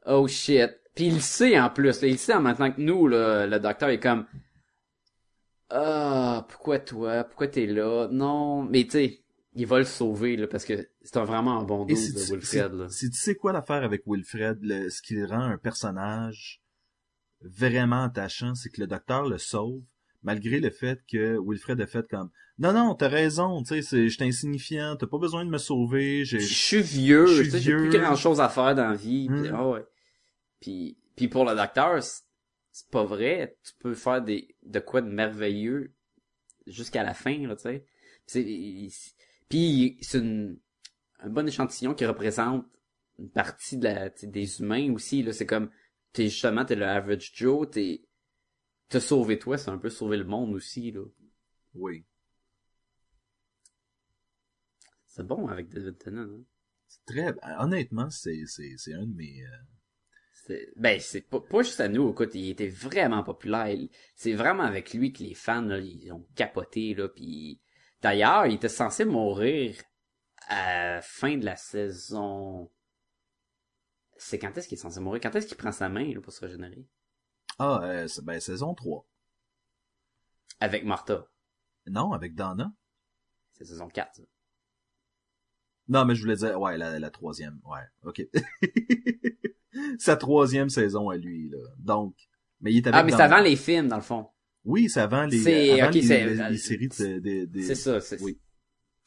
Oh 0.05 0.27
shit. 0.27 0.71
Puis 0.93 1.07
il 1.07 1.15
le 1.15 1.19
sait 1.19 1.59
en 1.59 1.69
plus. 1.69 2.01
là. 2.01 2.07
Il 2.07 2.13
le 2.13 2.17
sait 2.17 2.33
en 2.33 2.41
même 2.41 2.55
temps 2.55 2.71
que 2.71 2.79
nous, 2.79 3.07
là, 3.07 3.45
le 3.47 3.59
docteur 3.59 3.89
est 3.89 3.99
comme 3.99 4.25
Ah, 5.69 6.45
pourquoi 6.49 6.79
toi? 6.79 7.23
Pourquoi 7.23 7.47
t'es 7.47 7.65
là? 7.65 8.07
Non. 8.11 8.63
Mais 8.63 8.83
tu 8.83 8.91
sais, 8.91 9.23
il 9.55 9.65
va 9.65 9.79
le 9.79 9.85
sauver 9.85 10.35
là, 10.37 10.47
parce 10.47 10.65
que 10.65 10.89
c'est 11.01 11.17
un- 11.17 11.23
vraiment 11.23 11.59
un 11.59 11.63
bon 11.63 11.85
dos 11.85 11.95
si 11.95 12.13
de 12.13 12.19
tu, 12.19 12.31
Wilfred. 12.33 12.71
si- 12.71 12.77
Là. 12.77 12.89
si 12.89 13.09
tu 13.09 13.17
sais 13.17 13.35
quoi 13.35 13.51
l'affaire 13.53 13.83
avec 13.83 14.03
Wilfred, 14.05 14.59
le- 14.61 14.89
ce 14.89 15.01
qui 15.01 15.15
le 15.15 15.25
rend 15.25 15.41
un 15.41 15.57
personnage 15.57 16.61
vraiment 17.41 18.03
attachant, 18.03 18.53
c'est 18.55 18.69
que 18.69 18.81
le 18.81 18.87
docteur 18.87 19.23
le 19.27 19.37
sauve, 19.37 19.81
malgré 20.23 20.59
le 20.59 20.69
fait 20.71 21.01
que 21.09 21.37
Wilfred 21.39 21.79
a 21.81 21.87
fait 21.87 22.07
comme 22.09 22.29
non 22.57 22.73
non 22.73 22.95
t'as 22.95 23.09
raison 23.09 23.61
tu 23.61 23.75
sais 23.75 23.81
c'est 23.83 24.09
j'étais 24.09 24.23
insignifiant 24.25 24.95
t'as 24.95 25.05
pas 25.05 25.19
besoin 25.19 25.45
de 25.45 25.49
me 25.51 25.57
sauver 25.59 26.25
Je 26.25 26.39
suis 26.39 26.81
vieux, 26.81 27.27
Je 27.27 27.43
suis 27.43 27.51
sais, 27.51 27.59
j'ai 27.59 27.71
plus 27.73 27.89
vieux. 27.89 27.99
grand 27.99 28.15
chose 28.15 28.39
à 28.41 28.49
faire 28.49 28.73
dans 28.75 28.89
la 28.89 28.95
vie. 28.95 29.27
Puis, 29.27 29.49
Hmm. 29.49 29.55
ah 29.55 29.67
ouais. 29.69 29.85
puis, 30.59 30.97
puis 31.15 31.27
pour 31.27 31.45
le 31.45 31.55
docteur, 31.55 32.01
c'est 32.75 32.89
pas 32.89 33.05
vrai. 33.05 33.57
Tu 33.63 33.71
peux 33.79 33.93
faire 33.93 34.21
des 34.21 34.53
de 34.63 34.79
quoi 34.79 34.99
de 34.99 35.07
merveilleux 35.09 35.93
jusqu'à 36.67 37.03
la 37.03 37.13
fin, 37.13 37.47
là, 37.47 37.55
tu 37.55 37.81
sais. 38.27 38.95
Puis 39.47 39.97
c'est 40.01 40.17
une, 40.17 40.59
un 41.19 41.29
bon 41.29 41.47
échantillon 41.47 41.93
qui 41.93 42.05
représente 42.05 42.65
une 43.17 43.29
partie 43.29 43.77
de 43.77 43.85
la, 43.85 44.09
des 44.09 44.59
humains 44.59 44.91
aussi. 44.93 45.23
Là, 45.23 45.31
c'est 45.31 45.45
comme 45.45 45.71
t'es 46.11 46.25
justement 46.25 46.65
t'es 46.65 46.75
le 46.75 46.85
average 46.85 47.31
Joe, 47.33 47.69
t'es 47.71 48.03
te 48.89 48.99
sauver 48.99 49.39
toi, 49.39 49.57
c'est 49.57 49.71
un 49.71 49.77
peu 49.77 49.89
sauver 49.89 50.17
le 50.17 50.25
monde 50.25 50.53
aussi 50.53 50.91
là. 50.91 51.05
oui 51.75 52.03
C'est 55.05 55.25
bon 55.25 55.47
avec 55.47 55.69
David 55.69 55.97
Tennant. 55.97 56.23
Hein? 56.23 56.43
c'est 56.87 57.05
très 57.05 57.35
honnêtement 57.57 58.09
c'est 58.09 58.45
c'est 58.47 58.75
c'est 58.77 58.93
un 58.93 59.07
de 59.07 59.15
mes 59.15 59.43
euh, 59.45 59.74
Ben, 60.75 60.99
c'est 60.99 61.21
pas, 61.21 61.39
pas 61.39 61.61
juste 61.63 61.79
à 61.79 61.87
nous, 61.87 62.11
écoute, 62.11 62.31
il 62.35 62.49
était 62.51 62.67
vraiment 62.67 63.23
populaire. 63.23 63.75
C'est 64.15 64.33
vraiment 64.33 64.63
avec 64.63 64.93
lui 64.93 65.11
que 65.11 65.23
les 65.23 65.33
fans, 65.33 65.61
là, 65.61 65.79
ils 65.79 66.11
ont 66.11 66.25
capoté, 66.35 66.93
là, 66.93 67.07
puis 67.09 67.59
d'ailleurs, 68.01 68.45
il 68.45 68.55
était 68.55 68.69
censé 68.69 69.05
mourir 69.05 69.75
à 70.47 70.95
la 70.95 71.01
fin 71.01 71.37
de 71.37 71.45
la 71.45 71.55
saison... 71.55 72.69
C'est 74.17 74.39
quand 74.39 74.55
est-ce 74.57 74.67
qu'il 74.67 74.77
est 74.77 74.81
censé 74.81 74.99
mourir? 74.99 75.19
Quand 75.21 75.35
est-ce 75.35 75.47
qu'il 75.47 75.57
prend 75.57 75.71
sa 75.71 75.89
main, 75.89 76.13
là, 76.13 76.21
pour 76.21 76.31
se 76.31 76.39
régénérer? 76.45 76.85
ah 77.57 77.81
euh, 77.83 78.07
c'est- 78.07 78.21
ben 78.23 78.39
saison 78.39 78.73
3 78.73 79.05
Avec 80.59 80.83
Martha. 80.85 81.27
non 81.87 82.11
avec 82.13 82.35
Donna 82.35 82.71
C'est 83.53 83.65
saison 83.65 83.87
4, 83.87 84.15
ça. 84.15 84.23
Non 85.87 86.05
mais 86.05 86.15
je 86.15 86.21
voulais 86.21 86.35
dire 86.35 86.59
ouais 86.59 86.77
la, 86.77 86.99
la 86.99 87.09
troisième 87.09 87.59
ouais 87.65 87.81
ok 88.03 88.25
sa 89.99 90.15
troisième 90.15 90.69
saison 90.69 91.09
à 91.09 91.17
lui 91.17 91.49
là 91.49 91.57
donc 91.79 92.15
mais 92.61 92.71
il 92.73 92.77
est 92.77 92.87
avec 92.87 92.99
Ah, 92.99 93.03
mais 93.03 93.11
c'est 93.11 93.21
avant 93.21 93.41
les 93.41 93.55
films, 93.55 93.87
dans 93.87 93.97
le 93.97 94.01
fond. 94.01 94.27
oui 94.63 94.89
c'est 94.89 95.01
avant 95.01 95.25
les 95.25 95.71
avant 95.81 95.87
ok, 95.89 95.93
les, 95.95 96.01
c'est- 96.01 96.25
les- 96.25 96.49
les 96.49 96.57
séries 96.57 96.87
de, 96.87 97.19
de- 97.19 97.45
de- 97.45 97.61
C'est 97.61 97.75
ça, 97.75 97.99
c'est 98.01 98.21
oui 98.21 98.39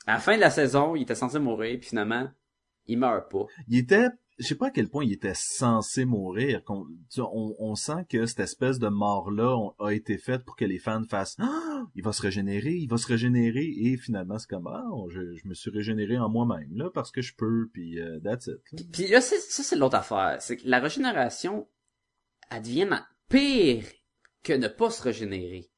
À 0.06 0.14
la 0.14 0.18
fin 0.20 0.36
de 0.36 0.40
la 0.40 0.50
saison, 0.50 0.94
il 0.96 1.02
était 1.02 1.14
censé 1.14 1.38
mourir, 1.38 1.78
puis 1.80 1.88
finalement, 1.88 2.28
il 2.86 2.98
meurt 2.98 3.30
pas. 3.30 3.46
il 3.68 3.78
était 3.78 4.08
je 4.38 4.46
sais 4.46 4.54
pas 4.54 4.68
à 4.68 4.70
quel 4.70 4.88
point 4.88 5.04
il 5.04 5.12
était 5.12 5.34
censé 5.34 6.04
mourir 6.04 6.62
on, 6.68 6.86
on 7.58 7.74
sent 7.74 8.06
que 8.08 8.26
cette 8.26 8.40
espèce 8.40 8.78
de 8.78 8.88
mort 8.88 9.30
là 9.30 9.56
a 9.78 9.90
été 9.90 10.18
faite 10.18 10.44
pour 10.44 10.56
que 10.56 10.64
les 10.64 10.78
fans 10.78 11.04
fassent 11.04 11.36
ah, 11.38 11.84
il 11.94 12.02
va 12.02 12.12
se 12.12 12.22
régénérer 12.22 12.74
il 12.74 12.88
va 12.88 12.96
se 12.96 13.06
régénérer 13.06 13.72
et 13.76 13.96
finalement 13.96 14.38
c'est 14.38 14.48
comme 14.48 14.66
ah 14.66 14.84
je, 15.10 15.20
me 15.48 15.54
suis 15.54 15.70
régénéré 15.70 16.18
en 16.18 16.28
moi-même 16.28 16.70
là 16.74 16.90
parce 16.92 17.10
que 17.10 17.22
je 17.22 17.34
peux 17.34 17.68
puis 17.72 18.00
euh, 18.00 18.20
that's 18.20 18.46
it. 18.46 18.92
Puis 18.92 19.08
là, 19.08 19.20
ça, 19.20 19.36
c'est 19.38 19.76
l'autre 19.76 19.96
affaire. 19.96 20.36
C'est 20.40 20.58
que 20.58 20.68
la 20.68 20.80
régénération, 20.80 21.68
elle 22.50 22.62
devient 22.62 22.88
pire 23.28 23.84
que 24.42 24.52
ne 24.52 24.68
pas 24.68 24.90
se 24.90 25.02
régénérer. 25.02 25.70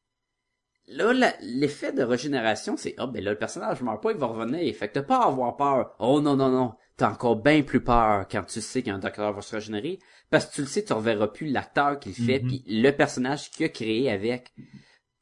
Là, 0.86 1.12
l'effet 1.40 1.92
de 1.92 2.02
régénération, 2.02 2.76
c'est, 2.76 2.94
ah, 2.98 3.06
ben 3.06 3.22
là, 3.22 3.30
le 3.30 3.38
personnage 3.38 3.80
meurt 3.82 4.02
pas, 4.02 4.10
il 4.10 4.18
va 4.18 4.26
revenir. 4.26 4.74
Fait 4.74 4.88
que 4.88 4.94
t'as 4.94 5.02
pas 5.02 5.24
avoir 5.24 5.56
peur. 5.56 5.94
Oh 6.00 6.20
non, 6.20 6.36
non, 6.36 6.50
non. 6.50 6.72
T'as 7.00 7.10
encore 7.12 7.36
bien 7.36 7.62
plus 7.62 7.82
peur 7.82 8.26
quand 8.30 8.42
tu 8.44 8.60
sais 8.60 8.82
qu'un 8.82 8.98
docteur 8.98 9.32
va 9.32 9.40
se 9.40 9.54
régénérer. 9.54 9.98
Parce 10.28 10.44
que 10.46 10.54
tu 10.56 10.60
le 10.60 10.66
sais, 10.66 10.84
tu 10.84 10.92
reverras 10.92 11.28
plus 11.28 11.46
l'acteur 11.48 11.98
qui 11.98 12.10
le 12.10 12.14
fait, 12.14 12.40
Mhm. 12.40 12.46
puis 12.48 12.62
le 12.66 12.90
personnage 12.90 13.50
qu'il 13.50 13.64
a 13.64 13.68
créé 13.70 14.10
avec. 14.10 14.52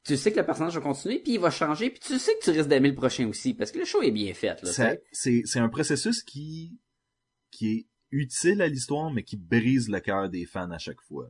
Tu 0.05 0.17
sais 0.17 0.31
que 0.33 0.39
le 0.39 0.45
personnage 0.45 0.75
va 0.75 0.81
continuer, 0.81 1.19
puis 1.19 1.33
il 1.35 1.39
va 1.39 1.49
changer, 1.49 1.89
puis 1.89 1.99
tu 2.01 2.19
sais 2.19 2.33
que 2.37 2.43
tu 2.43 2.49
risques 2.51 2.67
d'aimer 2.67 2.89
le 2.89 2.95
prochain 2.95 3.27
aussi. 3.29 3.53
Parce 3.53 3.71
que 3.71 3.79
le 3.79 3.85
show 3.85 4.01
est 4.01 4.11
bien 4.11 4.33
fait, 4.33 4.59
c'est 5.13 5.41
c'est 5.45 5.59
un 5.59 5.69
processus 5.69 6.21
qui 6.23 6.79
qui 7.51 7.71
est 7.71 7.87
utile 8.11 8.61
à 8.61 8.67
l'histoire 8.67 9.09
mais 9.11 9.23
qui 9.23 9.37
brise 9.37 9.87
le 9.89 10.01
cœur 10.01 10.29
des 10.29 10.45
fans 10.45 10.71
à 10.71 10.79
chaque 10.79 10.99
fois 11.01 11.29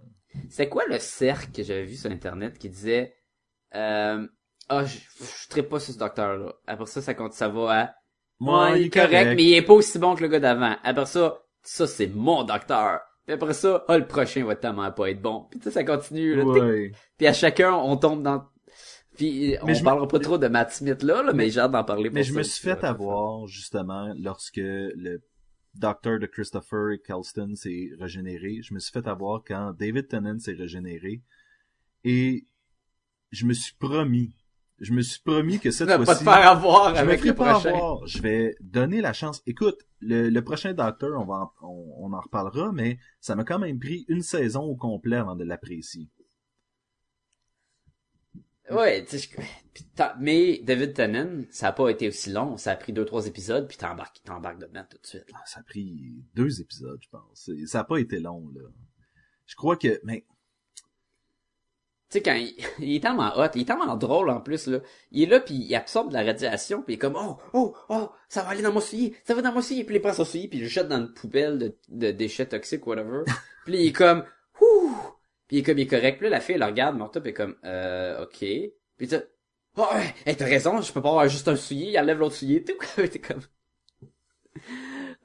C'est 0.50 0.68
quoi 0.68 0.86
le 0.88 0.98
cercle 0.98 1.52
que 1.52 1.62
j'avais 1.62 1.86
vu 1.86 1.96
sur 1.96 2.10
internet 2.10 2.58
qui 2.58 2.70
disait 2.70 3.16
euh, 3.76 4.28
ah 4.70 4.84
je 4.86 4.98
je 5.56 5.62
pas 5.62 5.80
sur 5.80 5.94
ce 5.94 6.00
docteur 6.00 6.38
là. 6.38 6.56
Après 6.66 6.88
ça 6.88 7.02
ça 7.02 7.14
compte 7.14 7.34
ça 7.34 7.50
va 7.50 7.82
à 7.82 7.96
moi 8.40 8.78
il 8.78 8.86
est 8.88 8.90
correct, 8.90 9.34
mais 9.36 9.44
il 9.44 9.54
est 9.54 9.62
pas 9.62 9.74
aussi 9.74 10.00
bon 10.00 10.16
que 10.16 10.22
le 10.22 10.28
gars 10.30 10.40
d'avant. 10.40 10.76
Après 10.84 11.06
ça 11.06 11.40
ça 11.64 11.88
c'est 11.88 12.08
mon 12.08 12.44
docteur. 12.44 13.00
Puis 13.26 13.34
après 13.36 13.54
ça 13.54 13.84
ah 13.88 13.98
le 13.98 14.08
prochain 14.08 14.44
va 14.46 14.56
tellement 14.56 14.92
pas 14.92 15.10
être 15.12 15.22
bon. 15.22 15.46
Puis 15.50 15.60
tu 15.60 15.66
sais, 15.66 15.72
ça 15.72 15.84
continue 15.84 16.36
là. 16.36 16.44
ouais. 16.46 16.92
Puis 17.18 17.28
à 17.28 17.34
chacun 17.34 17.74
on 17.74 17.98
tombe 17.98 18.24
dans 18.24 18.46
puis 19.18 19.58
on 19.62 19.66
Mais 19.66 19.74
je 19.76 19.82
me- 19.82 19.86
parlera 19.86 20.08
pas 20.08 20.20
trop 20.20 20.38
de 20.38 20.48
Matt 20.48 20.72
Smith 20.72 21.04
là, 21.04 21.22
là 21.24 21.34
mais 21.34 21.50
j'ai 21.50 21.60
hâte 21.60 21.72
d'en 21.72 21.84
parler. 21.84 22.10
Mais 22.10 22.22
pour 22.22 22.28
je 22.28 22.34
ça 22.34 22.38
me 22.40 22.44
suis 22.44 22.62
fait 22.62 22.84
avoir 22.84 23.46
justement 23.48 24.14
lorsque 24.18 24.58
le 24.58 25.22
docteur 25.76 26.20
de 26.20 26.26
Christopher 26.26 26.98
Kelston 27.06 27.54
s'est 27.56 27.90
régénéré. 28.00 28.60
Je 28.64 28.74
me 28.74 28.80
suis 28.80 28.92
fait 28.92 29.08
avoir 29.08 29.44
quand 29.46 29.74
David 29.78 30.08
Tennant 30.08 30.40
s'est 30.40 30.54
régénéré. 30.54 31.22
Et 32.04 32.48
je 33.32 33.46
me 33.46 33.54
suis 33.54 33.76
promis, 33.76 34.36
je 34.82 34.94
me 34.94 35.02
suis 35.02 35.22
promis 35.22 35.60
que 35.60 35.72
cette 35.72 35.88
vas 35.88 35.98
pas 36.00 36.06
fois-ci, 36.06 36.20
te 36.26 36.30
faire 36.30 36.48
avoir 36.50 36.96
je 36.96 37.02
avec 37.02 37.24
le 37.24 37.34
prochain. 37.34 37.70
avoir. 37.70 38.06
Je 38.08 38.22
vais 38.22 38.56
donner 38.62 39.02
la 39.02 39.14
chance. 39.14 39.42
Écoute, 39.46 39.78
le, 40.00 40.30
le 40.30 40.44
prochain 40.44 40.74
docteur, 40.74 41.20
on 41.20 41.26
va 41.26 41.36
en, 41.36 41.52
on, 41.62 42.06
on 42.10 42.14
en 42.14 42.22
reparlera, 42.22 42.72
mais 42.72 43.00
ça 43.20 43.36
m'a 43.36 43.44
quand 43.44 43.60
même 43.60 43.80
pris 43.80 44.06
une 44.08 44.22
saison 44.22 44.62
au 44.64 44.76
complet 44.76 45.18
avant 45.18 45.36
de 45.36 45.44
l'apprécier. 45.44 46.10
Ouais, 48.70 49.04
tu 49.04 49.18
mais 50.20 50.60
David 50.60 50.94
Tennant, 50.94 51.44
ça 51.50 51.70
a 51.70 51.72
pas 51.72 51.90
été 51.90 52.08
aussi 52.08 52.30
long, 52.32 52.56
ça 52.56 52.72
a 52.72 52.76
pris 52.76 52.94
deux 52.94 53.04
trois 53.04 53.26
épisodes 53.26 53.68
puis 53.68 53.78
t'embarques, 53.78 54.22
t'embarques 54.24 54.60
dedans 54.60 54.86
tout 54.88 55.00
de 55.00 55.08
suite. 55.08 55.32
là. 55.32 55.40
Ah, 55.42 55.46
Ça 55.48 55.62
a 55.62 55.64
pris 55.64 56.24
deux 56.36 56.62
épisodes, 56.62 57.00
je 57.02 57.10
pense. 57.10 57.50
Ça 57.66 57.80
a 57.80 57.84
pas 57.84 57.98
été 57.98 58.20
long, 58.20 58.48
là. 58.54 58.62
Je 59.48 59.56
crois 59.56 59.76
que, 59.76 60.00
mais 60.04 60.28
sais 62.10 62.22
quand 62.22 62.36
il, 62.36 62.56
il 62.80 62.96
est 62.96 63.00
tellement 63.00 63.32
hot, 63.38 63.50
il 63.56 63.62
est 63.62 63.66
tellement 63.66 63.96
drôle 63.96 64.30
en 64.30 64.42
plus 64.42 64.68
là. 64.68 64.80
Il 65.12 65.24
est 65.24 65.26
là 65.28 65.40
puis 65.40 65.56
il 65.56 65.76
absorbe 65.76 66.10
de 66.10 66.14
la 66.14 66.24
radiation 66.24 66.82
puis 66.82 66.94
il 66.94 66.96
est 66.96 67.00
comme 67.00 67.16
oh 67.16 67.38
oh 67.54 67.76
oh 67.90 68.10
ça 68.28 68.44
va 68.44 68.50
aller 68.50 68.62
dans 68.62 68.74
mon 68.74 68.82
soulier, 68.82 69.16
ça 69.24 69.34
va 69.34 69.42
dans 69.42 69.54
mon 69.54 69.62
soulier 69.62 69.84
puis 69.84 69.96
il 69.96 70.02
prend 70.02 70.14
son 70.14 70.26
soulier 70.26 70.48
puis 70.48 70.60
il 70.60 70.64
le 70.64 70.68
jette 70.68 70.88
dans 70.88 71.00
une 71.00 71.14
poubelle 71.14 71.58
de, 71.58 71.76
de 71.90 72.12
déchets 72.12 72.48
toxiques 72.48 72.86
whatever. 72.88 73.24
puis 73.66 73.76
il 73.76 73.88
est 73.88 73.94
comme 73.94 74.24
ouh 74.62 74.92
puis 75.48 75.58
il 75.58 75.60
est 75.60 75.64
comme 75.64 75.78
il 75.78 75.84
est 75.84 75.88
correct. 75.88 76.18
Puis 76.18 76.30
là 76.30 76.38
la 76.38 76.42
fille 76.42 76.56
elle 76.56 76.62
le 76.62 76.68
regarde 76.68 76.98
Martha 76.98 77.22
puis 77.22 77.30
elle 77.30 77.34
est 77.34 77.38
comme 77.38 77.56
euh 77.66 78.24
ok. 78.24 78.40
Puis 78.98 79.08
tu 79.08 79.16
oh 79.78 79.88
hey, 80.26 80.36
t'as 80.36 80.46
raison, 80.46 80.82
je 80.82 80.92
peux 80.92 81.02
pas 81.02 81.10
avoir 81.10 81.28
juste 81.28 81.48
un 81.48 81.56
soulier, 81.56 81.92
il 81.92 82.00
enlève 82.00 82.20
l'autre 82.20 82.36
soulier 82.36 82.64
tout 82.64 82.74
t'es 82.96 83.20
comme 83.20 83.42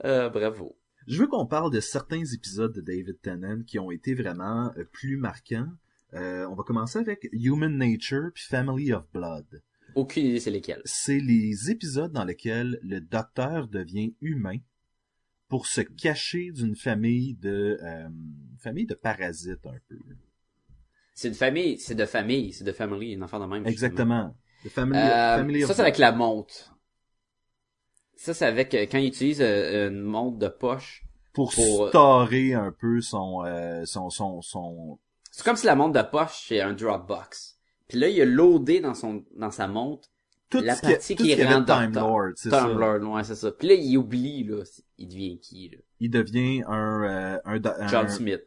euh, 0.04 0.28
bravo. 0.28 0.76
Je 1.06 1.20
veux 1.20 1.26
qu'on 1.26 1.46
parle 1.46 1.70
de 1.70 1.80
certains 1.80 2.24
épisodes 2.24 2.72
de 2.72 2.80
David 2.80 3.20
Tennant 3.20 3.62
qui 3.66 3.78
ont 3.78 3.90
été 3.90 4.14
vraiment 4.14 4.72
euh, 4.76 4.84
plus 4.90 5.16
marquants. 5.16 5.68
Euh, 6.14 6.46
on 6.48 6.54
va 6.54 6.62
commencer 6.62 6.98
avec 6.98 7.28
Human 7.32 7.76
Nature 7.76 8.30
puis 8.34 8.44
Family 8.44 8.92
of 8.92 9.04
Blood. 9.12 9.62
Aucune 9.94 10.26
idée 10.26 10.40
c'est 10.40 10.50
lesquels. 10.50 10.82
C'est 10.84 11.18
les 11.18 11.70
épisodes 11.70 12.12
dans 12.12 12.24
lesquels 12.24 12.78
le 12.82 13.00
docteur 13.00 13.68
devient 13.68 14.14
humain 14.20 14.56
pour 15.48 15.66
se 15.66 15.80
cacher 15.80 16.50
d'une 16.52 16.74
famille 16.76 17.34
de 17.34 17.78
euh, 17.82 18.08
famille 18.58 18.86
de 18.86 18.94
parasites 18.94 19.66
un 19.66 19.78
peu. 19.88 19.98
C'est 21.14 21.30
de 21.30 21.34
famille, 21.34 21.78
c'est 21.78 21.94
de 21.94 22.06
famille, 22.06 22.52
c'est 22.52 22.64
de 22.64 22.72
family, 22.72 23.12
une 23.12 23.22
affaire 23.22 23.40
de 23.40 23.46
même. 23.46 23.66
Exactement. 23.66 24.36
The 24.64 24.68
family, 24.68 24.98
Euh, 24.98 25.36
family 25.38 25.62
ça, 25.62 25.74
c'est 25.74 25.82
avec 25.82 25.98
la 25.98 26.10
montre. 26.12 26.76
Ça, 28.16 28.32
c'est 28.34 28.46
avec, 28.46 28.74
euh, 28.74 28.86
quand 28.90 28.98
il 28.98 29.06
utilise 29.08 29.40
euh, 29.42 29.90
une 29.90 30.00
montre 30.00 30.38
de 30.38 30.48
poche. 30.48 31.04
pour, 31.32 31.52
pour- 31.52 31.88
storer 31.88 32.54
un 32.54 32.72
peu 32.72 33.00
son 33.00 33.44
euh, 33.44 33.84
son 33.84 34.08
son 34.10 34.40
son 34.40 34.98
C'est 35.36 35.44
comme 35.44 35.56
si 35.56 35.66
la 35.66 35.74
montre 35.74 36.00
de 36.00 36.08
poche, 36.08 36.44
c'est 36.46 36.60
un 36.60 36.72
Dropbox. 36.74 37.58
Puis 37.88 37.98
là, 37.98 38.08
il 38.08 38.20
a 38.20 38.24
loadé 38.24 38.80
dans 38.80 38.94
son, 38.94 39.24
dans 39.36 39.50
sa 39.50 39.66
montre, 39.66 40.08
tout 40.48 40.60
La 40.60 40.76
partie 40.76 41.16
qui 41.16 41.42
rend 41.44 41.60
de 41.60 41.66
Time. 41.66 41.92
Lord, 41.92 42.30
c'est 42.36 42.50
ça. 42.50 42.60
Tumblr, 42.60 43.10
ouais, 43.10 43.24
c'est 43.24 43.34
ça. 43.34 43.50
Puis 43.50 43.66
là, 43.66 43.74
il 43.74 43.98
oublie, 43.98 44.44
là, 44.44 44.62
il 44.96 45.08
devient 45.08 45.40
qui, 45.40 45.70
là? 45.70 45.78
Il 45.98 46.10
devient 46.10 46.62
un 46.68 47.02
euh, 47.02 47.38
un, 47.44 47.60
un- 47.64 47.88
John 47.88 48.08
Smith. 48.08 48.42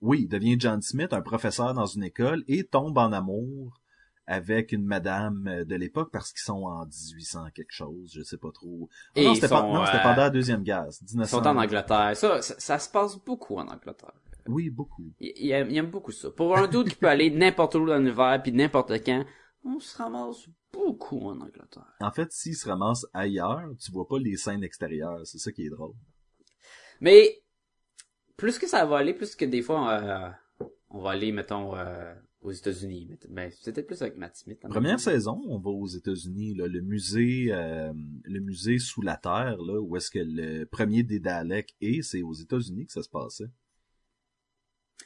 oui, 0.00 0.20
il 0.22 0.28
devient 0.28 0.56
John 0.58 0.80
Smith, 0.82 1.12
un 1.12 1.20
professeur 1.20 1.74
dans 1.74 1.86
une 1.86 2.04
école, 2.04 2.44
et 2.46 2.62
tombe 2.62 2.96
en 2.96 3.10
amour 3.10 3.80
avec 4.26 4.70
une 4.72 4.84
madame 4.84 5.48
euh, 5.48 5.64
de 5.64 5.74
l'époque 5.74 6.10
parce 6.12 6.32
qu'ils 6.32 6.42
sont 6.44 6.62
en 6.64 6.86
1800 6.86 7.46
quelque 7.54 7.72
chose, 7.72 8.12
je 8.14 8.22
sais 8.22 8.38
pas 8.38 8.52
trop. 8.52 8.88
Ah 9.16 9.20
Et 9.20 9.24
non, 9.24 9.34
c'était 9.34 9.48
pas- 9.48 9.60
sont, 9.60 9.74
non, 9.74 9.84
c'était 9.84 9.98
euh, 9.98 10.02
pendant 10.02 10.16
la 10.22 10.30
deuxième 10.30 10.62
guerre, 10.62 10.86
Ils 11.02 11.04
1900. 11.06 11.38
sont 11.42 11.46
en 11.48 11.56
Angleterre. 11.56 12.12
Ça, 12.16 12.40
ça, 12.40 12.54
ça 12.56 12.78
se 12.78 12.88
passe 12.88 13.16
beaucoup 13.16 13.56
en 13.58 13.66
Angleterre. 13.66 14.12
Oui, 14.46 14.70
beaucoup. 14.70 15.12
Il, 15.20 15.32
il 15.36 15.50
aime, 15.50 15.70
il 15.70 15.76
aime 15.76 15.90
beaucoup 15.90 16.12
ça. 16.12 16.30
Pour 16.30 16.56
un 16.56 16.68
doute 16.68 16.90
qui 16.90 16.96
peut 16.96 17.08
aller 17.08 17.30
n'importe 17.30 17.74
où 17.74 17.86
dans 17.86 17.96
l'univers, 17.96 18.40
puis 18.42 18.52
n'importe 18.52 18.92
quand, 19.04 19.24
on 19.64 19.78
se 19.80 19.96
ramasse 19.96 20.48
beaucoup 20.72 21.28
en 21.28 21.40
Angleterre. 21.40 21.94
En 22.00 22.10
fait, 22.10 22.30
s'il 22.32 22.54
se 22.54 22.68
ramasse 22.68 23.06
ailleurs, 23.12 23.70
tu 23.82 23.92
vois 23.92 24.06
pas 24.06 24.18
les 24.18 24.36
scènes 24.36 24.64
extérieures, 24.64 25.20
c'est 25.24 25.38
ça 25.38 25.52
qui 25.52 25.66
est 25.66 25.70
drôle. 25.70 25.94
Mais 27.00 27.42
plus 28.36 28.58
que 28.58 28.66
ça 28.66 28.84
va 28.84 28.98
aller, 28.98 29.14
plus 29.14 29.34
que 29.36 29.44
des 29.44 29.62
fois 29.62 29.90
euh, 29.92 30.30
on 30.94 31.00
va 31.00 31.10
aller, 31.10 31.32
mettons, 31.32 31.76
euh, 31.76 32.14
aux 32.40 32.52
États-Unis. 32.52 33.08
Mais, 33.28 33.48
ben, 33.48 33.50
c'était 33.50 33.82
plus 33.82 34.00
avec 34.02 34.16
Matt 34.16 34.36
Smith. 34.36 34.64
en 34.64 34.68
Première 34.68 35.00
saison, 35.00 35.42
on 35.48 35.58
va 35.58 35.70
aux 35.70 35.88
États-Unis, 35.88 36.54
le 36.54 36.80
musée, 36.80 37.46
euh, 37.50 37.92
le 38.22 38.40
musée 38.40 38.78
sous 38.78 39.02
la 39.02 39.16
terre, 39.16 39.56
là, 39.60 39.80
où 39.80 39.96
est-ce 39.96 40.10
que 40.10 40.20
le 40.22 40.64
premier 40.66 41.02
des 41.02 41.18
Daleks 41.18 41.74
est, 41.80 42.02
c'est 42.02 42.22
aux 42.22 42.34
États-Unis 42.34 42.86
que 42.86 42.92
ça 42.92 43.02
se 43.02 43.08
passait. 43.08 43.50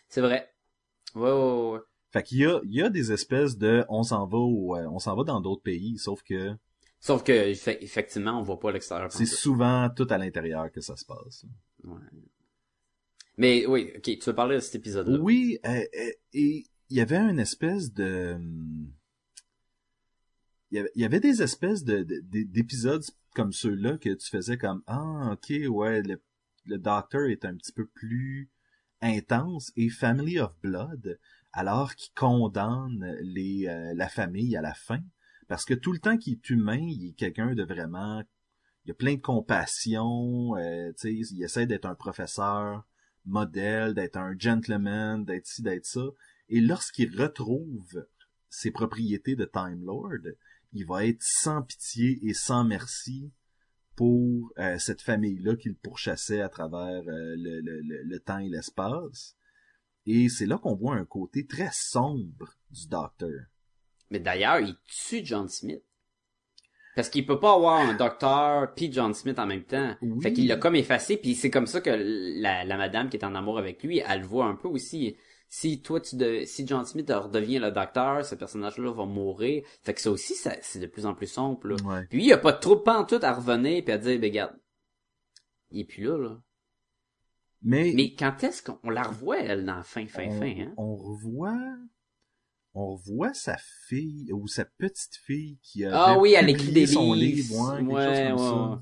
C'est 0.09 0.20
vrai. 0.20 0.52
Ouais, 1.14 1.30
ouais, 1.30 1.70
ouais. 1.72 1.80
Fait 2.12 2.22
qu'il 2.22 2.38
y 2.38 2.44
a, 2.46 2.61
il 2.64 2.74
y 2.74 2.82
a 2.82 2.90
des 2.90 3.12
espèces 3.12 3.56
de, 3.56 3.84
on 3.88 4.02
s'en 4.02 4.26
va 4.26 4.36
au, 4.38 4.76
euh, 4.76 4.86
on 4.90 4.98
s'en 4.98 5.16
va 5.16 5.24
dans 5.24 5.40
d'autres 5.40 5.62
pays, 5.62 5.96
sauf 5.98 6.22
que 6.22 6.54
Sauf 7.00 7.22
que, 7.24 7.32
effe- 7.32 7.78
effectivement, 7.80 8.38
on 8.38 8.42
voit 8.42 8.59
pas 8.61 8.70
l'extérieur. 8.72 9.11
c'est 9.12 9.26
souvent 9.26 9.88
tout 9.90 10.06
à 10.11 10.18
l'intérieur 10.18 10.70
que 10.70 10.80
ça 10.80 10.96
se 10.96 11.04
passe. 11.04 11.44
Mais 13.38 13.64
oui, 13.66 13.92
ok, 13.96 14.02
tu 14.02 14.20
veux 14.26 14.34
parler 14.34 14.56
de 14.56 14.61
cet 14.61 14.74
épisode-là? 14.74 15.18
Oui, 15.18 15.59
euh, 15.64 15.68
euh, 15.70 16.11
et 16.34 16.64
il 16.90 16.96
y 16.96 17.00
avait 17.00 17.16
une 17.16 17.38
espèce 17.38 17.92
de, 17.94 18.34
hum, 18.34 18.92
il 20.70 20.76
y 20.76 20.78
avait, 20.80 20.90
il 20.94 21.02
y 21.02 21.04
avait 21.04 21.20
des 21.20 21.42
espèces 21.42 21.84
de- 21.84 22.02
d'épisodes 22.02 23.04
comme 23.34 23.52
ceux-là 23.52 23.98
que 23.98 24.11
tu 24.14 24.28
faisais 24.28 24.56
comme 24.59 24.82
ah 24.86 25.30
ok 25.32 25.52
ouais 25.68 26.02
le, 26.02 26.20
le 26.66 26.78
docteur 26.78 27.28
est 27.28 27.44
un 27.44 27.54
petit 27.54 27.72
peu 27.72 27.86
plus 27.86 28.50
intense 29.01 29.72
et 29.76 29.88
Family 29.88 30.38
of 30.38 30.55
Blood 30.62 31.18
alors 31.53 31.94
qu'il 31.94 32.12
condamne 32.14 33.16
les 33.20 33.66
euh, 33.68 33.94
la 33.94 34.09
famille 34.09 34.57
à 34.57 34.62
la 34.62 34.74
fin. 34.74 35.01
Parce 35.46 35.64
que 35.64 35.74
tout 35.74 35.92
le 35.92 35.99
temps 35.99 36.16
qu'il 36.16 36.34
est 36.34 36.51
humain 36.51 36.80
il 36.80 37.11
est 37.11 37.12
quelqu'un 37.14 37.55
de 37.55 37.64
vraiment 37.64 38.22
il 38.84 38.90
a 38.90 38.94
plein 38.94 39.14
de 39.14 39.20
compassion 39.20 40.57
euh, 40.57 40.92
il 41.05 41.42
essaie 41.42 41.66
d'être 41.66 41.86
un 41.86 41.94
professeur 41.94 42.86
modèle 43.24 43.94
d'être 43.94 44.16
un 44.16 44.34
gentleman 44.38 45.24
d'être 45.24 45.46
ci 45.46 45.62
d'être 45.62 45.86
ça. 45.86 46.07
Et 46.51 46.61
lorsqu'il 46.61 47.20
retrouve 47.20 48.07
ses 48.51 48.70
propriétés 48.70 49.36
de 49.36 49.44
Time 49.44 49.84
Lord 49.84 50.34
il 50.72 50.86
va 50.86 51.07
être 51.07 51.22
sans 51.22 51.62
pitié 51.62 52.18
et 52.22 52.34
sans 52.34 52.64
merci 52.64 53.32
pour 53.99 54.53
euh, 54.59 54.78
cette 54.78 55.03
famille-là 55.03 55.57
qu'il 55.57 55.74
pourchassait 55.74 56.40
à 56.40 56.49
travers 56.49 57.03
euh, 57.09 57.34
le, 57.36 57.61
le- 57.61 57.80
le- 57.80 58.03
le 58.05 58.20
temps 58.20 58.38
et 58.38 58.49
l'espace. 58.49 59.36
Et 60.07 60.28
c'est 60.28 60.46
là 60.46 60.57
qu'on 60.57 60.76
voit 60.76 60.94
un 60.94 61.05
côté 61.05 61.46
très 61.49 61.70
sombre 61.72 62.55
du 62.70 62.86
Docteur. 62.86 63.40
Mais 64.11 64.20
d'ailleurs, 64.20 64.61
il 64.61 64.76
tue 64.86 65.22
John 65.24 65.49
Smith. 65.49 65.82
Parce 66.94 67.11
qu'il 67.11 67.26
peut 67.26 67.40
pas 67.40 67.55
avoir 67.55 67.80
un 67.80 67.94
docteur 67.94 68.72
puis 68.74 68.92
John 68.92 69.14
Smith 69.14 69.38
en 69.40 69.46
même 69.46 69.64
temps. 69.64 69.96
Oui. 70.01 70.22
Fait 70.22 70.32
qu'il 70.32 70.46
l'a 70.46 70.57
comme 70.57 70.76
effacé, 70.76 71.16
puis 71.16 71.34
c'est 71.34 71.51
comme 71.51 71.66
ça 71.66 71.80
que 71.80 71.90
la, 71.90 72.64
la 72.64 72.76
madame 72.76 73.09
qui 73.09 73.16
est 73.16 73.24
en 73.24 73.34
amour 73.34 73.59
avec 73.59 73.82
lui, 73.82 73.99
elle 74.09 74.20
le 74.20 74.26
voit 74.26 74.46
un 74.46 74.55
peu 74.55 74.68
aussi. 74.68 75.16
Si 75.49 75.80
toi 75.80 76.01
tu 76.01 76.16
de, 76.16 76.42
si 76.44 76.66
John 76.66 76.84
Smith 76.84 77.11
redevient 77.11 77.59
le 77.59 77.70
docteur, 77.70 78.24
ce 78.24 78.34
personnage-là 78.34 78.92
va 78.92 79.07
mourir. 79.07 79.64
Fait 79.82 79.94
que 79.94 80.01
ça 80.01 80.11
aussi, 80.11 80.34
ça, 80.34 80.53
c'est 80.61 80.78
de 80.78 80.86
plus 80.86 81.07
en 81.07 81.14
plus 81.14 81.26
sombre. 81.26 81.68
Là. 81.68 81.76
Ouais. 81.84 82.07
Puis 82.11 82.18
il 82.18 82.26
y 82.26 82.32
a 82.32 82.38
pas 82.38 82.53
trop 82.53 82.76
de 82.76 82.80
temps 82.82 83.05
tout 83.05 83.20
à 83.22 83.32
revenir 83.32 83.82
puis 83.82 83.92
à 83.92 83.99
dire, 83.99 84.20
ben 84.20 84.30
regarde, 84.30 84.57
il 85.70 85.80
est 85.80 85.84
plus 85.84 86.05
là, 86.05 86.18
là. 86.18 86.42
Mais, 87.62 87.92
Mais 87.96 88.14
quand 88.14 88.44
est-ce 88.44 88.62
qu'on 88.62 88.90
la 88.90 89.03
revoit, 89.03 89.40
elle, 89.40 89.64
dans 89.64 89.82
fin, 89.82 90.07
fin, 90.07 90.28
on, 90.28 90.38
fin, 90.38 90.55
hein? 90.61 90.74
on 90.76 90.94
revoit 90.94 91.59
on 92.74 92.94
revoit 92.94 93.34
sa 93.34 93.57
fille 93.88 94.32
ou 94.32 94.46
sa 94.46 94.64
petite 94.64 95.16
fille 95.24 95.59
qui 95.62 95.84
a 95.84 95.90
Ah 95.92 96.18
oui, 96.18 96.34
elle 96.34 96.49
écrit 96.49 96.70
des 96.70 96.86
livres. 96.86 97.14
livre, 97.16 97.57
ouais, 97.57 97.82
ouais. 97.82 98.78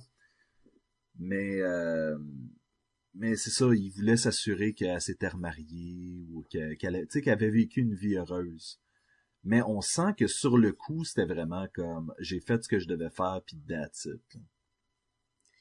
Mais 1.18 1.60
euh, 1.60 2.18
mais 3.16 3.36
c'est 3.36 3.50
ça, 3.50 3.66
il 3.74 3.90
voulait 3.90 4.16
s'assurer 4.16 4.74
qu'elle 4.74 5.00
s'était 5.00 5.28
remariée 5.28 6.26
ou 6.30 6.44
que- 6.52 6.74
qu'elle 6.74 7.06
sais, 7.08 7.22
qu'elle 7.22 7.32
avait 7.32 7.50
vécu 7.50 7.80
une 7.80 7.94
vie 7.94 8.16
heureuse. 8.16 8.80
Mais 9.42 9.62
on 9.62 9.80
sent 9.80 10.14
que 10.18 10.26
sur 10.26 10.58
le 10.58 10.72
coup, 10.72 11.04
c'était 11.04 11.24
vraiment 11.24 11.66
comme 11.74 12.12
j'ai 12.18 12.40
fait 12.40 12.62
ce 12.62 12.68
que 12.68 12.78
je 12.78 12.88
devais 12.88 13.10
faire 13.10 13.40
puis 13.46 13.56
that's 13.68 14.06
it. 14.06 14.38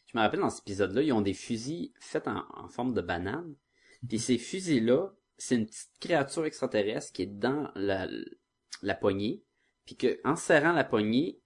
Je 0.08 0.18
me 0.18 0.22
rappelle 0.22 0.40
dans 0.40 0.50
cet 0.50 0.68
épisode-là, 0.68 1.02
ils 1.02 1.14
ont 1.14 1.22
des 1.22 1.34
fusils 1.34 1.92
faits 2.00 2.28
en, 2.28 2.68
forme 2.68 2.94
de 2.94 3.02
banane. 3.02 3.56
Puis 4.08 4.20
ces 4.20 4.38
fusils-là, 4.38 5.14
c'est 5.38 5.56
une 5.56 5.66
petite 5.66 5.92
créature 6.00 6.46
extraterrestre 6.46 7.12
qui 7.14 7.24
est 7.24 7.28
dans 7.28 7.72
la, 7.76 8.08
la 8.82 8.96
poignée. 8.96 9.44
Puis 9.86 9.96
que 9.96 10.20
en 10.24 10.36
serrant 10.36 10.74
la 10.74 10.84
poignée, 10.84 11.42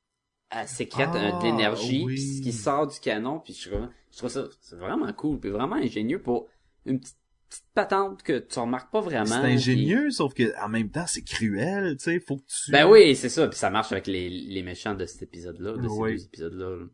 elle 0.49 0.67
sécrète 0.67 1.09
Ah, 1.13 1.39
de 1.39 1.43
l'énergie 1.43 2.03
oui. 2.05 2.17
ce 2.17 2.41
qui 2.41 2.51
sort 2.51 2.87
du 2.87 2.99
canon. 2.99 3.39
Puis 3.39 3.53
je, 3.53 3.69
trouve- 3.69 3.87
je 4.11 4.17
trouve 4.17 4.29
ça 4.29 4.45
c'est 4.61 4.75
vraiment 4.77 5.11
cool, 5.13 5.39
puis 5.39 5.49
vraiment 5.49 5.75
ingénieux 5.75 6.21
pour 6.21 6.47
une 6.85 6.99
petite, 6.99 7.17
petite 7.49 7.65
patente 7.73 8.21
que 8.23 8.39
tu 8.39 8.59
remarques 8.59 8.91
pas 8.91 9.01
vraiment. 9.01 9.25
C'est 9.25 9.33
ingénieux, 9.35 10.11
sauf 10.11 10.33
que 10.33 10.53
en 10.63 10.69
même 10.69 10.89
temps, 10.91 11.05
c'est 11.07 11.23
cruel, 11.23 11.97
tu 11.97 12.03
sais, 12.03 12.19
faut 12.19 12.37
que 12.37 12.43
tu 12.45 12.71
Ben 12.71 12.87
oui, 12.87 13.15
c'est 13.15 13.29
ça. 13.29 13.47
Puis 13.47 13.57
ça 13.57 13.69
marche 13.69 13.91
avec 13.91 14.05
les, 14.07 14.29
les 14.29 14.61
méchants 14.63 14.93
de 14.95 15.05
cet 15.05 15.23
épisode-là, 15.23 15.73
de 15.77 15.87
ces 15.87 15.95
Oui. 15.95 16.11
deux 16.15 16.25
épisodes-là. 16.25 16.69
là. 16.77 16.85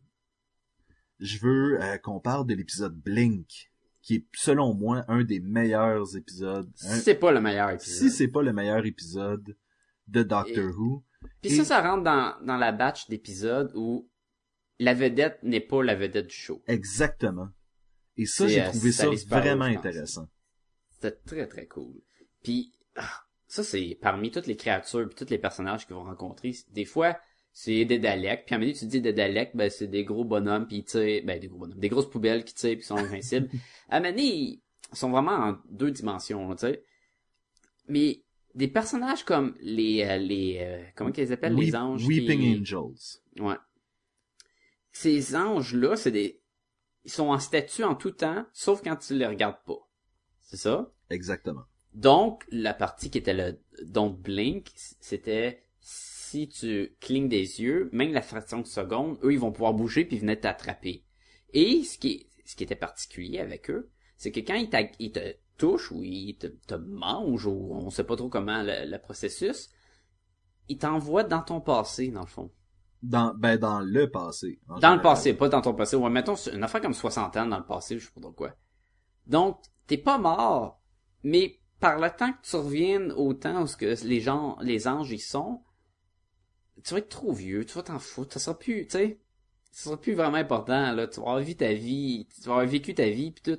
je 1.20 1.38
veux 1.38 1.82
euh, 1.82 1.98
qu'on 1.98 2.20
parle 2.20 2.46
de 2.46 2.54
l'épisode 2.54 2.94
Blink, 2.94 3.70
qui 4.02 4.14
est 4.16 4.26
selon 4.34 4.74
moi 4.74 5.04
un 5.08 5.24
des 5.24 5.40
meilleurs 5.40 6.16
épisodes. 6.16 6.70
Un- 6.84 6.94
C'est 6.96 7.14
pas 7.16 7.32
le 7.32 7.40
meilleur 7.40 7.70
épisode. 7.70 7.94
si 7.96 8.10
c'est 8.10 8.28
pas 8.28 8.42
le 8.42 8.52
meilleur 8.52 8.84
épisode 8.86 9.56
de 10.08 10.22
Doctor 10.22 10.64
Et- 10.64 10.72
Who, 10.72 11.02
Puis 11.42 11.52
Et- 11.52 11.56
ça, 11.56 11.64
ça 11.64 11.82
rentre 11.82 12.04
dans, 12.04 12.34
dans 12.44 12.56
la 12.56 12.72
batch 12.72 13.08
d'épisodes 13.08 13.72
où 13.74 14.08
la 14.78 14.94
vedette 14.94 15.42
n'est 15.42 15.60
pas 15.60 15.82
la 15.82 15.94
vedette 15.94 16.26
du 16.26 16.34
show. 16.34 16.62
exactement. 16.66 17.48
Et 18.18 18.24
ça, 18.24 18.48
j'ai 18.48 18.62
euh, 18.62 18.70
trouvé 18.70 18.92
ça 18.92 19.10
vraiment 19.28 19.66
intéressant. 19.66 20.28
C'était 20.90 21.16
très 21.26 21.46
très 21.46 21.66
cool. 21.66 22.00
Puis 22.42 22.72
ah, 22.96 23.10
ça, 23.46 23.62
c'est 23.62 23.98
parmi 24.00 24.30
toutes 24.30 24.46
les 24.46 24.56
créatures 24.56 25.06
puis 25.06 25.14
tous 25.14 25.30
les 25.30 25.38
personnages 25.38 25.86
qu'ils 25.86 25.94
vont 25.96 26.04
rencontrer. 26.04 26.54
Des 26.70 26.86
fois, 26.86 27.18
c'est 27.52 27.84
des 27.84 27.98
Daleks. 27.98 28.46
Puis 28.46 28.54
à 28.54 28.58
tu 28.58 28.86
dis 28.86 29.00
des 29.00 29.12
Daleks, 29.12 29.54
ben 29.54 29.70
c'est 29.70 29.86
des 29.86 30.04
gros 30.04 30.24
bonhommes 30.24 30.66
puis 30.66 30.78
ils 30.78 30.84
tirent, 30.84 31.22
ben 31.24 31.38
des 31.38 31.48
gros 31.48 31.58
bonhommes, 31.58 31.78
des 31.78 31.88
grosses 31.88 32.08
poubelles 32.08 32.44
qui 32.44 32.54
tirent 32.54 32.76
puis 32.76 32.84
sont 32.84 32.96
invincibles. 32.96 33.50
à 33.90 34.00
ils 34.08 34.60
sont 34.92 35.10
vraiment 35.10 35.32
en 35.32 35.58
deux 35.68 35.90
dimensions, 35.90 36.54
tu 36.54 36.60
sais. 36.60 36.84
Mais 37.88 38.22
des 38.56 38.68
personnages 38.68 39.24
comme 39.24 39.54
les 39.60 40.02
euh, 40.02 40.16
les 40.16 40.58
euh, 40.60 40.82
comment 40.96 41.12
qu'ils 41.12 41.32
appellent 41.32 41.54
les 41.54 41.76
anges 41.76 42.04
Weeping 42.06 42.40
qui- 42.40 42.60
Angels. 42.60 43.20
Ouais. 43.38 43.56
Ces 44.92 45.36
anges-là, 45.36 45.94
c'est 45.96 46.10
des... 46.10 46.40
Ils 47.04 47.10
sont 47.10 47.28
en 47.28 47.38
statue 47.38 47.84
en 47.84 47.94
tout 47.94 48.10
temps, 48.12 48.46
sauf 48.52 48.82
quand 48.82 48.96
tu 48.96 49.14
les 49.14 49.26
regardes 49.26 49.62
pas. 49.66 49.86
C'est 50.40 50.56
ça? 50.56 50.90
Exactement. 51.10 51.64
Donc, 51.92 52.44
la 52.50 52.72
partie 52.72 53.10
qui 53.10 53.18
était 53.18 53.34
le 53.34 53.60
Don't 53.84 54.16
Blink, 54.16 54.70
c'était 54.74 55.62
si 55.80 56.48
tu 56.48 56.96
clignes 57.00 57.28
des 57.28 57.60
yeux, 57.60 57.90
même 57.92 58.12
la 58.12 58.22
fraction 58.22 58.60
de 58.60 58.66
seconde, 58.66 59.18
eux, 59.22 59.32
ils 59.32 59.38
vont 59.38 59.52
pouvoir 59.52 59.74
bouger 59.74 60.04
puis 60.04 60.18
venir 60.18 60.40
t'attraper. 60.40 61.04
Et 61.52 61.84
ce 61.84 61.98
qui, 61.98 62.28
ce 62.44 62.56
qui 62.56 62.64
était 62.64 62.74
particulier 62.74 63.38
avec 63.38 63.70
eux, 63.70 63.90
c'est 64.16 64.32
que 64.32 64.40
quand 64.40 64.54
ils, 64.54 64.70
ils 64.98 65.12
te 65.12 65.20
touchent 65.56 65.92
ou 65.92 66.02
ils 66.02 66.36
te, 66.36 66.46
te 66.46 66.74
mangent 66.74 67.46
ou 67.46 67.70
on 67.72 67.90
sait 67.90 68.04
pas 68.04 68.16
trop 68.16 68.28
comment 68.28 68.62
le, 68.62 68.90
le 68.90 68.98
processus, 68.98 69.70
ils 70.68 70.78
t'envoient 70.78 71.24
dans 71.24 71.42
ton 71.42 71.60
passé, 71.60 72.08
dans 72.08 72.20
le 72.20 72.26
fond. 72.26 72.50
Dans, 73.02 73.34
ben, 73.34 73.56
dans 73.56 73.80
le 73.80 74.10
passé. 74.10 74.58
Dans 74.80 74.94
le 74.94 75.02
passé, 75.02 75.34
pas 75.34 75.48
dans 75.48 75.60
ton 75.60 75.74
passé. 75.74 75.96
Ouais, 75.96 76.10
mettons 76.10 76.34
une 76.34 76.62
affaire 76.62 76.80
comme 76.80 76.94
60 76.94 77.36
ans 77.36 77.46
dans 77.46 77.58
le 77.58 77.66
passé, 77.66 77.98
je 77.98 78.06
sais 78.06 78.12
pas 78.12 78.20
trop 78.20 78.32
quoi. 78.32 78.54
Donc, 79.26 79.60
t'es 79.86 79.98
pas 79.98 80.18
mort, 80.18 80.80
mais 81.22 81.60
par 81.80 81.98
le 81.98 82.08
temps 82.10 82.32
que 82.32 82.48
tu 82.48 82.56
reviennes 82.56 83.12
au 83.12 83.34
temps 83.34 83.62
où 83.62 83.66
ce 83.66 83.76
que 83.76 84.06
les 84.06 84.20
gens, 84.20 84.56
les 84.60 84.88
anges 84.88 85.12
y 85.12 85.18
sont, 85.18 85.62
tu 86.82 86.94
vas 86.94 86.98
être 86.98 87.08
trop 87.08 87.32
vieux, 87.32 87.64
tu 87.64 87.74
vas 87.74 87.82
t'en 87.82 87.98
foutre, 87.98 88.32
ça 88.34 88.40
sera 88.40 88.58
plus, 88.58 88.86
tu 88.86 88.92
sais, 88.92 89.20
ça 89.72 89.84
sera 89.84 90.00
plus 90.00 90.14
vraiment 90.14 90.36
important, 90.36 90.92
là, 90.92 91.06
tu 91.06 91.20
vas 91.20 91.26
avoir 91.26 91.40
vu 91.40 91.54
ta 91.56 91.72
vie, 91.74 92.26
tu 92.34 92.42
vas 92.42 92.54
avoir 92.54 92.66
vécu 92.66 92.94
ta 92.94 93.08
vie, 93.08 93.30
pis 93.30 93.42
tout. 93.42 93.58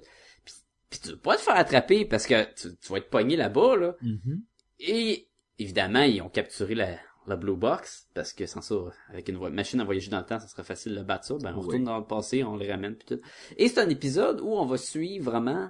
Pis 0.89 0.99
tu 1.01 1.09
vas 1.11 1.17
pas 1.17 1.35
te 1.37 1.41
faire 1.41 1.55
attraper 1.55 2.05
parce 2.05 2.25
que 2.25 2.43
tu, 2.53 2.75
tu 2.77 2.91
vas 2.91 2.97
être 2.99 3.09
pogné 3.09 3.35
là-bas, 3.35 3.75
là. 3.75 3.95
Mhm. 4.01 4.41
Et 4.79 5.27
évidemment, 5.59 6.03
ils 6.03 6.21
ont 6.21 6.29
capturé 6.29 6.75
la, 6.75 6.97
la 7.25 7.35
Blue 7.35 7.55
Box, 7.57 8.07
parce 8.13 8.31
que 8.31 8.45
sans 8.45 8.61
ça, 8.61 8.75
avec 9.09 9.27
une 9.27 9.37
machine 9.49 9.81
à 9.81 9.83
voyager 9.83 10.09
dans 10.09 10.19
le 10.19 10.25
temps, 10.25 10.39
ça 10.39 10.47
serait 10.47 10.63
facile 10.63 10.95
de 10.95 11.01
battre 11.03 11.25
ça. 11.25 11.35
Ben, 11.41 11.53
on 11.53 11.59
Oui. 11.59 11.65
retourne 11.65 11.83
dans 11.83 11.97
le 11.97 12.05
passé, 12.05 12.43
on 12.43 12.55
les 12.55 12.71
ramène, 12.71 12.95
puis 12.95 13.05
tout. 13.17 13.21
Et 13.57 13.67
c'est 13.67 13.81
un 13.81 13.89
épisode 13.89 14.39
où 14.39 14.49
on 14.53 14.65
va 14.65 14.77
suivre 14.77 15.25
vraiment 15.31 15.69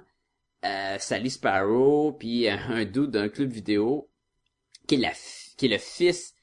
euh, 0.64 0.96
Sally 0.98 1.30
Sparrow, 1.30 2.12
puis 2.12 2.48
euh, 2.48 2.56
un 2.68 2.84
dude 2.84 3.10
d'un 3.10 3.28
club 3.28 3.50
vidéo, 3.50 4.08
qui 4.86 4.96
est, 4.96 4.98
la, 4.98 5.12
qui 5.56 5.66
est 5.66 5.68
le 5.68 5.78
fils 5.78 6.34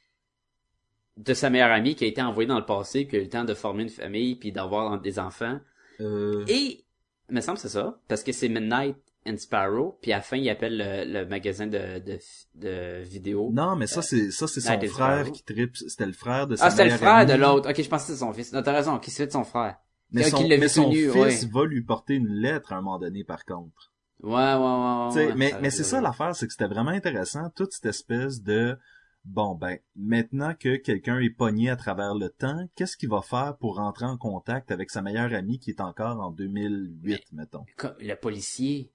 de 1.17 1.33
sa 1.33 1.49
meilleure 1.49 1.71
amie, 1.71 1.95
qui 1.95 2.03
a 2.03 2.07
été 2.07 2.21
envoyé 2.21 2.47
dans 2.47 2.59
le 2.59 2.65
passé, 2.65 3.07
qui 3.07 3.15
a 3.15 3.19
eu 3.19 3.23
le 3.23 3.29
temps 3.29 3.45
de 3.45 3.53
former 3.53 3.83
une 3.83 3.89
famille, 3.89 4.35
puis 4.35 4.51
d'avoir 4.51 4.99
des 4.99 5.17
enfants. 5.19 5.59
Euh, 6.01 6.43
Et, 6.47 6.84
il 7.29 7.35
me 7.35 7.41
semble 7.41 7.57
que 7.57 7.61
c'est 7.61 7.69
ça, 7.69 7.99
parce 8.07 8.23
que 8.23 8.31
c'est 8.31 8.49
Midnight 8.49 8.97
and 9.27 9.37
Sparrow, 9.37 9.97
puis 10.01 10.13
à 10.13 10.17
la 10.17 10.21
fin, 10.21 10.37
il 10.37 10.47
appelle 10.49 10.77
le, 10.77 11.11
le 11.11 11.25
magasin 11.25 11.65
de, 11.65 11.99
de, 11.99 12.19
de 12.55 13.01
vidéos. 13.03 13.49
Non, 13.51 13.75
mais 13.75 13.87
ça, 13.87 14.01
c'est, 14.01 14.29
ça, 14.31 14.47
c'est 14.47 14.61
son 14.61 14.79
frère 14.87 15.31
qui 15.31 15.43
tripe. 15.43 15.75
C'était 15.75 16.05
le 16.05 16.13
frère 16.13 16.45
de 16.47 16.55
sa 16.55 16.65
Ah, 16.65 16.69
c'était 16.69 16.85
le 16.85 16.97
frère 16.97 17.25
de 17.25 17.33
l'autre. 17.33 17.69
Ok, 17.69 17.81
je 17.81 17.89
pensais 17.89 18.07
que 18.07 18.13
c'était 18.13 18.19
son 18.19 18.33
fils. 18.33 18.53
Non, 18.53 18.61
t'as 18.61 18.73
raison, 18.73 18.99
qui 18.99 19.09
se 19.11 19.17
fait 19.17 19.27
de 19.27 19.31
son 19.31 19.43
frère. 19.43 19.77
Mais 20.11 20.23
son, 20.23 20.47
mais 20.47 20.59
fils 20.67 20.77
ouais. 20.77 21.49
va 21.51 21.65
lui 21.65 21.81
porter 21.81 22.13
une 22.13 22.29
lettre 22.29 22.71
à 22.73 22.77
un 22.77 22.81
moment 22.81 22.99
donné, 22.99 23.23
par 23.23 23.43
contre. 23.43 23.91
Ouais, 24.21 24.31
ouais, 24.31 24.55
ouais, 24.55 25.15
ouais. 25.15 25.27
Ouais, 25.27 25.35
mais 25.35 25.53
mais 25.61 25.69
c'est 25.71 25.83
ça 25.83 25.99
l'affaire, 25.99 26.35
c'est 26.35 26.45
que 26.45 26.53
c'était 26.53 26.67
vraiment 26.67 26.91
intéressant, 26.91 27.49
toute 27.55 27.73
cette 27.73 27.87
espèce 27.87 28.41
de 28.41 28.77
bon 29.25 29.55
ben 29.55 29.77
maintenant 29.95 30.53
que 30.53 30.75
quelqu'un 30.77 31.19
est 31.19 31.29
pogné 31.31 31.69
à 31.69 31.75
travers 31.75 32.13
le 32.15 32.29
temps, 32.29 32.67
qu'est-ce 32.75 32.95
qu'il 32.95 33.09
va 33.09 33.21
faire 33.21 33.57
pour 33.59 33.75
rentrer 33.77 34.05
en 34.05 34.17
contact 34.17 34.71
avec 34.71 34.89
sa 34.91 35.01
meilleure 35.01 35.33
amie 35.33 35.59
qui 35.59 35.71
est 35.71 35.81
encore 35.81 36.19
en 36.21 36.31
2008 36.31 37.23
mettons? 37.33 37.65
le 37.99 38.13
policier. 38.15 38.91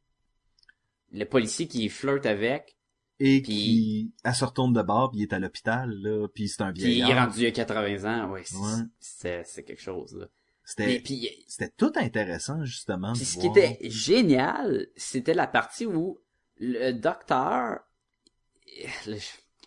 Le 1.13 1.25
policier 1.25 1.67
qui 1.67 1.89
flirte 1.89 2.25
avec, 2.27 2.77
et 3.19 3.43
Puis- 3.43 3.53
qui 3.53 4.13
elle 4.25 4.35
se 4.35 4.45
retourne 4.45 4.73
de 4.73 4.83
bord, 4.83 5.11
puis 5.11 5.21
il 5.21 5.23
est 5.25 5.33
à 5.33 5.39
l'hôpital 5.41 5.91
là, 5.91 6.29
puis 6.33 6.49
c'est 6.49 6.63
un 6.63 6.73
puis 6.73 6.83
il 6.83 6.87
est 6.87 6.95
vieillard. 7.05 7.27
rendu 7.29 7.47
à 7.47 7.51
80 7.51 8.05
ans. 8.05 8.31
Ouais, 8.31 8.43
c'est, 8.45 8.57
Ouais. 8.57 8.83
c'est, 9.01 9.43
c'est 9.45 9.63
quelque 9.65 9.83
chose, 9.83 10.15
là. 10.17 10.27
C'était 10.65 11.03
c'était 11.49 11.73
tout 11.77 11.91
intéressant 11.97 12.65
justement. 12.65 13.13
puis 13.15 13.23
de 13.23 13.27
ce 13.27 13.39
qui 13.39 13.47
était 13.49 13.79
génial, 13.91 14.87
c'était 14.95 15.35
la 15.35 15.49
partie 15.49 15.85
où 15.85 16.21
le 16.59 16.93
docteur, 16.93 17.81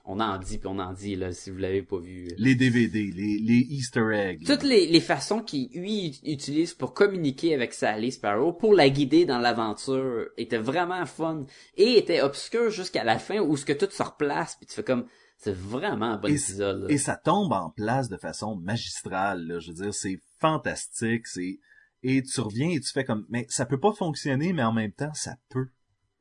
on 0.06 0.20
en 0.20 0.38
dit 0.38 0.58
puis 0.58 0.68
on 0.68 0.80
en 0.80 0.94
dit, 0.94 1.16
là, 1.16 1.32
si 1.32 1.50
vous 1.50 1.58
l'avez 1.58 1.82
pas 1.82 1.98
vu. 1.98 2.28
les 2.38 2.56
DVD, 2.56 3.12
les 3.12 3.40
les 3.40 3.60
Easter 3.70 4.12
eggs. 4.14 4.46
toutes 4.46 4.64
les, 4.64 4.88
les 4.88 5.00
façons 5.00 5.42
qu'il 5.42 5.70
lui 5.74 6.20
utilise 6.26 6.74
pour 6.74 6.94
communiquer 6.94 7.54
avec 7.54 7.74
Sally 7.74 8.12
Sparrow, 8.12 8.54
pour 8.54 8.74
la 8.74 8.90
guider 8.90 9.26
dans 9.26 9.40
l'aventure, 9.40 10.28
étaient 10.38 10.58
vraiment 10.58 11.06
fun 11.06 11.46
et 11.78 11.98
étaient 11.98 12.22
obscures 12.22 12.70
jusqu'à 12.70 13.04
la 13.04 13.18
fin 13.18 13.40
où 13.40 13.56
ce 13.56 13.66
que 13.66 13.74
tout 13.74 13.90
se 13.90 14.04
replace 14.04 14.56
puis 14.58 14.66
tu 14.66 14.74
fais 14.76 14.84
comme 14.84 15.06
c'est 15.38 15.56
vraiment 15.56 16.14
un 16.14 16.18
bon 16.18 16.28
Et 16.30 16.32
épisode. 16.32 16.84
là. 16.84 16.88
Et 16.90 16.98
ça 16.98 17.18
tombe 17.18 17.52
en 17.52 17.70
place 17.70 18.08
de 18.08 18.18
façon 18.18 18.56
magistrale, 18.56 19.46
là. 19.46 19.60
Je 19.60 19.72
veux 19.72 19.84
dire, 19.84 19.94
c'est 19.94 20.20
fantastique, 20.40 21.28
c'est, 21.28 21.60
et 22.02 22.24
tu 22.24 22.40
reviens 22.40 22.70
et 22.70 22.80
tu 22.80 22.92
fais 22.92 23.04
comme, 23.04 23.26
mais 23.30 23.46
ça 23.50 23.66
peut 23.66 23.80
pas 23.80 23.92
fonctionner, 23.94 24.54
mais 24.54 24.64
en 24.64 24.72
même 24.74 24.92
temps, 24.94 25.14
ça 25.14 25.36
peut. 25.50 25.68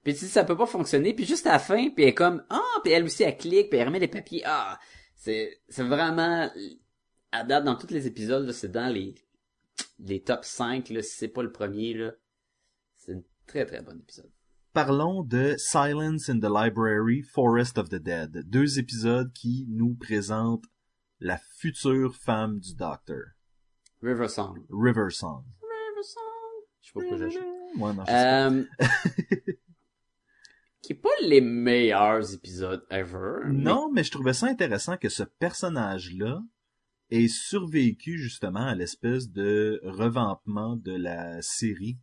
Puis 0.03 0.15
tu 0.15 0.25
dis 0.25 0.31
ça 0.31 0.45
peut 0.45 0.57
pas 0.57 0.67
fonctionner 0.67 1.15
puis 1.15 1.25
juste 1.25 1.47
à 1.47 1.53
la 1.53 1.59
fin 1.59 1.91
puis 1.91 2.05
elle 2.05 2.11
est 2.11 2.15
comme 2.15 2.45
ah 2.51 2.81
puis 2.83 2.93
elle 2.93 3.05
aussi 3.05 3.23
elle 3.23 3.37
clique 3.37 3.71
puis 3.71 3.79
elle 3.79 3.87
remet 3.87 4.01
les 4.01 4.09
papiers 4.09 4.43
ah 4.45 4.79
c'est 5.15 5.61
c'est 5.69 5.85
vraiment 5.85 6.51
à 7.31 7.45
date 7.45 7.65
dans 7.65 7.77
tous 7.77 7.91
les 7.91 8.07
épisodes 8.07 8.45
là, 8.45 8.53
c'est 8.53 8.73
dans 8.73 8.93
les 8.93 9.15
les 10.01 10.21
top 10.23 10.45
5 10.45 10.89
là 10.91 11.03
si 11.03 11.17
c'est 11.17 11.29
pas 11.29 11.43
le 11.43 11.53
premier 11.53 11.95
là 11.95 12.13
c'est 12.97 13.15
un 13.15 13.23
très 13.47 13.65
très 13.65 13.83
bon 13.83 13.99
épisode. 13.99 14.31
Parlons 14.73 15.23
de 15.23 15.55
Silence 15.59 16.31
in 16.31 16.41
the 16.41 16.49
Library, 16.49 17.21
Forest 17.21 17.77
of 17.77 17.91
the 17.91 17.97
Dead. 17.97 18.49
Deux 18.49 18.79
épisodes 18.79 19.31
qui 19.35 19.67
nous 19.69 19.95
présentent 19.95 20.65
la 21.21 21.39
future 21.59 22.17
femme 22.17 22.59
du 22.59 22.75
Docteur. 22.75 23.23
River 24.03 24.29
Song. 24.29 24.65
River 24.71 25.11
Song. 25.11 25.45
River 25.61 26.03
Song. 26.03 26.23
Je 26.81 26.87
sais 26.87 26.93
pas 26.95 27.01
pourquoi 27.01 27.29
j'ai 27.29 27.39
Ouais, 27.39 27.93
non, 27.93 28.05
je 28.07 28.79
sais 28.79 29.47
pas. 29.47 29.53
Qui 30.83 30.93
est 30.95 30.97
pas 30.97 31.09
les 31.22 31.41
meilleurs 31.41 32.35
épisodes 32.35 32.85
ever. 32.91 33.41
Non, 33.53 33.91
mais 33.93 34.03
je 34.05 34.11
trouvais 34.11 34.33
ça 34.33 34.47
intéressant 34.47 34.97
que 34.97 35.09
ce 35.09 35.22
personnage-là 35.22 36.43
ait 37.11 37.28
survécu 37.28 38.18
justement 38.18 38.66
à 38.66 38.74
l'espèce 38.74 39.30
de 39.30 39.80
revampement 39.85 40.76
de 40.76 40.93
la 40.97 41.41
série 41.43 41.99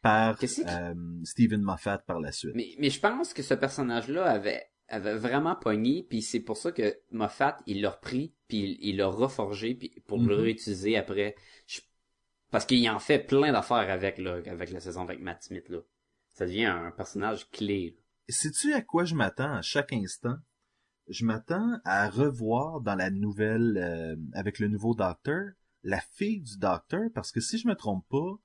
par 0.00 0.36
euh, 0.42 0.94
Stephen 1.24 1.62
Moffat 1.62 1.98
par 1.98 2.20
la 2.20 2.32
suite. 2.32 2.52
Mais, 2.54 2.74
mais 2.78 2.90
je 2.90 3.00
pense 3.00 3.32
que 3.34 3.42
ce 3.42 3.54
personnage-là 3.54 4.24
avait, 4.26 4.64
avait 4.88 5.14
vraiment 5.16 5.54
pogné, 5.56 6.04
puis 6.08 6.22
c'est 6.22 6.40
pour 6.40 6.56
ça 6.56 6.72
que 6.72 6.98
Moffat, 7.10 7.56
il 7.66 7.80
l'a 7.82 7.90
repris, 7.90 8.34
puis 8.48 8.78
il 8.80 8.96
l'a 8.96 9.06
reforgé, 9.06 9.74
puis 9.74 9.92
pour 10.06 10.18
le 10.18 10.36
Mhm. 10.36 10.42
réutiliser 10.42 10.96
après. 10.96 11.34
Je- 11.66 11.80
parce 12.50 12.66
qu'il 12.66 12.88
en 12.90 12.98
fait 12.98 13.20
plein 13.20 13.52
d'affaires 13.52 13.90
avec, 13.90 14.18
là, 14.18 14.40
avec 14.46 14.70
la 14.70 14.80
saison 14.80 15.02
avec 15.02 15.20
Matt 15.20 15.42
Smith, 15.44 15.68
là. 15.68 15.78
Ça 16.42 16.46
devient 16.46 16.64
un 16.64 16.90
personnage 16.90 17.48
clé. 17.52 17.96
Sais-tu 18.28 18.72
à 18.72 18.82
quoi 18.82 19.04
je 19.04 19.14
m'attends 19.14 19.54
à 19.54 19.62
chaque 19.62 19.92
instant? 19.92 20.38
Je 21.06 21.24
m'attends 21.24 21.78
à 21.84 22.10
revoir 22.10 22.80
dans 22.80 22.96
la 22.96 23.10
nouvelle, 23.10 23.78
euh, 23.78 24.16
avec 24.32 24.58
le 24.58 24.66
nouveau 24.66 24.96
Docteur, 24.96 25.52
la 25.84 26.00
fille 26.00 26.40
du 26.40 26.58
Docteur, 26.58 27.10
parce 27.14 27.30
que 27.30 27.40
si 27.40 27.58
je 27.58 27.68
me 27.68 27.76
trompe 27.76 28.04
pas. 28.08 28.40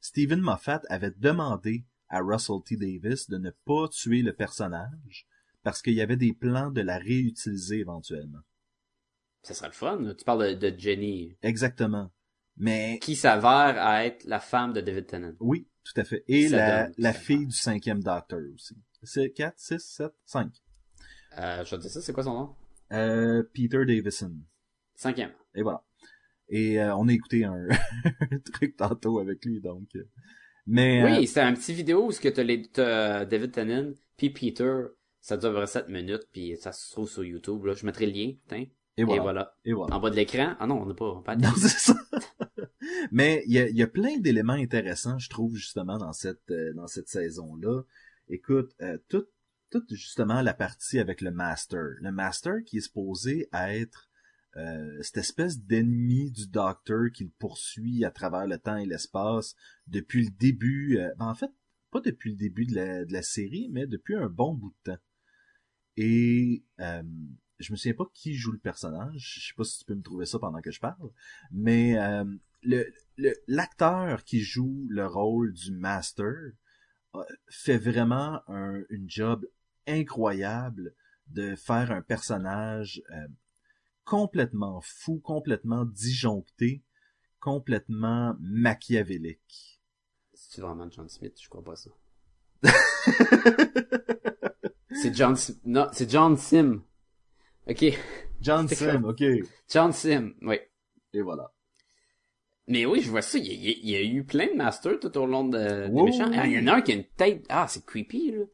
Stephen 0.00 0.40
Moffat 0.40 0.80
avait 0.88 1.12
demandé 1.12 1.84
à 2.08 2.18
Russell 2.18 2.56
T. 2.64 2.76
Davis 2.76 3.30
de 3.30 3.38
ne 3.38 3.50
pas 3.50 3.86
tuer 3.88 4.22
le 4.22 4.32
personnage 4.32 5.28
parce 5.62 5.82
qu'il 5.82 5.94
y 5.94 6.00
avait 6.00 6.16
des 6.16 6.32
plans 6.32 6.72
de 6.72 6.80
la 6.80 6.98
réutiliser 6.98 7.78
éventuellement. 7.78 8.40
Ça 9.42 9.54
serait 9.54 9.68
le 9.68 9.74
fun. 9.74 10.14
Tu 10.18 10.24
parles 10.24 10.58
de, 10.58 10.70
de 10.70 10.76
Jenny, 10.76 11.36
Exactement. 11.42 12.10
Mais 12.56 12.98
qui 13.00 13.14
s'avère 13.14 13.80
à 13.80 14.04
être 14.04 14.24
la 14.24 14.40
femme 14.40 14.72
de 14.72 14.80
David 14.80 15.06
Tennant. 15.06 15.34
oui, 15.38 15.68
tout 15.92 16.00
à 16.00 16.04
fait. 16.04 16.24
Et 16.28 16.48
Ça 16.48 16.56
la, 16.56 16.84
donne, 16.84 16.94
la 16.98 17.12
ça 17.12 17.18
fille 17.18 17.46
du 17.46 17.52
cinquième 17.56 18.02
Docteur 18.02 18.40
aussi. 18.54 18.76
C'est 19.02 19.30
4, 19.30 19.54
6, 19.56 19.78
7, 19.78 20.12
5. 20.24 20.50
Euh, 21.38 21.64
je 21.64 21.76
te 21.76 21.88
ça, 21.88 22.00
c'est 22.00 22.12
quoi 22.12 22.24
son 22.24 22.34
nom? 22.34 22.54
Euh, 22.92 23.42
Peter 23.54 23.84
Davison. 23.86 24.32
Cinquième. 24.94 25.32
Et 25.54 25.62
voilà. 25.62 25.82
Et 26.48 26.80
euh, 26.80 26.94
on 26.96 27.08
a 27.08 27.12
écouté 27.12 27.44
un, 27.44 27.66
un 28.30 28.38
truc 28.52 28.76
tantôt 28.76 29.18
avec 29.18 29.44
lui, 29.44 29.60
donc. 29.60 29.88
euh. 29.96 30.08
Mais 30.66 31.02
euh, 31.02 31.18
Oui, 31.18 31.26
c'est 31.26 31.40
un 31.40 31.52
petit 31.54 31.72
vidéo 31.74 32.06
où 32.06 32.12
ce 32.12 32.20
que 32.20 32.28
t'as 32.28 32.42
les, 32.42 32.62
t'as 32.62 33.24
David 33.24 33.52
Tennant 33.52 33.92
puis 34.16 34.30
Peter, 34.30 34.72
ça 35.20 35.36
dure 35.36 35.66
7 35.68 35.88
minutes 35.88 36.26
puis 36.32 36.56
ça 36.56 36.72
se 36.72 36.90
trouve 36.92 37.08
sur 37.08 37.24
YouTube, 37.24 37.64
là. 37.66 37.74
Je 37.74 37.84
mettrai 37.86 38.06
le 38.06 38.12
lien, 38.12 38.32
putain. 38.42 38.64
et 38.96 39.04
voilà. 39.04 39.16
Et 39.16 39.20
voilà. 39.20 39.54
Et 39.66 39.72
voilà. 39.72 39.96
En 39.96 40.00
bas 40.00 40.10
de 40.10 40.16
l'écran. 40.16 40.56
Ah 40.58 40.66
non, 40.66 40.82
on 40.82 40.86
n'a 40.86 40.94
pas, 40.94 41.04
on 41.06 41.22
pas 41.22 41.36
Non, 41.36 41.52
c'est 41.56 41.68
ça. 41.68 41.94
Mais 43.12 43.42
il 43.46 43.52
y 43.52 43.82
a, 43.82 43.86
plein 43.86 44.18
d'éléments 44.18 44.52
intéressants, 44.54 45.18
je 45.18 45.28
trouve, 45.28 45.54
justement, 45.54 45.98
dans 45.98 46.12
cette, 46.12 46.50
euh, 46.50 46.72
dans 46.74 46.86
cette 46.86 47.08
saison-là. 47.08 47.82
Écoute, 48.28 48.74
euh, 48.80 48.98
toute, 49.08 49.28
justement, 49.90 50.42
la 50.42 50.54
partie 50.54 50.98
avec 50.98 51.20
le 51.20 51.30
Master. 51.30 51.82
Le 52.00 52.12
Master 52.12 52.54
qui 52.64 52.78
est 52.78 52.82
supposé 52.82 53.48
être 53.52 54.08
euh, 54.56 55.02
cette 55.02 55.18
espèce 55.18 55.60
d'ennemi 55.60 56.30
du 56.30 56.46
Docteur 56.48 57.10
qui 57.12 57.24
le 57.24 57.32
poursuit 57.38 58.04
à 58.04 58.10
travers 58.10 58.46
le 58.46 58.58
temps 58.58 58.76
et 58.76 58.86
l'espace 58.86 59.54
depuis 59.86 60.24
le 60.24 60.30
début. 60.30 60.98
euh, 60.98 61.10
en 61.18 61.34
fait, 61.34 61.50
pas 61.90 62.00
depuis 62.00 62.30
le 62.30 62.36
début 62.36 62.64
de 62.64 62.74
la, 62.74 63.04
de 63.04 63.12
la 63.12 63.22
série, 63.22 63.68
mais 63.70 63.86
depuis 63.86 64.14
un 64.14 64.28
bon 64.28 64.54
bout 64.54 64.70
de 64.70 64.92
temps. 64.92 65.02
Et 65.98 66.64
euh, 66.80 67.02
je 67.58 67.72
me 67.72 67.76
souviens 67.76 67.94
pas 67.94 68.10
qui 68.14 68.34
joue 68.34 68.52
le 68.52 68.58
personnage. 68.58 69.34
Je 69.40 69.48
sais 69.48 69.54
pas 69.56 69.64
si 69.64 69.78
tu 69.78 69.84
peux 69.84 69.94
me 69.94 70.02
trouver 70.02 70.26
ça 70.26 70.38
pendant 70.38 70.60
que 70.60 70.70
je 70.70 70.80
parle. 70.80 71.10
Mais 71.50 71.96
le 72.66 72.92
l'acteur 73.46 74.24
qui 74.24 74.40
joue 74.40 74.86
le 74.90 75.06
rôle 75.06 75.52
du 75.52 75.72
Master 75.72 76.34
euh, 77.14 77.22
fait 77.48 77.78
vraiment 77.78 78.42
un, 78.48 78.82
une 78.90 79.08
job 79.08 79.46
incroyable 79.86 80.94
de 81.28 81.56
faire 81.56 81.90
un 81.90 82.02
personnage 82.02 83.02
euh, 83.10 83.26
complètement 84.04 84.80
fou, 84.82 85.18
complètement 85.18 85.84
disjoncté, 85.84 86.82
complètement 87.40 88.36
machiavélique. 88.40 89.80
C'est 90.34 90.60
vraiment 90.60 90.88
John 90.90 91.08
Smith, 91.08 91.38
je 91.40 91.48
crois 91.48 91.64
pas 91.64 91.76
ça. 91.76 91.90
c'est 94.92 95.14
John 95.14 95.36
Sim. 95.36 95.54
Non, 95.64 95.88
c'est 95.92 96.10
John 96.10 96.36
Sim. 96.36 96.82
Ok. 97.66 97.84
John 98.40 98.68
Sim, 98.68 99.04
ok. 99.04 99.24
John 99.68 99.92
Sim, 99.92 100.34
oui. 100.42 100.58
Et 101.12 101.22
voilà. 101.22 101.52
Mais 102.68 102.84
oui, 102.84 103.00
je 103.00 103.10
vois 103.10 103.22
ça. 103.22 103.38
Il 103.38 103.46
y 103.46 103.68
a, 103.96 104.00
il 104.00 104.08
y 104.10 104.16
eu 104.16 104.24
plein 104.24 104.48
de 104.48 104.56
masters 104.56 104.98
tout 104.98 105.16
au 105.18 105.26
long 105.26 105.44
de, 105.48 105.86
des 105.88 106.02
méchants. 106.02 106.30
Ah, 106.34 106.46
il 106.46 106.52
y 106.54 106.58
en 106.58 106.66
a 106.66 106.76
un 106.76 106.80
qui 106.82 106.92
a 106.92 106.94
une 106.96 107.04
tête. 107.04 107.44
Ah, 107.48 107.66
c'est 107.68 107.84
creepy, 107.86 108.32
là. 108.32 108.44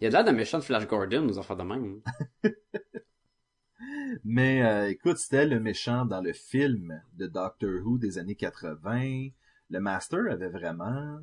Il 0.00 0.04
y 0.04 0.06
a 0.06 0.10
de 0.10 0.14
l'air 0.14 0.24
d'un 0.24 0.32
méchant 0.32 0.58
de 0.58 0.62
Flash 0.64 0.86
Gordon, 0.86 1.28
aux 1.28 1.38
affaires 1.38 1.56
de 1.56 1.62
même. 1.62 2.00
Mais 4.24 4.62
euh, 4.62 4.88
écoute, 4.90 5.18
c'était 5.18 5.46
le 5.46 5.60
méchant 5.60 6.04
dans 6.04 6.20
le 6.20 6.32
film 6.32 7.00
de 7.14 7.26
Doctor 7.26 7.70
Who 7.84 7.98
des 7.98 8.18
années 8.18 8.34
80. 8.34 9.28
Le 9.70 9.80
Master 9.80 10.20
avait 10.30 10.48
vraiment... 10.48 11.18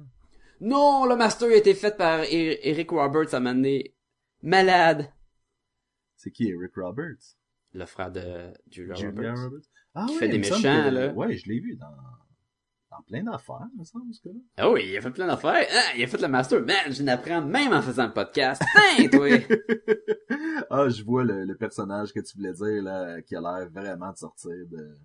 Non, 0.61 1.05
le 1.05 1.15
master 1.15 1.49
a 1.49 1.55
été 1.55 1.73
fait 1.73 1.97
par 1.97 2.21
Er- 2.23 2.59
Eric 2.69 2.91
Roberts 2.91 3.33
à 3.33 3.39
donné. 3.39 3.95
Malade. 4.41 5.11
C'est 6.15 6.31
qui, 6.31 6.47
Eric 6.49 6.71
Roberts? 6.75 7.35
Le 7.73 7.85
frère 7.85 8.11
de 8.11 8.51
Julia, 8.71 8.93
Julia 8.95 9.09
Roberts. 9.33 9.43
Roberts? 9.43 9.67
Ah 9.95 10.05
Qui 10.07 10.13
oui, 10.13 10.19
fait 10.19 10.27
des 10.29 10.37
méchants, 10.37 10.61
que- 10.61 10.89
là. 10.89 11.13
Ouais, 11.13 11.35
je 11.35 11.47
l'ai 11.49 11.59
vu 11.59 11.75
dans, 11.75 11.87
dans 12.97 13.03
plein 13.03 13.23
d'affaires, 13.23 13.67
me 13.77 13.83
semble, 13.83 14.13
ce 14.13 14.21
gars-là. 14.27 14.39
Ah 14.57 14.69
oui, 14.69 14.85
il 14.89 14.97
a 14.97 15.01
fait 15.01 15.11
plein 15.11 15.27
d'affaires. 15.27 15.65
Ah, 15.71 15.97
il 15.97 16.03
a 16.03 16.07
fait 16.07 16.21
le 16.21 16.27
master. 16.27 16.61
Man, 16.61 16.91
je 16.91 17.03
n'apprends 17.03 17.41
même 17.41 17.73
en 17.73 17.81
faisant 17.81 18.07
le 18.07 18.13
podcast. 18.13 18.61
Hein, 18.75 19.07
toi? 19.11 19.27
ah, 20.69 20.89
je 20.89 21.03
vois 21.03 21.23
le, 21.23 21.45
le 21.45 21.55
personnage 21.55 22.13
que 22.13 22.19
tu 22.19 22.37
voulais 22.37 22.53
dire, 22.53 22.83
là, 22.83 23.21
qui 23.21 23.35
a 23.35 23.41
l'air 23.41 23.69
vraiment 23.71 24.11
de 24.11 24.17
sortir 24.17 24.51
de 24.69 24.95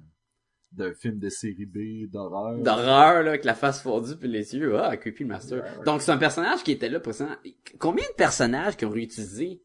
d'un 0.70 0.92
film 0.92 1.18
de 1.18 1.30
série 1.30 1.64
B 1.64 2.10
d'horreur. 2.10 2.58
D'horreur, 2.58 3.22
là, 3.22 3.30
avec 3.30 3.44
la 3.46 3.54
face 3.54 3.80
fondue 3.80 4.16
puis 4.16 4.28
les 4.28 4.54
yeux. 4.54 4.78
Ah, 4.78 4.96
creepy 4.98 5.22
le 5.22 5.30
master. 5.30 5.64
Donc, 5.84 6.02
c'est 6.02 6.12
un 6.12 6.18
personnage 6.18 6.62
qui 6.62 6.72
était 6.72 6.90
là 6.90 7.00
pour 7.00 7.14
ça. 7.14 7.38
Combien 7.78 8.04
de 8.04 8.14
personnages 8.14 8.76
qui 8.76 8.84
ont 8.84 8.90
réutilisé? 8.90 9.62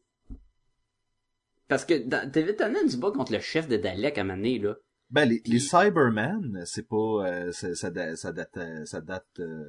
Parce 1.68 1.84
que 1.84 2.06
dans 2.06 2.28
David 2.30 2.56
Tennant 2.56 2.84
du 2.84 2.96
bas 2.96 3.10
contre 3.10 3.32
le 3.32 3.40
chef 3.40 3.68
de 3.68 3.76
Dalek 3.76 4.18
à 4.18 4.24
donné, 4.24 4.58
là. 4.58 4.76
Ben, 5.10 5.28
les, 5.28 5.42
les 5.46 5.58
Cybermen, 5.60 6.62
c'est 6.66 6.88
pas... 6.88 6.96
euh, 7.26 7.52
ça, 7.52 7.90
da- 7.90 8.16
ça 8.16 8.32
date... 8.32 8.56
euh, 8.56 8.84
Ça 8.84 9.00
date 9.00 9.26
euh, 9.40 9.64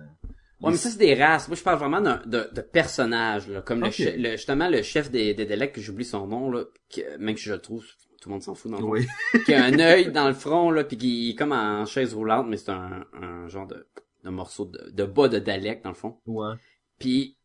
Ouais, 0.62 0.72
mais 0.72 0.78
ça, 0.78 0.90
c'est 0.90 0.98
des 0.98 1.14
races. 1.16 1.48
Moi, 1.50 1.58
je 1.58 1.64
parle 1.64 1.78
vraiment 1.78 2.00
d'un- 2.02 2.22
de, 2.26 2.50
de 2.54 2.62
personnages, 2.62 3.48
là. 3.50 3.62
Comme 3.62 3.82
le, 3.82 3.88
Ok. 3.88 3.94
che- 3.94 4.16
le- 4.18 4.32
justement, 4.32 4.70
le 4.70 4.82
chef 4.82 5.12
des, 5.12 5.34
des 5.34 5.46
Daleks, 5.46 5.74
que 5.74 5.82
j'oublie 5.82 6.06
son 6.06 6.26
nom, 6.28 6.50
là. 6.50 6.64
Que, 6.90 7.18
même 7.18 7.36
que 7.36 7.42
je 7.42 7.52
le 7.52 7.60
trouve, 7.60 7.86
tout 8.22 8.30
le 8.30 8.34
monde 8.34 8.42
s'en 8.42 8.56
fout 8.56 8.72
dans 8.72 8.78
le 8.78 8.84
fond. 8.84 8.90
Oui. 8.92 9.42
qui 9.46 9.54
a 9.54 9.64
un 9.66 9.78
œil 9.80 10.12
dans 10.12 10.28
le 10.30 10.34
front, 10.34 10.72
là, 10.72 10.84
puis 10.86 10.98
qui 10.98 11.30
est 11.32 11.36
comme 11.36 11.52
en 11.52 11.86
chaise 11.86 12.14
roulante, 12.14 12.48
mais 12.50 12.56
c'est 12.58 12.72
un, 12.72 13.06
un 13.22 13.48
genre 13.50 13.68
de, 13.68 13.86
de 14.24 14.30
morceau 14.30 14.66
de, 14.66 14.90
de 14.92 15.04
bas 15.04 15.28
de 15.28 15.40
Dalek, 15.40 15.84
dans 15.84 15.90
le 15.90 15.96
fond. 15.96 16.18
Ouais. 16.26 16.56
Puis, 17.00 17.38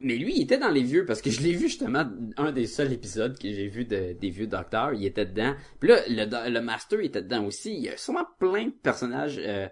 mais 0.00 0.16
lui, 0.16 0.34
il 0.36 0.42
était 0.42 0.58
dans 0.58 0.70
les 0.70 0.82
vieux, 0.82 1.04
parce 1.04 1.20
que 1.20 1.30
je 1.30 1.42
l'ai 1.42 1.52
vu 1.52 1.68
justement, 1.68 2.04
un 2.38 2.52
des 2.52 2.66
seuls 2.66 2.92
épisodes 2.92 3.38
que 3.38 3.48
j'ai 3.48 3.68
vu 3.68 3.84
de, 3.84 4.14
des 4.14 4.30
vieux 4.30 4.46
docteurs, 4.46 4.94
il 4.94 5.04
était 5.04 5.26
dedans. 5.26 5.54
Puis 5.78 5.90
là, 5.90 6.00
le, 6.08 6.50
le 6.50 6.60
Master 6.60 7.00
il 7.00 7.06
était 7.06 7.22
dedans 7.22 7.44
aussi. 7.44 7.74
Il 7.74 7.82
y 7.82 7.88
a 7.90 7.96
sûrement 7.96 8.26
plein 8.38 8.66
de 8.66 8.72
personnages 8.72 9.38
euh, 9.38 9.68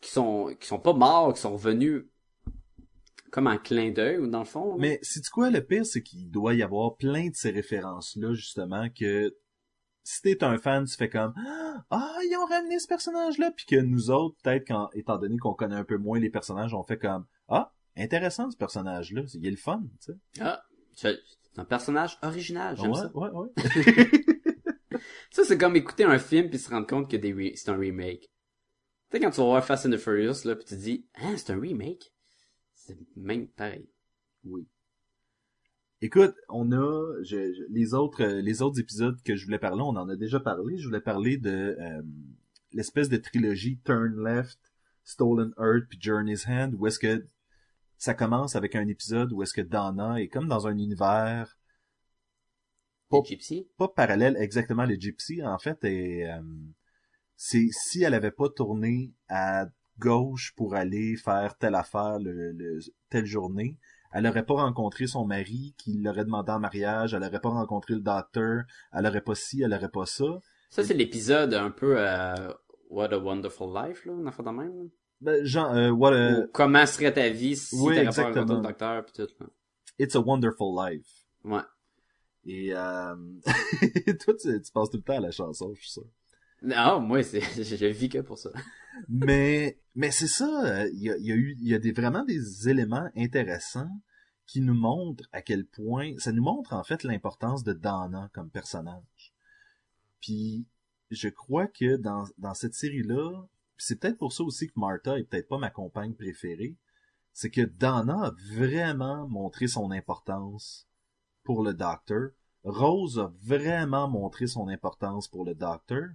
qui 0.00 0.10
sont 0.10 0.54
qui 0.60 0.68
sont 0.68 0.78
pas 0.78 0.92
morts, 0.92 1.32
qui 1.32 1.40
sont 1.40 1.54
revenus 1.54 2.04
comme 3.30 3.46
en 3.46 3.56
clin 3.56 3.90
d'œil, 3.90 4.18
ou 4.18 4.26
dans 4.26 4.40
le 4.40 4.44
fond. 4.44 4.72
là. 4.72 4.76
Mais 4.78 4.98
c'est 5.00 5.26
quoi? 5.30 5.48
Le 5.48 5.64
pire, 5.64 5.86
c'est 5.86 6.02
qu'il 6.02 6.30
doit 6.30 6.52
y 6.52 6.62
avoir 6.62 6.96
plein 6.96 7.28
de 7.28 7.34
ces 7.34 7.50
références-là, 7.50 8.34
justement, 8.34 8.88
que 8.90 9.34
si 10.04 10.20
t'es 10.20 10.44
un 10.44 10.58
fan, 10.58 10.84
tu 10.84 10.94
fais 10.96 11.08
comme 11.08 11.32
Ah, 11.90 12.18
ils 12.24 12.36
ont 12.36 12.44
ramené 12.44 12.78
ce 12.78 12.86
personnage-là, 12.86 13.52
puis 13.56 13.64
que 13.64 13.76
nous 13.76 14.10
autres, 14.10 14.36
peut-être 14.42 14.66
quand, 14.68 14.90
étant 14.92 15.16
donné 15.16 15.38
qu'on 15.38 15.54
connaît 15.54 15.76
un 15.76 15.84
peu 15.84 15.96
moins 15.96 16.20
les 16.20 16.28
personnages, 16.28 16.74
on 16.74 16.82
fait 16.82 16.98
comme 16.98 17.24
intéressant 17.96 18.50
ce 18.50 18.56
personnage-là, 18.56 19.22
il 19.34 19.46
est 19.46 19.50
le 19.50 19.56
fun, 19.56 19.82
tu 20.00 20.12
sais. 20.12 20.18
Ah, 20.40 20.62
c'est 20.94 21.18
un 21.56 21.64
personnage 21.64 22.18
original, 22.22 22.76
j'aime 22.76 22.90
ouais, 22.92 22.98
ça. 22.98 23.10
ouais, 23.16 23.30
ouais. 23.30 23.48
Ça, 25.30 25.44
c'est 25.44 25.56
comme 25.58 25.76
écouter 25.76 26.04
un 26.04 26.18
film 26.18 26.50
puis 26.50 26.58
se 26.58 26.68
rendre 26.68 26.86
compte 26.86 27.10
que 27.10 27.16
re- 27.16 27.56
c'est 27.56 27.70
un 27.70 27.76
remake. 27.76 28.20
Tu 29.10 29.16
sais, 29.16 29.20
quand 29.20 29.30
tu 29.30 29.38
vas 29.38 29.46
voir 29.46 29.64
Fast 29.64 29.86
and 29.86 29.90
the 29.90 29.96
Furious, 29.96 30.44
là, 30.44 30.54
pis 30.56 30.64
tu 30.66 30.74
te 30.74 30.80
dis, 30.80 31.06
hein, 31.16 31.34
c'est 31.38 31.52
un 31.52 31.58
remake? 31.60 32.12
C'est 32.74 32.98
même 33.16 33.48
pareil. 33.48 33.88
Oui. 34.44 34.66
Écoute, 36.02 36.34
on 36.48 36.70
a 36.72 37.22
je- 37.22 37.52
je- 37.54 37.62
les 37.70 37.94
autres 37.94 38.22
euh, 38.22 38.40
les 38.42 38.60
autres 38.60 38.80
épisodes 38.80 39.16
que 39.22 39.36
je 39.36 39.44
voulais 39.44 39.58
parler, 39.58 39.82
on 39.82 39.96
en 39.96 40.08
a 40.08 40.16
déjà 40.16 40.40
parlé. 40.40 40.76
Je 40.78 40.86
voulais 40.86 41.00
parler 41.00 41.36
de 41.38 41.76
euh, 41.80 42.02
l'espèce 42.72 43.08
de 43.08 43.16
trilogie 43.16 43.78
Turn 43.84 44.22
Left, 44.24 44.58
Stolen 45.04 45.52
Earth 45.58 45.86
puis 45.88 45.98
Journey's 46.00 46.46
Hand, 46.46 46.74
où 46.76 46.86
est-ce 46.86 46.98
que 46.98 47.24
ça 48.06 48.14
commence 48.14 48.56
avec 48.56 48.74
un 48.74 48.86
épisode 48.88 49.32
où 49.32 49.42
est-ce 49.42 49.54
que 49.58 49.60
Donna 49.74 50.20
est 50.22 50.28
comme 50.34 50.48
dans 50.48 50.66
un 50.66 50.76
univers 50.76 51.56
Pas- 53.10 53.22
Gypsy? 53.24 53.68
pas 53.76 53.88
parallèle 53.88 54.36
exactement 54.38 54.84
les 54.84 54.98
Gypsy 54.98 55.42
en 55.44 55.58
fait 55.58 55.78
et 55.84 56.28
euh, 56.30 56.40
c'est 57.36 57.68
si 57.70 58.02
elle 58.02 58.14
avait 58.14 58.30
pas 58.42 58.48
tourné 58.48 59.12
à 59.28 59.66
gauche 59.98 60.52
pour 60.56 60.74
aller 60.74 61.16
faire 61.16 61.56
telle 61.58 61.74
affaire 61.74 62.18
le, 62.18 62.52
le- 62.52 62.80
telle 63.10 63.26
journée 63.26 63.76
elle 64.14 64.26
aurait 64.26 64.44
pas 64.44 64.54
rencontré 64.54 65.06
son 65.06 65.24
mari 65.24 65.74
qui 65.78 65.98
l'aurait 65.98 66.24
demandé 66.24 66.50
en 66.52 66.58
mariage 66.60 67.14
elle 67.14 67.22
aurait 67.22 67.40
pas 67.40 67.50
rencontré 67.50 67.94
le 67.94 68.00
docteur 68.00 68.64
elle 68.92 69.06
aurait 69.06 69.20
pas 69.20 69.34
ci 69.34 69.62
elle 69.62 69.74
aurait 69.74 69.90
pas 69.90 70.06
ça 70.06 70.24
Ça, 70.70 70.82
c'est 70.82 70.94
l'épisode 70.94 71.52
un 71.54 71.70
peu, 71.70 71.94
euh, 71.98 72.50
What 72.88 73.12
a 73.12 73.18
Wonderful 73.18 73.70
Life, 73.74 74.06
là, 74.06 74.12
une 74.14 74.26
affaire 74.26 74.44
de 74.46 74.50
même. 74.50 74.88
Ben, 75.22 75.44
genre 75.44 75.72
euh, 75.72 75.90
what 75.90 76.12
a- 76.14 76.40
Ou 76.40 76.46
comment 76.52 76.84
serait 76.86 77.12
ta 77.12 77.28
vie 77.30 77.56
si 77.56 77.74
oui, 77.76 77.94
t'avais 77.94 78.06
pas 78.14 78.24
rencontré 78.24 78.56
le 78.56 78.62
docteur 78.62 79.04
pis 79.04 79.12
tout, 79.12 79.28
là. 79.40 79.46
it's 79.98 80.14
a 80.16 80.20
wonderful 80.20 80.74
life 80.76 81.06
Ouais. 81.44 81.62
et 82.44 82.74
euh... 82.74 83.14
toi 84.24 84.34
tu, 84.40 84.60
tu 84.62 84.72
penses 84.72 84.90
tout 84.90 84.96
le 84.98 85.02
temps 85.02 85.16
à 85.16 85.20
la 85.20 85.30
chanson 85.30 85.72
je 85.74 85.80
suis 85.80 85.90
sûr 85.92 86.04
Non, 86.62 87.00
moi, 87.00 87.22
c'est, 87.22 87.40
je, 87.62 87.86
vis 87.86 88.08
que 88.08 88.18
pour 88.18 88.38
ça. 88.38 88.50
mais 89.08 89.78
mais 89.94 90.10
c'est 90.10 90.26
ça 90.28 90.64
euh, 90.66 90.90
il 90.92 91.02
y 91.02 91.10
a, 91.10 91.16
il 91.18 91.26
y 91.26 91.32
a 91.32 91.36
eu 91.36 91.56
il 91.60 91.68
y 91.68 91.74
a 91.74 91.78
des 91.78 91.92
vraiment 91.92 92.24
des 92.24 92.68
éléments 92.68 93.08
intéressants 93.16 93.90
qui 94.46 94.60
nous 94.60 94.74
montrent 94.74 95.28
à 95.32 95.40
quel 95.40 95.64
point 95.66 96.12
ça 96.18 96.32
nous 96.32 96.42
montre 96.42 96.72
en 96.74 96.82
fait 96.84 97.04
l'importance 97.04 97.62
de 97.64 97.72
Dana 97.72 98.28
comme 98.34 98.50
personnage 98.50 99.32
puis 100.20 100.66
je 101.10 101.28
crois 101.28 101.66
que 101.68 101.96
dans 101.96 102.24
dans 102.38 102.54
cette 102.54 102.74
série 102.74 103.02
là 103.02 103.30
c'est 103.84 103.96
peut-être 103.96 104.18
pour 104.18 104.32
ça 104.32 104.44
aussi 104.44 104.68
que 104.68 104.78
Martha 104.78 105.18
est 105.18 105.24
peut-être 105.24 105.48
pas 105.48 105.58
ma 105.58 105.70
compagne 105.70 106.14
préférée 106.14 106.76
c'est 107.32 107.50
que 107.50 107.62
Dana 107.62 108.26
a 108.26 108.32
vraiment 108.54 109.26
montré 109.28 109.66
son 109.66 109.90
importance 109.90 110.88
pour 111.44 111.62
le 111.62 111.74
Docteur 111.74 112.30
Rose 112.64 113.18
a 113.18 113.32
vraiment 113.42 114.08
montré 114.08 114.46
son 114.46 114.68
importance 114.68 115.28
pour 115.28 115.44
le 115.44 115.54
Docteur 115.54 116.10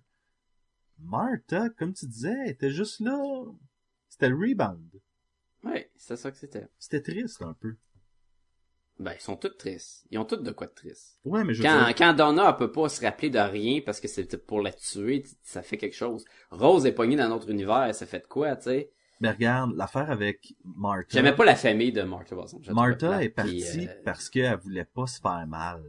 Martha, 0.99 1.69
comme 1.69 1.93
tu 1.93 2.07
disais, 2.07 2.49
était 2.49 2.71
juste 2.71 2.99
là. 2.99 3.43
C'était 4.09 4.29
le 4.29 4.35
rebound. 4.35 4.89
Ouais, 5.63 5.91
c'est 5.95 6.15
ça 6.15 6.31
que 6.31 6.37
c'était. 6.37 6.67
C'était 6.79 7.01
triste 7.01 7.41
un 7.41 7.53
peu. 7.53 7.75
Ben, 8.99 9.13
ils 9.13 9.21
sont 9.21 9.35
tous 9.35 9.49
tristes. 9.49 10.05
Ils 10.09 10.17
ont 10.17 10.25
tous 10.25 10.37
de 10.37 10.51
quoi 10.51 10.67
de 10.67 10.73
triste. 10.73 11.19
Ouais, 11.23 11.43
mais 11.43 11.53
je 11.53 11.61
Quand, 11.61 11.85
dire, 11.85 11.95
quand 11.95 12.13
Donna, 12.13 12.49
elle 12.49 12.55
peut 12.55 12.71
pas 12.71 12.89
se 12.89 12.99
rappeler 13.01 13.29
de 13.29 13.39
rien 13.39 13.81
parce 13.85 13.99
que 13.99 14.07
c'était 14.07 14.37
pour 14.37 14.61
la 14.61 14.73
tuer, 14.73 15.23
ça 15.43 15.61
fait 15.61 15.77
quelque 15.77 15.95
chose. 15.95 16.25
Rose 16.49 16.85
est 16.85 16.93
pognée 16.93 17.15
dans 17.15 17.29
notre 17.29 17.49
univers, 17.49 17.93
ça 17.93 18.05
fait 18.07 18.21
de 18.21 18.27
quoi, 18.27 18.55
tu 18.55 18.63
sais? 18.63 18.91
mais 19.19 19.31
regarde, 19.31 19.75
l'affaire 19.75 20.11
avec 20.11 20.55
Martha. 20.63 21.07
J'aimais 21.09 21.35
pas 21.35 21.45
la 21.45 21.55
famille 21.55 21.91
de 21.91 22.03
Martha, 22.03 22.35
trouvais 22.35 22.73
Martha 22.73 23.23
est 23.23 23.29
partie 23.29 23.87
euh, 23.87 23.93
parce 24.03 24.29
qu'elle 24.29 24.57
voulait 24.59 24.85
pas 24.85 25.07
se 25.07 25.19
faire 25.19 25.45
mal. 25.47 25.83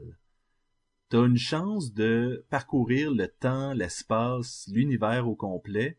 T'as 1.11 1.25
une 1.25 1.39
chance 1.39 1.93
de 1.93 2.45
parcourir 2.51 3.11
le 3.11 3.29
temps, 3.29 3.73
l'espace, 3.73 4.69
l'univers 4.71 5.29
au 5.29 5.35
complet, 5.35 5.99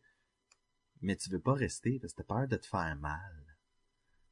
mais 1.01 1.15
tu 1.15 1.29
veux 1.29 1.39
pas 1.39 1.53
rester 1.53 1.99
parce 1.99 2.13
que 2.13 2.21
t'as 2.21 2.35
peur 2.35 2.47
de 2.47 2.57
te 2.57 2.65
faire 2.65 2.95
mal. 2.99 3.45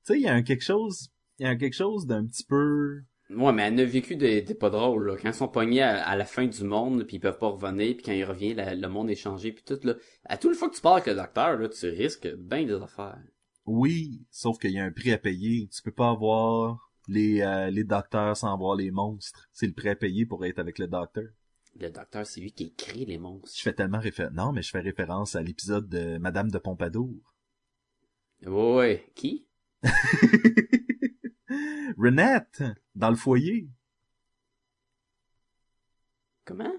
Tu 0.05 0.13
sais, 0.13 0.19
il 0.19 0.23
y 0.23 0.28
a 0.28 0.34
un 0.34 0.43
quelque 0.43 0.63
chose, 0.63 1.11
il 1.40 1.46
y 1.46 1.50
a 1.50 1.56
quelque 1.56 1.74
chose 1.76 2.06
d'un 2.08 2.26
petit 2.26 2.44
peu, 2.44 3.02
Ouais, 3.30 3.52
mais 3.52 3.64
elle 3.64 3.80
a 3.82 3.86
vécu 3.86 4.16
des, 4.16 4.42
des 4.42 4.56
pas 4.56 4.70
drôles, 4.70 5.08
là. 5.08 5.18
Quand 5.18 5.28
ils 5.30 5.34
sont 5.34 5.50
pognés 5.50 5.82
à, 5.82 6.02
à 6.08 6.16
la 6.16 6.24
fin 6.24 6.48
du 6.48 6.64
monde, 6.64 7.04
puis 7.04 7.18
ils 7.18 7.20
peuvent 7.20 7.38
pas 7.38 7.50
revenir, 7.50 7.96
puis 7.96 8.06
quand 8.06 8.14
ils 8.14 8.24
reviennent, 8.24 8.56
la- 8.56 8.74
le 8.74 8.88
monde 8.88 9.10
est 9.10 9.16
changé, 9.16 9.52
puis 9.52 9.64
tout, 9.66 9.80
là. 9.84 9.96
À 10.24 10.38
toute 10.38 10.56
fois 10.56 10.70
que 10.70 10.76
tu 10.76 10.82
parles 10.82 11.02
avec 11.02 11.08
le 11.08 11.16
docteur, 11.16 11.58
là, 11.58 11.68
tu 11.68 11.90
risques 11.90 12.34
bien 12.38 12.66
des 12.66 12.74
affaires. 12.82 13.20
oui, 13.66 14.26
sauf 14.32 14.58
qu'il 14.60 14.72
y 14.72 14.80
a 14.80 14.86
un 14.86 14.92
prix 14.94 15.12
à 15.12 15.18
payer. 15.18 15.68
Tu 15.68 15.82
peux 15.82 15.92
pas 15.92 16.10
avoir 16.12 16.90
les, 17.10 17.42
euh, 17.42 17.70
les 17.70 17.84
docteurs 17.84 18.38
sans 18.38 18.54
avoir 18.54 18.76
les 18.78 18.92
monstres. 18.92 19.46
C'est 19.52 19.68
le 19.68 19.74
prix 19.74 19.90
à 19.90 19.96
payer 19.98 20.26
pour 20.26 20.46
être 20.46 20.60
avec 20.60 20.80
le 20.80 20.88
docteur. 20.88 21.26
Le 21.78 21.90
docteur, 21.90 22.26
c'est 22.26 22.40
lui 22.40 22.54
qui 22.54 22.64
écrit 22.64 23.06
les 23.06 23.18
monstres. 23.18 23.52
Je 23.58 23.62
fais 23.62 23.74
tellement 23.74 24.00
référence. 24.00 24.34
Non, 24.34 24.54
mais 24.54 24.62
je 24.62 24.70
fais 24.70 24.80
référence 24.80 25.36
à 25.36 25.42
l'épisode 25.42 25.90
de 25.90 26.18
Madame 26.18 26.50
de 26.50 26.58
Pompadour. 26.60 27.14
Ouais, 28.46 28.76
ouais. 28.76 29.06
Qui? 29.16 29.46
Renette, 31.98 32.64
dans 32.95 33.10
le 33.10 33.16
foyer. 33.16 33.68
Comment? 36.45 36.72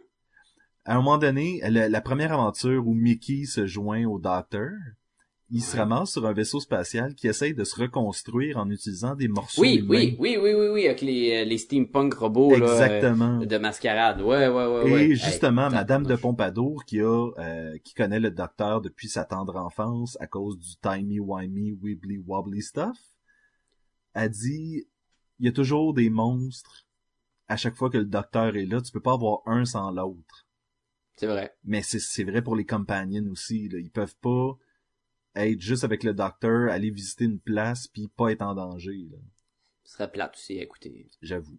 À 0.85 0.95
un 0.95 0.97
moment 0.97 1.19
donné, 1.19 1.61
la, 1.69 1.89
la 1.89 2.01
première 2.01 2.33
aventure 2.33 2.87
où 2.87 2.95
Mickey 2.95 3.45
se 3.45 3.66
joint 3.66 4.05
au 4.07 4.19
docteur, 4.19 4.71
il 5.51 5.62
se 5.62 5.77
ramasse 5.77 6.12
sur 6.12 6.27
un 6.27 6.33
vaisseau 6.33 6.61
spatial 6.61 7.14
qui 7.14 7.27
essaye 7.27 7.55
de 7.55 7.64
se 7.64 7.79
reconstruire 7.81 8.59
en 8.59 8.71
utilisant 8.71 9.14
des 9.14 9.29
morceaux 9.29 9.62
Oui, 9.62 9.77
humains. 9.79 9.89
oui, 9.89 10.16
oui, 10.19 10.39
oui, 10.41 10.55
oui, 10.55 10.69
oui, 10.69 10.87
avec 10.87 11.01
les, 11.01 11.43
euh, 11.43 11.45
les 11.45 11.59
steampunk 11.59 12.14
robots, 12.14 12.51
là. 12.57 12.57
Exactement. 12.59 13.41
euh, 13.43 13.47
de 13.47 13.59
mascarade. 13.59 14.21
Ouais, 14.21 14.49
ouais, 14.49 14.66
ouais, 14.66 14.89
Et 14.89 15.09
ouais. 15.09 15.14
justement, 15.14 15.66
Hey, 15.66 15.73
Madame 15.75 16.07
de. 16.07 16.16
Pompadour, 16.16 16.85
qui 16.85 17.01
a, 17.01 17.31
euh, 17.39 17.77
qui 17.83 17.95
connaît 17.95 18.21
le 18.21 18.31
docteur 18.31 18.81
depuis 18.83 19.09
sa 19.09 19.25
tendre 19.25 19.57
enfance 19.57 20.16
à 20.21 20.27
cause 20.27 20.59
du 20.59 20.77
timey-wimey, 20.83 21.73
wibbly-wobbly 21.83 22.62
stuff, 22.62 22.97
a 24.14 24.29
dit, 24.29 24.87
il 25.39 25.47
y 25.47 25.49
a 25.49 25.53
toujours 25.53 25.95
des 25.95 26.11
monstres 26.11 26.86
à 27.49 27.57
chaque 27.57 27.76
fois 27.76 27.91
que 27.91 27.99
le 27.99 28.05
docteur 28.05 28.57
est 28.57 28.66
là. 28.66 28.80
Tu 28.80 28.93
peux 28.93 29.01
pas 29.01 29.14
avoir 29.14 29.41
un 29.47 29.64
sans 29.64 29.91
l'autre. 29.91 30.47
C'est 31.16 31.26
vrai. 31.26 31.57
Mais 31.64 31.82
c'est, 31.82 32.24
vrai 32.24 32.43
pour 32.43 32.55
les 32.55 32.66
companions 32.66 33.28
aussi, 33.30 33.68
là. 33.68 33.78
Ils 33.78 33.91
peuvent 33.91 34.16
pas 34.16 34.57
être 35.34 35.61
juste 35.61 35.84
avec 35.84 36.05
le 36.05 36.14
docteur, 36.14 36.70
aller 36.70 36.91
visiter 36.91 37.24
une 37.24 37.41
place 37.41 37.89
puis 37.89 38.09
pas 38.09 38.30
être 38.30 38.43
en 38.43 38.55
danger, 38.55 39.09
là. 39.11 39.18
Ce 39.84 39.95
serait 39.95 40.12
plate 40.12 40.34
aussi 40.36 40.59
à 40.59 40.62
écouter. 40.62 41.09
J'avoue. 41.22 41.59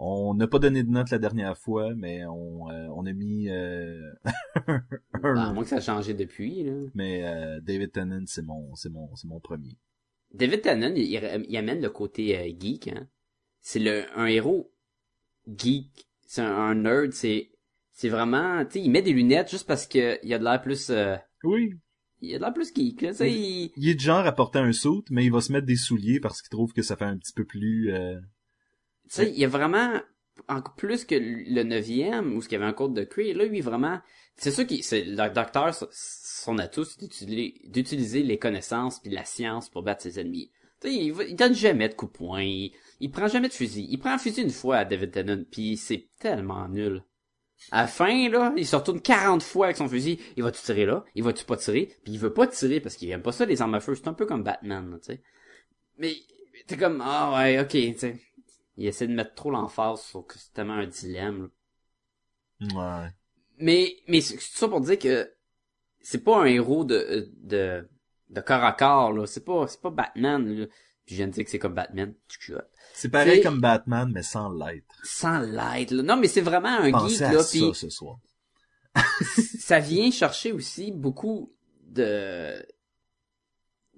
On 0.00 0.32
n'a 0.34 0.46
pas 0.46 0.60
donné 0.60 0.84
de 0.84 0.90
note 0.90 1.10
la 1.10 1.18
dernière 1.18 1.58
fois, 1.58 1.92
mais 1.96 2.24
on, 2.26 2.70
euh, 2.70 2.86
on 2.94 3.04
a 3.04 3.12
mis 3.12 3.48
euh, 3.48 4.00
un- 4.68 5.36
À 5.36 5.52
moins 5.52 5.64
que 5.64 5.68
ça 5.70 5.76
a 5.76 5.80
changé 5.80 6.14
depuis, 6.14 6.62
là. 6.62 6.72
mais 6.94 7.26
euh, 7.26 7.60
David 7.60 7.90
Tennant 7.92 8.22
c'est 8.26 8.42
mon 8.42 8.74
c'est 8.76 8.90
mon 8.90 9.14
c'est 9.16 9.26
mon 9.26 9.40
premier. 9.40 9.76
David 10.32 10.62
Tennant, 10.62 10.92
il, 10.94 11.02
il- 11.48 11.56
amène 11.56 11.80
le 11.82 11.90
côté 11.90 12.38
euh, 12.38 12.52
geek, 12.58 12.88
hein. 12.88 13.08
C'est 13.60 13.80
le 13.80 14.04
un 14.16 14.26
héros 14.26 14.70
geek, 15.56 16.06
c'est 16.26 16.42
un, 16.42 16.54
un 16.54 16.74
nerd, 16.76 17.12
c'est 17.12 17.50
c'est 17.92 18.08
vraiment, 18.08 18.64
tu 18.64 18.72
sais, 18.74 18.80
il 18.84 18.90
met 18.90 19.02
des 19.02 19.12
lunettes 19.12 19.50
juste 19.50 19.66
parce 19.66 19.86
que 19.86 20.24
il 20.24 20.32
a 20.32 20.38
de 20.38 20.44
l'air 20.44 20.62
plus 20.62 20.90
euh, 20.90 21.16
Oui, 21.42 21.74
il 22.20 22.34
a 22.34 22.38
de 22.38 22.42
l'air 22.44 22.52
plus 22.54 22.72
geek, 22.72 23.02
là, 23.02 23.10
tu 23.10 23.16
sais, 23.16 23.32
il- 23.32 23.72
il 23.76 23.88
est 23.88 23.94
du 23.96 24.04
genre 24.04 24.24
à 24.26 24.32
porter 24.32 24.60
un 24.60 24.72
suit, 24.72 25.02
mais 25.10 25.24
il 25.24 25.32
va 25.32 25.40
se 25.40 25.50
mettre 25.50 25.66
des 25.66 25.76
souliers 25.76 26.20
parce 26.20 26.40
qu'il 26.40 26.50
trouve 26.50 26.72
que 26.72 26.82
ça 26.82 26.94
fait 26.96 27.04
un 27.04 27.16
petit 27.18 27.32
peu 27.32 27.44
plus 27.44 27.90
euh, 27.92 28.20
tu 29.08 29.14
sais, 29.14 29.30
il 29.30 29.38
y 29.38 29.44
a 29.44 29.48
vraiment 29.48 30.00
encore 30.48 30.74
plus 30.74 31.04
que 31.04 31.14
le 31.14 31.62
neuvième, 31.62 32.36
où 32.36 32.42
ce 32.42 32.48
qu'il 32.48 32.58
y 32.58 32.62
avait 32.62 32.70
un 32.70 32.74
code 32.74 32.94
de 32.94 33.04
Kree, 33.04 33.34
là, 33.34 33.44
lui, 33.44 33.60
vraiment, 33.60 34.00
c'est 34.36 34.50
sûr 34.50 34.64
c'est, 34.82 35.04
le 35.04 35.30
docteur, 35.30 35.74
son 35.90 36.58
atout, 36.58 36.84
c'est 36.84 37.00
d'utiliser, 37.00 38.22
les 38.22 38.38
connaissances 38.38 39.00
puis 39.00 39.10
la 39.10 39.24
science 39.24 39.68
pour 39.68 39.82
battre 39.82 40.02
ses 40.02 40.20
ennemis. 40.20 40.50
Tu 40.80 40.88
sais, 40.88 40.94
il, 40.94 41.36
donne 41.36 41.54
jamais 41.54 41.88
de 41.88 41.94
coup 41.94 42.06
de 42.06 42.12
poing, 42.12 42.42
il, 42.42 42.72
il 43.00 43.10
prend 43.10 43.26
jamais 43.26 43.48
de 43.48 43.52
fusil. 43.52 43.86
Il 43.90 43.98
prend 43.98 44.12
un 44.12 44.18
fusil 44.18 44.42
une 44.42 44.50
fois 44.50 44.76
à 44.78 44.84
David 44.84 45.10
Tennant, 45.10 45.42
puis 45.50 45.76
c'est 45.76 46.08
tellement 46.20 46.68
nul. 46.68 47.02
À 47.72 47.82
la 47.82 47.86
fin, 47.88 48.28
là, 48.28 48.52
il 48.56 48.66
se 48.66 48.76
retourne 48.76 49.00
40 49.00 49.42
fois 49.42 49.66
avec 49.66 49.76
son 49.76 49.88
fusil. 49.88 50.20
Il 50.36 50.44
va-tu 50.44 50.62
tirer 50.62 50.86
là? 50.86 51.04
Il 51.16 51.24
va-tu 51.24 51.44
pas 51.44 51.56
tirer? 51.56 51.92
Puis 52.04 52.12
il 52.12 52.18
veut 52.18 52.32
pas 52.32 52.46
tirer 52.46 52.80
parce 52.80 52.96
qu'il 52.96 53.10
aime 53.10 53.22
pas 53.22 53.32
ça, 53.32 53.44
les 53.44 53.60
armes 53.60 53.74
à 53.74 53.80
feu. 53.80 53.96
C'est 53.96 54.06
un 54.06 54.14
peu 54.14 54.26
comme 54.26 54.44
Batman, 54.44 54.98
tu 55.02 55.12
sais. 55.12 55.22
Mais, 55.98 56.14
t'es 56.68 56.76
comme, 56.76 57.02
ah 57.04 57.34
ouais, 57.36 57.58
ok, 57.58 57.70
tu 57.70 57.98
sais. 57.98 58.20
Il 58.78 58.86
essaie 58.86 59.06
de 59.08 59.12
mettre 59.12 59.34
trop 59.34 59.50
l'emphase 59.50 60.00
sur 60.02 60.24
que 60.24 60.38
c'est 60.38 60.52
tellement 60.52 60.74
un 60.74 60.86
dilemme, 60.86 61.42
là. 61.42 63.02
Ouais. 63.04 63.10
Mais, 63.58 63.96
mais 64.06 64.20
c'est 64.20 64.40
ça 64.40 64.68
pour 64.68 64.80
dire 64.80 64.98
que 64.98 65.30
c'est 66.00 66.22
pas 66.22 66.40
un 66.40 66.44
héros 66.44 66.84
de, 66.84 67.28
de, 67.42 67.88
de 68.30 68.40
corps 68.40 68.64
à 68.64 68.72
corps, 68.72 69.12
là. 69.12 69.26
C'est 69.26 69.44
pas, 69.44 69.66
c'est 69.66 69.80
pas 69.80 69.90
Batman, 69.90 70.60
là. 70.60 70.66
Puis 71.04 71.14
je 71.14 71.16
viens 71.16 71.26
de 71.26 71.32
dire 71.32 71.44
que 71.44 71.50
c'est 71.50 71.58
comme 71.58 71.74
Batman. 71.74 72.14
Tu 72.28 72.38
culottes. 72.38 72.70
C'est 72.94 73.08
pareil 73.08 73.42
comme 73.42 73.60
Batman, 73.60 74.10
mais 74.12 74.22
sans 74.22 74.52
l'être. 74.52 74.94
Sans 75.02 75.40
l'aide, 75.40 75.90
là. 75.90 76.02
Non, 76.02 76.16
mais 76.16 76.28
c'est 76.28 76.40
vraiment 76.40 76.68
un 76.68 76.90
Pensez 76.90 77.14
geek, 77.16 77.22
à 77.22 77.32
là. 77.32 77.42
ça 77.42 77.74
ce 77.74 77.90
soir. 77.90 78.18
ça 79.58 79.80
vient 79.80 80.10
chercher 80.10 80.52
aussi 80.52 80.92
beaucoup 80.92 81.52
de 81.82 82.64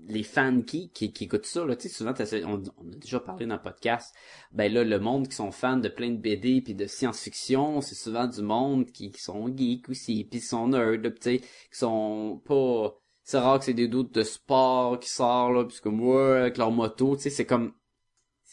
les 0.07 0.23
fans 0.23 0.63
qui, 0.63 0.91
qui, 0.91 1.13
qui 1.13 1.25
écoutent 1.25 1.47
ça, 1.47 1.65
là, 1.65 1.77
tu 1.77 1.89
sais, 1.89 1.95
souvent, 1.95 2.13
on, 2.47 2.63
on 2.79 2.93
a 2.93 2.97
déjà 2.97 3.21
parlé 3.21 3.47
dans 3.47 3.57
le 3.57 3.63
podcast, 3.63 4.15
ben 4.53 4.73
là, 4.73 4.85
le 4.85 4.99
monde 4.99 5.29
qui 5.29 5.37
sont 5.37 5.51
fans 5.51 5.77
de 5.77 5.89
plein 5.89 6.11
de 6.11 6.17
BD 6.17 6.61
puis 6.63 6.75
de 6.75 6.87
science-fiction, 6.87 7.81
c'est 7.81 7.95
souvent 7.95 8.27
du 8.27 8.43
monde 8.43 8.87
qui, 8.87 9.11
qui 9.11 9.21
sont 9.21 9.55
geeks 9.55 9.89
aussi, 9.89 10.25
puis 10.25 10.41
qui 10.41 10.47
sont 10.47 10.69
nerds, 10.69 11.01
tu 11.03 11.13
sais, 11.21 11.39
qui 11.39 11.79
sont 11.79 12.43
pas... 12.45 12.97
C'est 13.23 13.39
rare 13.39 13.59
que 13.61 13.67
c'est 13.67 13.75
des 13.75 13.87
doutes 13.87 14.15
de 14.15 14.23
sport 14.23 14.99
qui 14.99 15.09
sortent, 15.09 15.55
là, 15.55 15.65
puisque 15.65 15.87
moi, 15.87 16.41
avec 16.41 16.59
leur 16.59 16.71
moto, 16.71 17.17
tu 17.17 17.23
sais, 17.23 17.31
c'est 17.31 17.47
comme... 17.47 17.73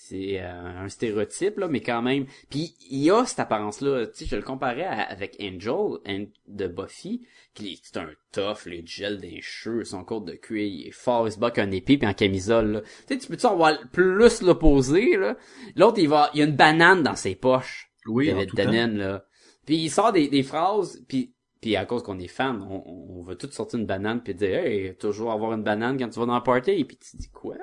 C'est 0.10 0.40
euh, 0.42 0.84
un 0.84 0.88
stéréotype, 0.88 1.58
là, 1.58 1.68
mais 1.68 1.82
quand 1.82 2.02
même... 2.02 2.26
Puis 2.50 2.76
il 2.90 3.00
y 3.00 3.12
a 3.12 3.26
cette 3.26 3.40
apparence-là, 3.40 4.08
tu 4.08 4.20
sais, 4.20 4.26
je 4.26 4.36
le 4.38 4.42
comparais 4.42 4.86
à- 4.86 5.02
avec 5.02 5.36
Angel 5.42 6.00
An- 6.08 6.32
de 6.48 6.68
Buffy, 6.68 7.28
qui 7.54 7.74
est 7.74 7.80
c'est 7.84 7.98
un 7.98 8.10
tough, 8.32 8.66
les 8.68 8.84
gels 8.86 9.20
des 9.20 9.42
cheveux, 9.42 9.84
son 9.84 10.04
code 10.06 10.26
de 10.26 10.34
cuir, 10.34 10.66
il 10.66 10.88
est 10.88 10.92
fort, 10.92 11.28
il 11.28 11.32
se 11.34 11.40
bat 11.40 11.52
qu'un 11.52 11.72
épée 11.72 11.98
puis 11.98 12.08
en 12.08 12.14
camisole, 12.14 12.72
là. 12.72 12.82
Tu 12.82 12.88
sais, 13.08 13.18
tu 13.18 13.28
peux-tu 13.28 13.46
avoir 13.46 13.78
plus 13.92 14.42
l'opposé, 14.42 15.18
là? 15.18 15.36
L'autre, 15.76 16.00
il 16.00 16.08
va, 16.08 16.30
il 16.34 16.40
y 16.40 16.42
a 16.42 16.46
une 16.46 16.56
banane 16.56 17.04
dans 17.04 17.16
ses 17.16 17.36
poches. 17.36 17.92
Oui, 18.06 18.28
David. 18.28 18.54
Tennant, 18.56 18.98
là. 18.98 19.26
Puis 19.66 19.76
il 19.76 19.90
sort 19.90 20.14
des, 20.14 20.30
des 20.30 20.44
phrases, 20.44 21.04
puis 21.08 21.34
puis 21.60 21.76
à 21.76 21.86
cause 21.86 22.04
qu'on 22.04 22.20
est 22.20 22.28
fan, 22.28 22.62
on, 22.70 22.84
on 22.86 23.24
veut 23.24 23.36
tout 23.36 23.50
sortir 23.52 23.80
une 23.80 23.88
banane 23.88 24.22
puis 24.22 24.36
dire 24.36 24.60
hey, 24.60 24.96
toujours 24.96 25.32
avoir 25.32 25.54
une 25.54 25.64
banane 25.64 25.98
quand 25.98 26.08
tu 26.08 26.20
vas 26.20 26.28
dans 26.28 26.34
un 26.34 26.42
party 26.42 26.86
puis 26.86 26.98
tu 26.98 27.18
dis 27.18 27.30
quoi? 27.32 27.56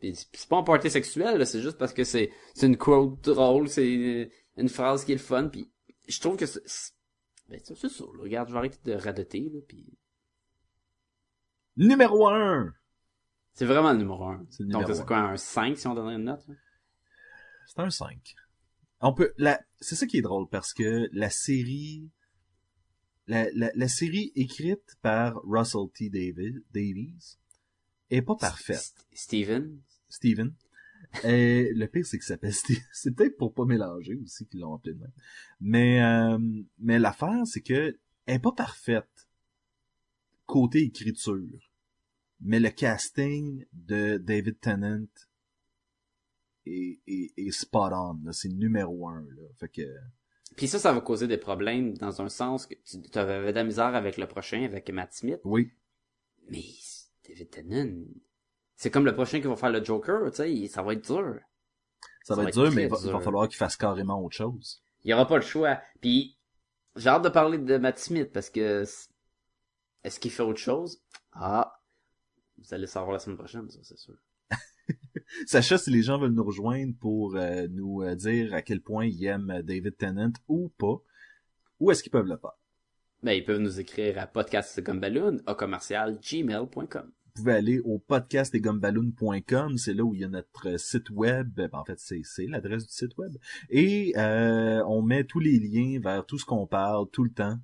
Puis 0.00 0.14
c'est 0.14 0.48
pas 0.48 0.56
un 0.58 0.62
party 0.62 0.90
sexuel, 0.90 1.46
c'est 1.46 1.60
juste 1.60 1.78
parce 1.78 1.92
que 1.92 2.04
c'est 2.04 2.30
c'est 2.54 2.66
une 2.66 2.76
quote 2.78 3.20
drôle, 3.22 3.68
c'est 3.68 4.30
une 4.56 4.68
phrase 4.68 5.04
qui 5.04 5.12
est 5.12 5.16
le 5.16 5.20
fun 5.20 5.48
puis 5.48 5.70
je 6.08 6.18
trouve 6.20 6.36
que 6.36 6.46
c'est 6.46 6.60
ben 7.48 7.60
c'est 7.64 7.76
ça, 7.76 8.04
là. 8.04 8.22
regarde, 8.22 8.48
je 8.48 8.52
vais 8.52 8.58
arrêter 8.58 8.78
de 8.84 8.92
radoter 8.92 9.40
là 9.52 9.60
puis 9.68 9.86
Numéro 11.76 12.28
1! 12.28 12.72
c'est 13.54 13.64
vraiment 13.66 13.92
le 13.92 13.98
numéro 13.98 14.24
un. 14.24 14.46
C'est 14.50 14.62
le 14.62 14.70
Donc 14.70 14.82
numéro 14.82 14.98
c'est 14.98 15.06
quoi 15.06 15.18
un 15.18 15.36
5 15.36 15.76
si 15.78 15.86
on 15.86 15.94
donnerait 15.94 16.14
une 16.16 16.24
note? 16.24 16.44
C'est 17.66 17.78
un 17.80 17.90
5. 17.90 18.34
On 19.00 19.14
peut, 19.14 19.32
la, 19.38 19.60
c'est 19.80 19.94
ça 19.96 20.06
qui 20.06 20.18
est 20.18 20.22
drôle 20.22 20.48
parce 20.48 20.72
que 20.74 21.08
la 21.12 21.30
série, 21.30 22.10
la, 23.26 23.48
la, 23.54 23.70
la 23.74 23.88
série 23.88 24.32
écrite 24.34 24.96
par 25.02 25.40
Russell 25.44 25.88
T. 25.94 26.10
Davis, 26.10 26.60
Davies 26.72 27.38
est 28.10 28.22
pas 28.22 28.34
parfaite. 28.36 28.76
S- 28.76 28.94
Steven, 29.12 29.80
Steven. 30.10 30.52
Et 31.24 31.72
le 31.74 31.86
pire, 31.86 32.06
c'est 32.06 32.18
qu'il 32.18 32.26
s'appelle 32.26 32.52
Steve. 32.52 32.78
C'est 32.92 33.12
peut-être 33.12 33.36
pour 33.36 33.52
pas 33.52 33.64
mélanger 33.64 34.16
aussi 34.22 34.46
qu'ils 34.46 34.60
l'ont 34.60 34.74
appelé 34.74 34.94
de 34.94 35.00
même. 35.00 35.12
Mais, 35.60 36.02
euh, 36.02 36.38
mais 36.78 36.98
l'affaire, 36.98 37.46
c'est 37.46 37.62
que 37.62 37.98
elle 38.26 38.36
est 38.36 38.38
pas 38.38 38.52
parfaite 38.52 39.28
côté 40.46 40.82
écriture. 40.82 41.70
Mais 42.40 42.60
le 42.60 42.70
casting 42.70 43.66
de 43.72 44.18
David 44.18 44.60
Tennant 44.60 45.06
est, 46.66 47.00
est, 47.06 47.32
est 47.36 47.50
spot 47.50 47.92
on. 47.94 48.32
C'est 48.32 48.48
numéro 48.48 49.08
un. 49.08 49.22
Là. 49.22 49.42
Fait 49.58 49.68
que 49.68 49.82
Puis 50.56 50.68
ça, 50.68 50.78
ça 50.78 50.92
va 50.92 51.00
causer 51.00 51.26
des 51.26 51.38
problèmes 51.38 51.96
dans 51.98 52.22
un 52.22 52.28
sens 52.28 52.66
que 52.66 52.74
tu 52.74 53.18
avais 53.18 53.52
de 53.52 53.56
la 53.56 53.64
misère 53.64 53.94
avec 53.94 54.16
le 54.16 54.26
prochain, 54.26 54.62
avec 54.64 54.88
Matt 54.90 55.12
Smith. 55.12 55.40
oui, 55.44 55.72
Mais 56.48 56.64
David 57.28 57.50
Tennant, 57.50 58.04
c'est 58.80 58.90
comme 58.90 59.04
le 59.04 59.12
prochain 59.14 59.42
qui 59.42 59.46
va 59.46 59.56
faire 59.56 59.70
le 59.70 59.84
Joker, 59.84 60.30
tu 60.30 60.36
sais, 60.36 60.68
ça 60.68 60.80
va 60.80 60.94
être 60.94 61.04
dur. 61.04 61.38
ça, 62.24 62.34
va 62.34 62.44
être 62.44 62.54
dur, 62.54 62.72
mais 62.72 62.84
il 62.84 62.88
va, 62.88 63.20
falloir 63.20 63.46
qu'il 63.46 63.58
fasse 63.58 63.76
carrément 63.76 64.24
autre 64.24 64.34
chose. 64.34 64.82
Il 65.04 65.10
y 65.10 65.12
aura 65.12 65.26
pas 65.26 65.36
le 65.36 65.42
choix. 65.42 65.82
Puis 66.00 66.38
j'ai 66.96 67.10
hâte 67.10 67.22
de 67.22 67.28
parler 67.28 67.58
de 67.58 67.76
Matt 67.76 67.98
Smith 67.98 68.30
parce 68.32 68.48
que 68.48 68.86
est-ce 70.02 70.18
qu'il 70.18 70.30
fait 70.30 70.42
autre 70.42 70.60
chose? 70.60 71.02
Ah, 71.32 71.78
vous 72.56 72.72
allez 72.72 72.86
savoir 72.86 73.12
la 73.12 73.18
semaine 73.18 73.36
prochaine, 73.36 73.68
ça 73.68 73.80
c'est 73.82 73.98
sûr. 73.98 74.14
Sacha, 75.46 75.76
si 75.76 75.90
les 75.90 76.00
gens 76.00 76.18
veulent 76.18 76.32
nous 76.32 76.42
rejoindre 76.42 76.94
pour 76.98 77.36
euh, 77.36 77.66
nous 77.68 78.02
euh, 78.02 78.14
dire 78.14 78.54
à 78.54 78.62
quel 78.62 78.80
point 78.80 79.04
ils 79.04 79.22
aiment 79.26 79.60
David 79.60 79.98
Tennant 79.98 80.32
ou 80.48 80.70
pas, 80.78 80.96
où 81.80 81.90
est-ce 81.90 82.02
qu'ils 82.02 82.12
peuvent 82.12 82.24
le 82.24 82.38
faire? 82.38 82.56
Ben 83.22 83.32
ils 83.32 83.44
peuvent 83.44 83.60
nous 83.60 83.78
écrire 83.78 84.18
à 84.18 84.26
podcastgumballoon 84.26 85.42
à 85.44 85.54
commercial 85.54 86.18
gmail.com. 86.18 87.12
vous 87.40 87.44
pouvez 87.44 87.56
aller 87.56 87.80
au 87.80 87.98
podcastdesgumballoon.com, 87.98 89.78
c'est 89.78 89.94
là 89.94 90.04
où 90.04 90.14
il 90.14 90.20
y 90.20 90.24
a 90.24 90.28
notre 90.28 90.78
site 90.78 91.08
web, 91.10 91.48
Ben, 91.56 91.70
en 91.72 91.84
fait 91.84 91.98
c'est 91.98 92.46
l'adresse 92.46 92.86
du 92.86 92.92
site 92.92 93.16
web, 93.16 93.32
et 93.70 94.12
euh, 94.16 94.82
on 94.86 95.00
met 95.02 95.24
tous 95.24 95.40
les 95.40 95.58
liens 95.58 95.98
vers 96.00 96.26
tout 96.26 96.38
ce 96.38 96.44
qu'on 96.44 96.66
parle 96.66 97.08
tout 97.10 97.24
le 97.24 97.30
temps, 97.30 97.56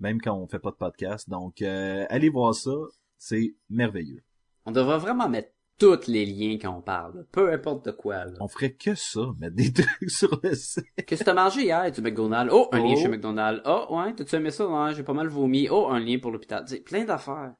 même 0.00 0.20
quand 0.20 0.34
on 0.36 0.46
fait 0.48 0.58
pas 0.58 0.70
de 0.70 0.76
podcast, 0.76 1.28
donc 1.30 1.62
euh, 1.62 2.04
allez 2.10 2.28
voir 2.28 2.54
ça, 2.54 2.72
c'est 3.18 3.54
merveilleux. 3.68 4.22
On 4.66 4.72
devrait 4.72 4.98
vraiment 4.98 5.28
mettre 5.28 5.50
tous 5.78 6.08
les 6.08 6.26
liens 6.26 6.58
quand 6.60 6.76
on 6.76 6.82
parle, 6.82 7.24
peu 7.32 7.52
importe 7.52 7.86
de 7.86 7.90
quoi. 7.92 8.24
Là. 8.26 8.32
On 8.40 8.48
ferait 8.48 8.72
que 8.72 8.94
ça, 8.96 9.20
mettre 9.38 9.54
des 9.56 9.72
trucs 9.72 10.10
sur 10.10 10.40
le 10.42 10.54
site. 10.54 10.84
Qu'est-ce 11.06 11.20
que 11.20 11.24
t'as 11.24 11.34
mangé 11.34 11.62
hier 11.62 11.90
du 11.90 12.00
McDonald's? 12.02 12.52
Oh, 12.52 12.68
un 12.72 12.78
lien 12.80 12.94
Oh. 12.96 13.00
chez 13.00 13.08
McDonald's. 13.08 13.62
Oh, 13.64 13.86
ouais, 13.96 14.12
t'as-tu 14.14 14.34
aimé 14.36 14.50
ça? 14.50 14.66
Ouais, 14.68 14.94
j'ai 14.94 15.02
pas 15.04 15.14
mal 15.14 15.28
vomi. 15.28 15.68
Oh, 15.70 15.86
un 15.88 16.00
lien 16.00 16.18
pour 16.18 16.32
l'hôpital. 16.32 16.64
Plein 16.84 17.04
d'affaires. 17.04 17.54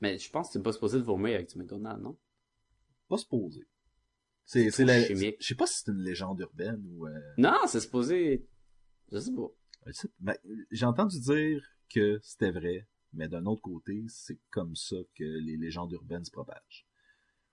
Mais 0.00 0.18
je 0.18 0.30
pense 0.30 0.48
que 0.48 0.54
t'es 0.54 0.62
pas 0.62 0.72
supposé 0.72 0.98
de 0.98 1.04
vomir 1.04 1.34
avec 1.34 1.50
du 1.50 1.58
McDonald's, 1.58 2.02
non? 2.02 2.16
Pas 3.08 3.18
se 3.18 3.26
poser. 3.26 3.66
C'est 4.44 4.64
C'est 4.64 4.70
c'est 4.70 4.84
la, 4.84 5.02
chimique. 5.02 5.36
je 5.40 5.46
sais 5.46 5.54
pas 5.54 5.66
si 5.66 5.82
c'est 5.82 5.90
une 5.90 6.02
légende 6.02 6.40
urbaine 6.40 6.82
ou 6.90 7.06
euh, 7.06 7.20
Non, 7.36 7.58
c'est 7.66 7.80
supposé... 7.80 8.46
Je 9.10 9.18
sais 9.18 9.32
pas. 9.32 9.48
ben, 10.20 10.36
j'ai 10.70 10.86
entendu 10.86 11.18
dire 11.18 11.62
que 11.92 12.18
c'était 12.22 12.50
vrai, 12.50 12.86
mais 13.12 13.28
d'un 13.28 13.46
autre 13.46 13.62
côté, 13.62 14.04
c'est 14.08 14.38
comme 14.50 14.76
ça 14.76 14.96
que 15.14 15.24
les 15.24 15.56
légendes 15.56 15.92
urbaines 15.92 16.24
se 16.24 16.30
propagent. 16.30 16.86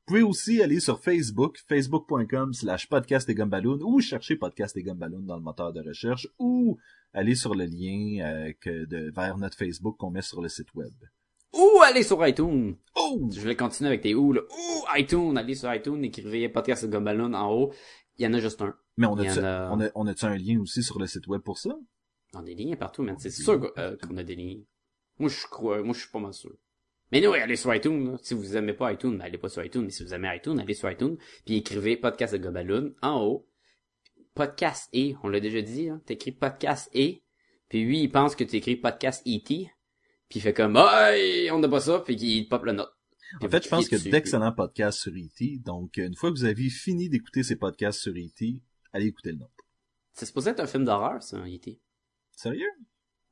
Vous 0.08 0.14
pouvez 0.14 0.22
aussi 0.22 0.62
aller 0.62 0.80
sur 0.80 1.00
Facebook, 1.00 1.58
facebook.com 1.68 2.54
slash 2.54 2.88
podcast 2.88 3.28
et 3.30 3.34
gumballoon, 3.34 3.80
ou 3.82 4.00
chercher 4.02 4.36
podcast 4.36 4.78
et 4.78 4.84
gumballoon 4.84 5.24
dans 5.24 5.38
le 5.38 5.42
moteur 5.42 5.74
de 5.74 5.82
recherche, 5.82 6.28
ou 6.38 6.78
aller 7.12 7.34
sur 7.34 7.56
le 7.56 7.66
lien 7.66 8.24
euh, 8.24 8.54
que 8.60 8.86
de, 8.86 9.10
vers 9.10 9.38
notre 9.38 9.58
Facebook 9.58 9.98
qu'on 9.98 10.12
met 10.12 10.22
sur 10.22 10.42
le 10.42 10.50
site 10.50 10.74
web. 10.76 10.94
Ou 11.56 11.82
allez 11.82 12.04
sur 12.04 12.26
iTunes. 12.28 12.76
Oh! 12.96 13.30
Je 13.34 13.42
vais 13.42 13.56
continuer 13.56 13.90
avec 13.90 14.02
tes 14.02 14.14
ou, 14.16 14.34
là. 14.34 14.42
Ou 14.42 14.84
iTunes. 14.98 15.38
Allez 15.38 15.56
sur 15.56 15.74
iTunes, 15.74 16.04
écrivez 16.04 16.50
podcast 16.50 16.86
de 16.86 16.92
Gumballoon 16.92 17.34
en 17.34 17.52
haut. 17.52 17.74
Il 18.18 18.26
y 18.26 18.28
en 18.28 18.34
a 18.34 18.40
juste 18.40 18.62
un. 18.62 18.76
Mais 18.98 19.08
on 19.08 19.18
a-tu 19.18 19.40
a- 19.40 19.70
on 19.72 19.82
a, 19.82 19.90
on 19.96 20.08
a-tu 20.08 20.26
un 20.26 20.38
lien 20.38 20.60
aussi 20.60 20.84
sur 20.84 21.00
le 21.00 21.08
site 21.08 21.28
web 21.28 21.42
pour 21.42 21.58
ça? 21.58 21.72
On 22.34 22.40
a 22.40 22.44
des 22.44 22.56
liens 22.56 22.76
partout, 22.76 23.04
man. 23.04 23.16
C'est 23.18 23.30
sûr 23.30 23.72
euh, 23.78 23.96
qu'on 23.98 24.18
a 24.18 24.24
des 24.24 24.36
liens. 24.36 24.62
Moi, 25.20 25.30
je 25.30 25.48
crois, 25.48 25.82
moi, 25.82 25.94
je 25.94 26.02
suis 26.02 26.10
pas 26.10 26.20
mal 26.20 26.34
sûr. 26.34 26.52
Mais 27.12 27.22
non, 27.22 27.34
allez 27.34 27.56
sur 27.56 27.74
iTunes, 27.74 28.12
là. 28.12 28.18
Si 28.22 28.34
vous 28.34 28.58
aimez 28.58 28.74
pas 28.74 28.92
iTunes, 28.92 29.18
ben, 29.18 29.26
allez 29.26 29.38
pas 29.38 29.50
sur 29.50 29.64
iTunes. 29.64 29.84
Mais 29.84 29.92
si 29.92 30.04
vous 30.04 30.14
aimez 30.14 30.36
iTunes, 30.36 30.60
allez 30.60 30.74
sur 30.74 30.90
iTunes. 30.92 31.18
Puis 31.46 31.58
écrivez 31.58 31.98
podcast 31.98 32.34
de 32.34 32.40
Gobaloon 32.40 32.94
en 33.02 33.22
haut. 33.24 33.48
Podcast 34.34 34.90
et, 34.92 35.16
on 35.24 35.30
l'a 35.30 35.40
déjà 35.40 35.62
dit, 35.62 35.90
hein. 35.90 36.02
T'écris 36.06 36.32
podcast 36.32 36.90
et. 36.94 37.24
Puis 37.70 37.84
lui, 37.84 38.02
il 38.02 38.12
pense 38.12 38.36
que 38.36 38.44
tu 38.44 38.58
écris 38.58 38.76
podcast 38.76 39.26
E.T. 39.26 39.72
Puis 40.30 40.40
il 40.40 40.42
fait 40.42 40.54
comme, 40.54 40.76
hey, 40.78 41.50
on 41.52 41.60
n'a 41.60 41.68
pas 41.70 41.80
ça. 41.82 42.00
Puis 42.00 42.16
il 42.16 42.48
pop 42.48 42.64
le 42.66 42.72
note. 42.74 42.92
En 43.42 43.50
fait, 43.50 43.64
je 43.64 43.70
pense 43.70 43.90
que 43.90 43.96
d'excellents 44.12 44.52
podcasts 44.54 45.00
sur 45.00 45.12
E.T. 45.12 45.60
Donc, 45.66 45.98
une 45.98 46.16
fois 46.16 46.32
que 46.32 46.36
vous 46.38 46.46
avez 46.46 46.70
fini 46.70 47.10
d'écouter 47.10 47.44
ces 47.44 47.56
podcasts 47.56 48.00
sur 48.00 48.14
E.T., 48.14 48.62
allez 48.94 49.08
écouter 49.08 49.32
le 49.32 49.40
nôtre. 49.40 49.52
C'est 50.14 50.26
supposé 50.26 50.52
être 50.52 50.62
un 50.62 50.68
film 50.68 50.86
d'horreur, 50.86 51.22
ça, 51.22 51.38
un 51.38 51.48
E.T. 51.48 51.80
Sérieux? 52.32 52.70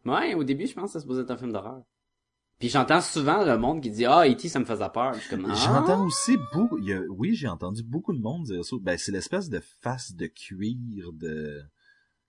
Ouais, 0.06 0.34
au 0.34 0.44
début, 0.44 0.68
je 0.68 0.74
pense 0.74 0.86
que 0.86 0.94
c'est 0.94 1.00
supposé 1.02 1.22
être 1.22 1.32
un 1.32 1.38
film 1.38 1.54
d'horreur. 1.54 1.84
Puis 2.60 2.70
j'entends 2.70 3.02
souvent 3.02 3.44
le 3.46 3.58
monde 3.58 3.82
qui 3.82 3.90
dit, 3.92 4.06
ah, 4.06 4.28
E.T., 4.28 4.50
ça 4.50 4.60
me 4.60 4.66
faisait 4.66 4.90
peur. 4.94 5.14
Je 5.14 5.20
suis 5.22 5.30
comme, 5.30 5.46
ah. 5.50 5.54
J'entends 5.56 6.06
aussi 6.06 6.38
beaucoup, 6.54 6.78
il 6.80 6.86
y 6.86 6.94
a- 6.94 7.02
oui, 7.10 7.36
j'ai 7.36 7.48
entendu 7.48 7.84
beaucoup 7.84 8.14
de 8.14 8.20
monde 8.20 8.44
dire 8.46 8.66
ça. 8.66 8.76
Ben, 8.82 8.98
c'est 8.98 9.12
l'espèce 9.12 9.48
de 9.50 9.62
face 9.82 10.14
de 10.16 10.28
cuir 10.28 11.14
de, 11.14 11.62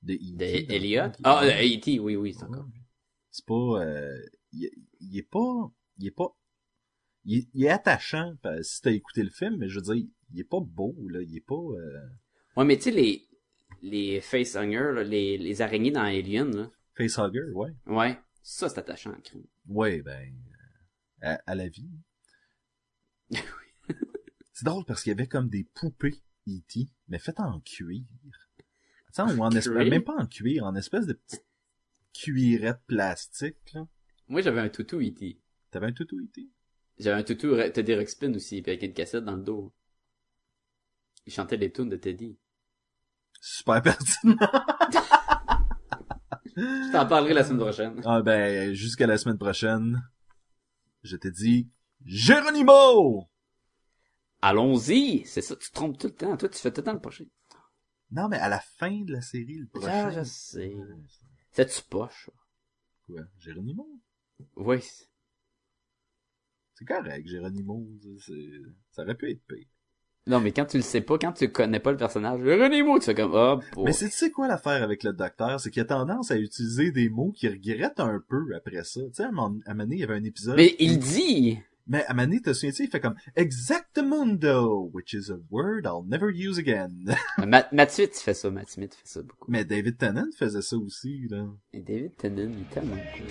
De 0.02 0.14
E.T. 0.14 0.66
Elliot? 0.74 1.10
Ah, 1.24 1.44
de 1.44 1.50
E.T., 1.50 1.98
oui, 1.98 2.14
oui, 2.16 2.34
c'est 2.34 2.44
encore. 2.44 2.64
Ouais. 2.66 2.80
C'est 3.34 3.46
pas, 3.46 3.84
euh, 3.84 4.22
il, 4.52 4.70
il 5.00 5.18
est 5.18 5.28
pas, 5.28 5.72
il 5.98 6.06
est 6.06 6.12
pas, 6.12 6.38
il 7.24 7.64
est, 7.64 7.68
attachant 7.68 8.32
si 8.62 8.80
t'as 8.80 8.92
écouté 8.92 9.24
le 9.24 9.30
film, 9.30 9.56
mais 9.56 9.68
je 9.68 9.80
veux 9.80 9.92
dire, 9.92 10.06
il 10.32 10.38
est 10.40 10.44
pas 10.44 10.60
beau, 10.60 10.94
là, 11.08 11.20
il 11.20 11.36
est 11.36 11.44
pas, 11.44 11.56
euh, 11.56 12.06
Ouais, 12.56 12.64
mais 12.64 12.76
tu 12.76 12.84
sais, 12.84 12.90
les, 12.92 13.26
les 13.82 14.20
facehugger, 14.20 14.92
là, 14.94 15.02
les, 15.02 15.36
les 15.36 15.62
araignées 15.62 15.90
dans 15.90 16.02
Alien, 16.02 16.54
là. 16.54 16.70
facehugger, 16.96 17.50
ouais. 17.54 17.72
Ouais. 17.86 18.16
Ça, 18.40 18.68
c'est 18.68 18.78
attachant, 18.78 19.10
en 19.10 19.20
crime. 19.20 19.42
Ouais, 19.66 20.00
ben, 20.00 20.32
euh, 21.24 21.26
à, 21.34 21.40
à 21.44 21.54
la 21.56 21.66
vie. 21.66 21.90
c'est 24.52 24.64
drôle 24.64 24.84
parce 24.84 25.02
qu'il 25.02 25.10
y 25.10 25.14
avait 25.14 25.26
comme 25.26 25.48
des 25.48 25.64
poupées 25.74 26.22
E.T., 26.46 26.88
mais 27.08 27.18
faites 27.18 27.40
en 27.40 27.58
cuir. 27.62 28.04
Tu 28.22 28.64
sais, 29.10 29.22
ou 29.22 29.42
en 29.42 29.50
espèce, 29.50 29.88
même 29.88 30.04
pas 30.04 30.14
en 30.20 30.26
cuir, 30.28 30.62
en 30.62 30.76
espèce 30.76 31.06
de 31.06 31.14
petites 31.14 31.44
cuirettes 32.14 32.82
plastiques, 32.86 33.72
là. 33.74 33.86
Moi, 34.28 34.40
j'avais 34.40 34.60
un 34.60 34.70
toutou 34.70 35.00
E.T. 35.00 35.38
T'avais 35.70 35.88
un 35.88 35.92
toutou 35.92 36.18
E.T.? 36.18 36.48
J'avais 36.98 37.20
un 37.20 37.24
toutou 37.24 37.56
Teddy 37.56 37.94
Ruxpin 37.94 38.32
aussi, 38.34 38.62
puis 38.62 38.70
avec 38.72 38.82
une 38.82 38.94
cassette 38.94 39.24
dans 39.24 39.36
le 39.36 39.42
dos. 39.42 39.74
Il 41.26 41.32
chantait 41.32 41.56
les 41.56 41.72
tunes 41.72 41.88
de 41.88 41.96
Teddy. 41.96 42.38
Super 43.40 43.82
pertinent. 43.82 44.36
Je 46.56 46.92
t'en 46.92 47.06
parlerai 47.06 47.34
la 47.34 47.44
semaine 47.44 47.58
prochaine. 47.58 48.00
Ah 48.04 48.22
ben, 48.22 48.72
jusqu'à 48.72 49.06
la 49.06 49.18
semaine 49.18 49.38
prochaine, 49.38 50.00
je 51.02 51.16
te 51.16 51.28
dis 51.28 51.68
Géronimo! 52.04 53.28
Allons-y! 54.40 55.24
C'est 55.26 55.42
ça, 55.42 55.56
tu 55.56 55.68
te 55.68 55.74
trompes 55.74 55.98
tout 55.98 56.06
le 56.06 56.14
temps. 56.14 56.36
Toi, 56.36 56.48
tu 56.48 56.58
fais 56.58 56.70
tout 56.70 56.80
le 56.80 56.84
temps 56.84 56.92
le 56.92 57.00
prochain. 57.00 57.24
Non, 58.10 58.28
mais 58.28 58.38
à 58.38 58.48
la 58.48 58.60
fin 58.60 59.00
de 59.02 59.12
la 59.12 59.20
série, 59.20 59.58
le 59.58 59.66
prochain. 59.66 59.88
Ah, 60.06 60.10
je 60.10 60.22
sais. 60.22 60.74
C'est-tu 61.54 61.82
poche? 61.88 62.30
Quoi? 63.06 63.22
Géronimo? 63.38 63.86
Oui. 64.56 64.80
C'est 66.74 66.84
correct, 66.84 67.28
Géronimo. 67.28 67.86
Ça 68.90 69.02
aurait 69.02 69.14
pu 69.14 69.30
être 69.30 69.46
pire. 69.46 69.68
Non, 70.26 70.40
mais 70.40 70.52
quand 70.52 70.64
tu 70.64 70.78
le 70.78 70.82
sais 70.82 71.02
pas, 71.02 71.18
quand 71.18 71.32
tu 71.32 71.52
connais 71.52 71.80
pas 71.80 71.92
le 71.92 71.98
personnage, 71.98 72.40
Mots, 72.40 72.98
tu 72.98 73.04
fais 73.04 73.14
comme, 73.14 73.32
oh, 73.34 73.60
boy. 73.74 73.84
Mais 73.84 73.92
c'est, 73.92 74.08
tu 74.08 74.16
sais 74.16 74.30
quoi 74.30 74.48
l'affaire 74.48 74.82
avec 74.82 75.04
le 75.04 75.12
docteur? 75.12 75.60
C'est 75.60 75.70
qu'il 75.70 75.82
a 75.82 75.84
tendance 75.84 76.30
à 76.30 76.38
utiliser 76.38 76.90
des 76.90 77.08
mots 77.10 77.30
qu'il 77.30 77.50
regrette 77.50 78.00
un 78.00 78.20
peu 78.26 78.42
après 78.56 78.82
ça. 78.84 79.00
Tu 79.02 79.12
sais, 79.12 79.24
à 79.24 79.28
un 79.28 79.32
moment 79.32 79.50
donné, 79.50 79.96
il 79.96 80.00
y 80.00 80.04
avait 80.04 80.14
un 80.14 80.24
épisode. 80.24 80.56
Mais 80.56 80.74
il 80.78 80.98
dit! 80.98 81.58
Mais 81.86 82.04
à 82.06 82.14
donné, 82.14 82.40
te 82.40 82.52
souviens-tu, 82.52 82.84
il 82.84 82.90
fait 82.90 83.00
comme 83.00 83.16
Exactamundo, 83.36 84.90
which 84.94 85.12
is 85.12 85.30
a 85.30 85.36
word 85.50 85.84
I'll 85.84 86.02
never 86.06 86.30
use 86.30 86.58
again. 86.58 87.14
Matt, 87.46 87.72
Matt 87.72 87.90
Smith 87.90 88.16
fait 88.16 88.32
ça, 88.34 88.50
Matt 88.50 88.70
Smith 88.70 88.94
fait 88.94 89.06
ça 89.06 89.22
beaucoup. 89.22 89.50
Mais 89.50 89.64
David 89.64 89.98
Tennant 89.98 90.28
faisait 90.38 90.62
ça 90.62 90.76
aussi, 90.76 91.26
là. 91.28 91.46
Et 91.72 91.80
David 91.80 92.16
Tennant, 92.16 92.50
il 92.50 92.62
est 92.62 92.70
tellement 92.70 92.96
cool. 92.96 93.26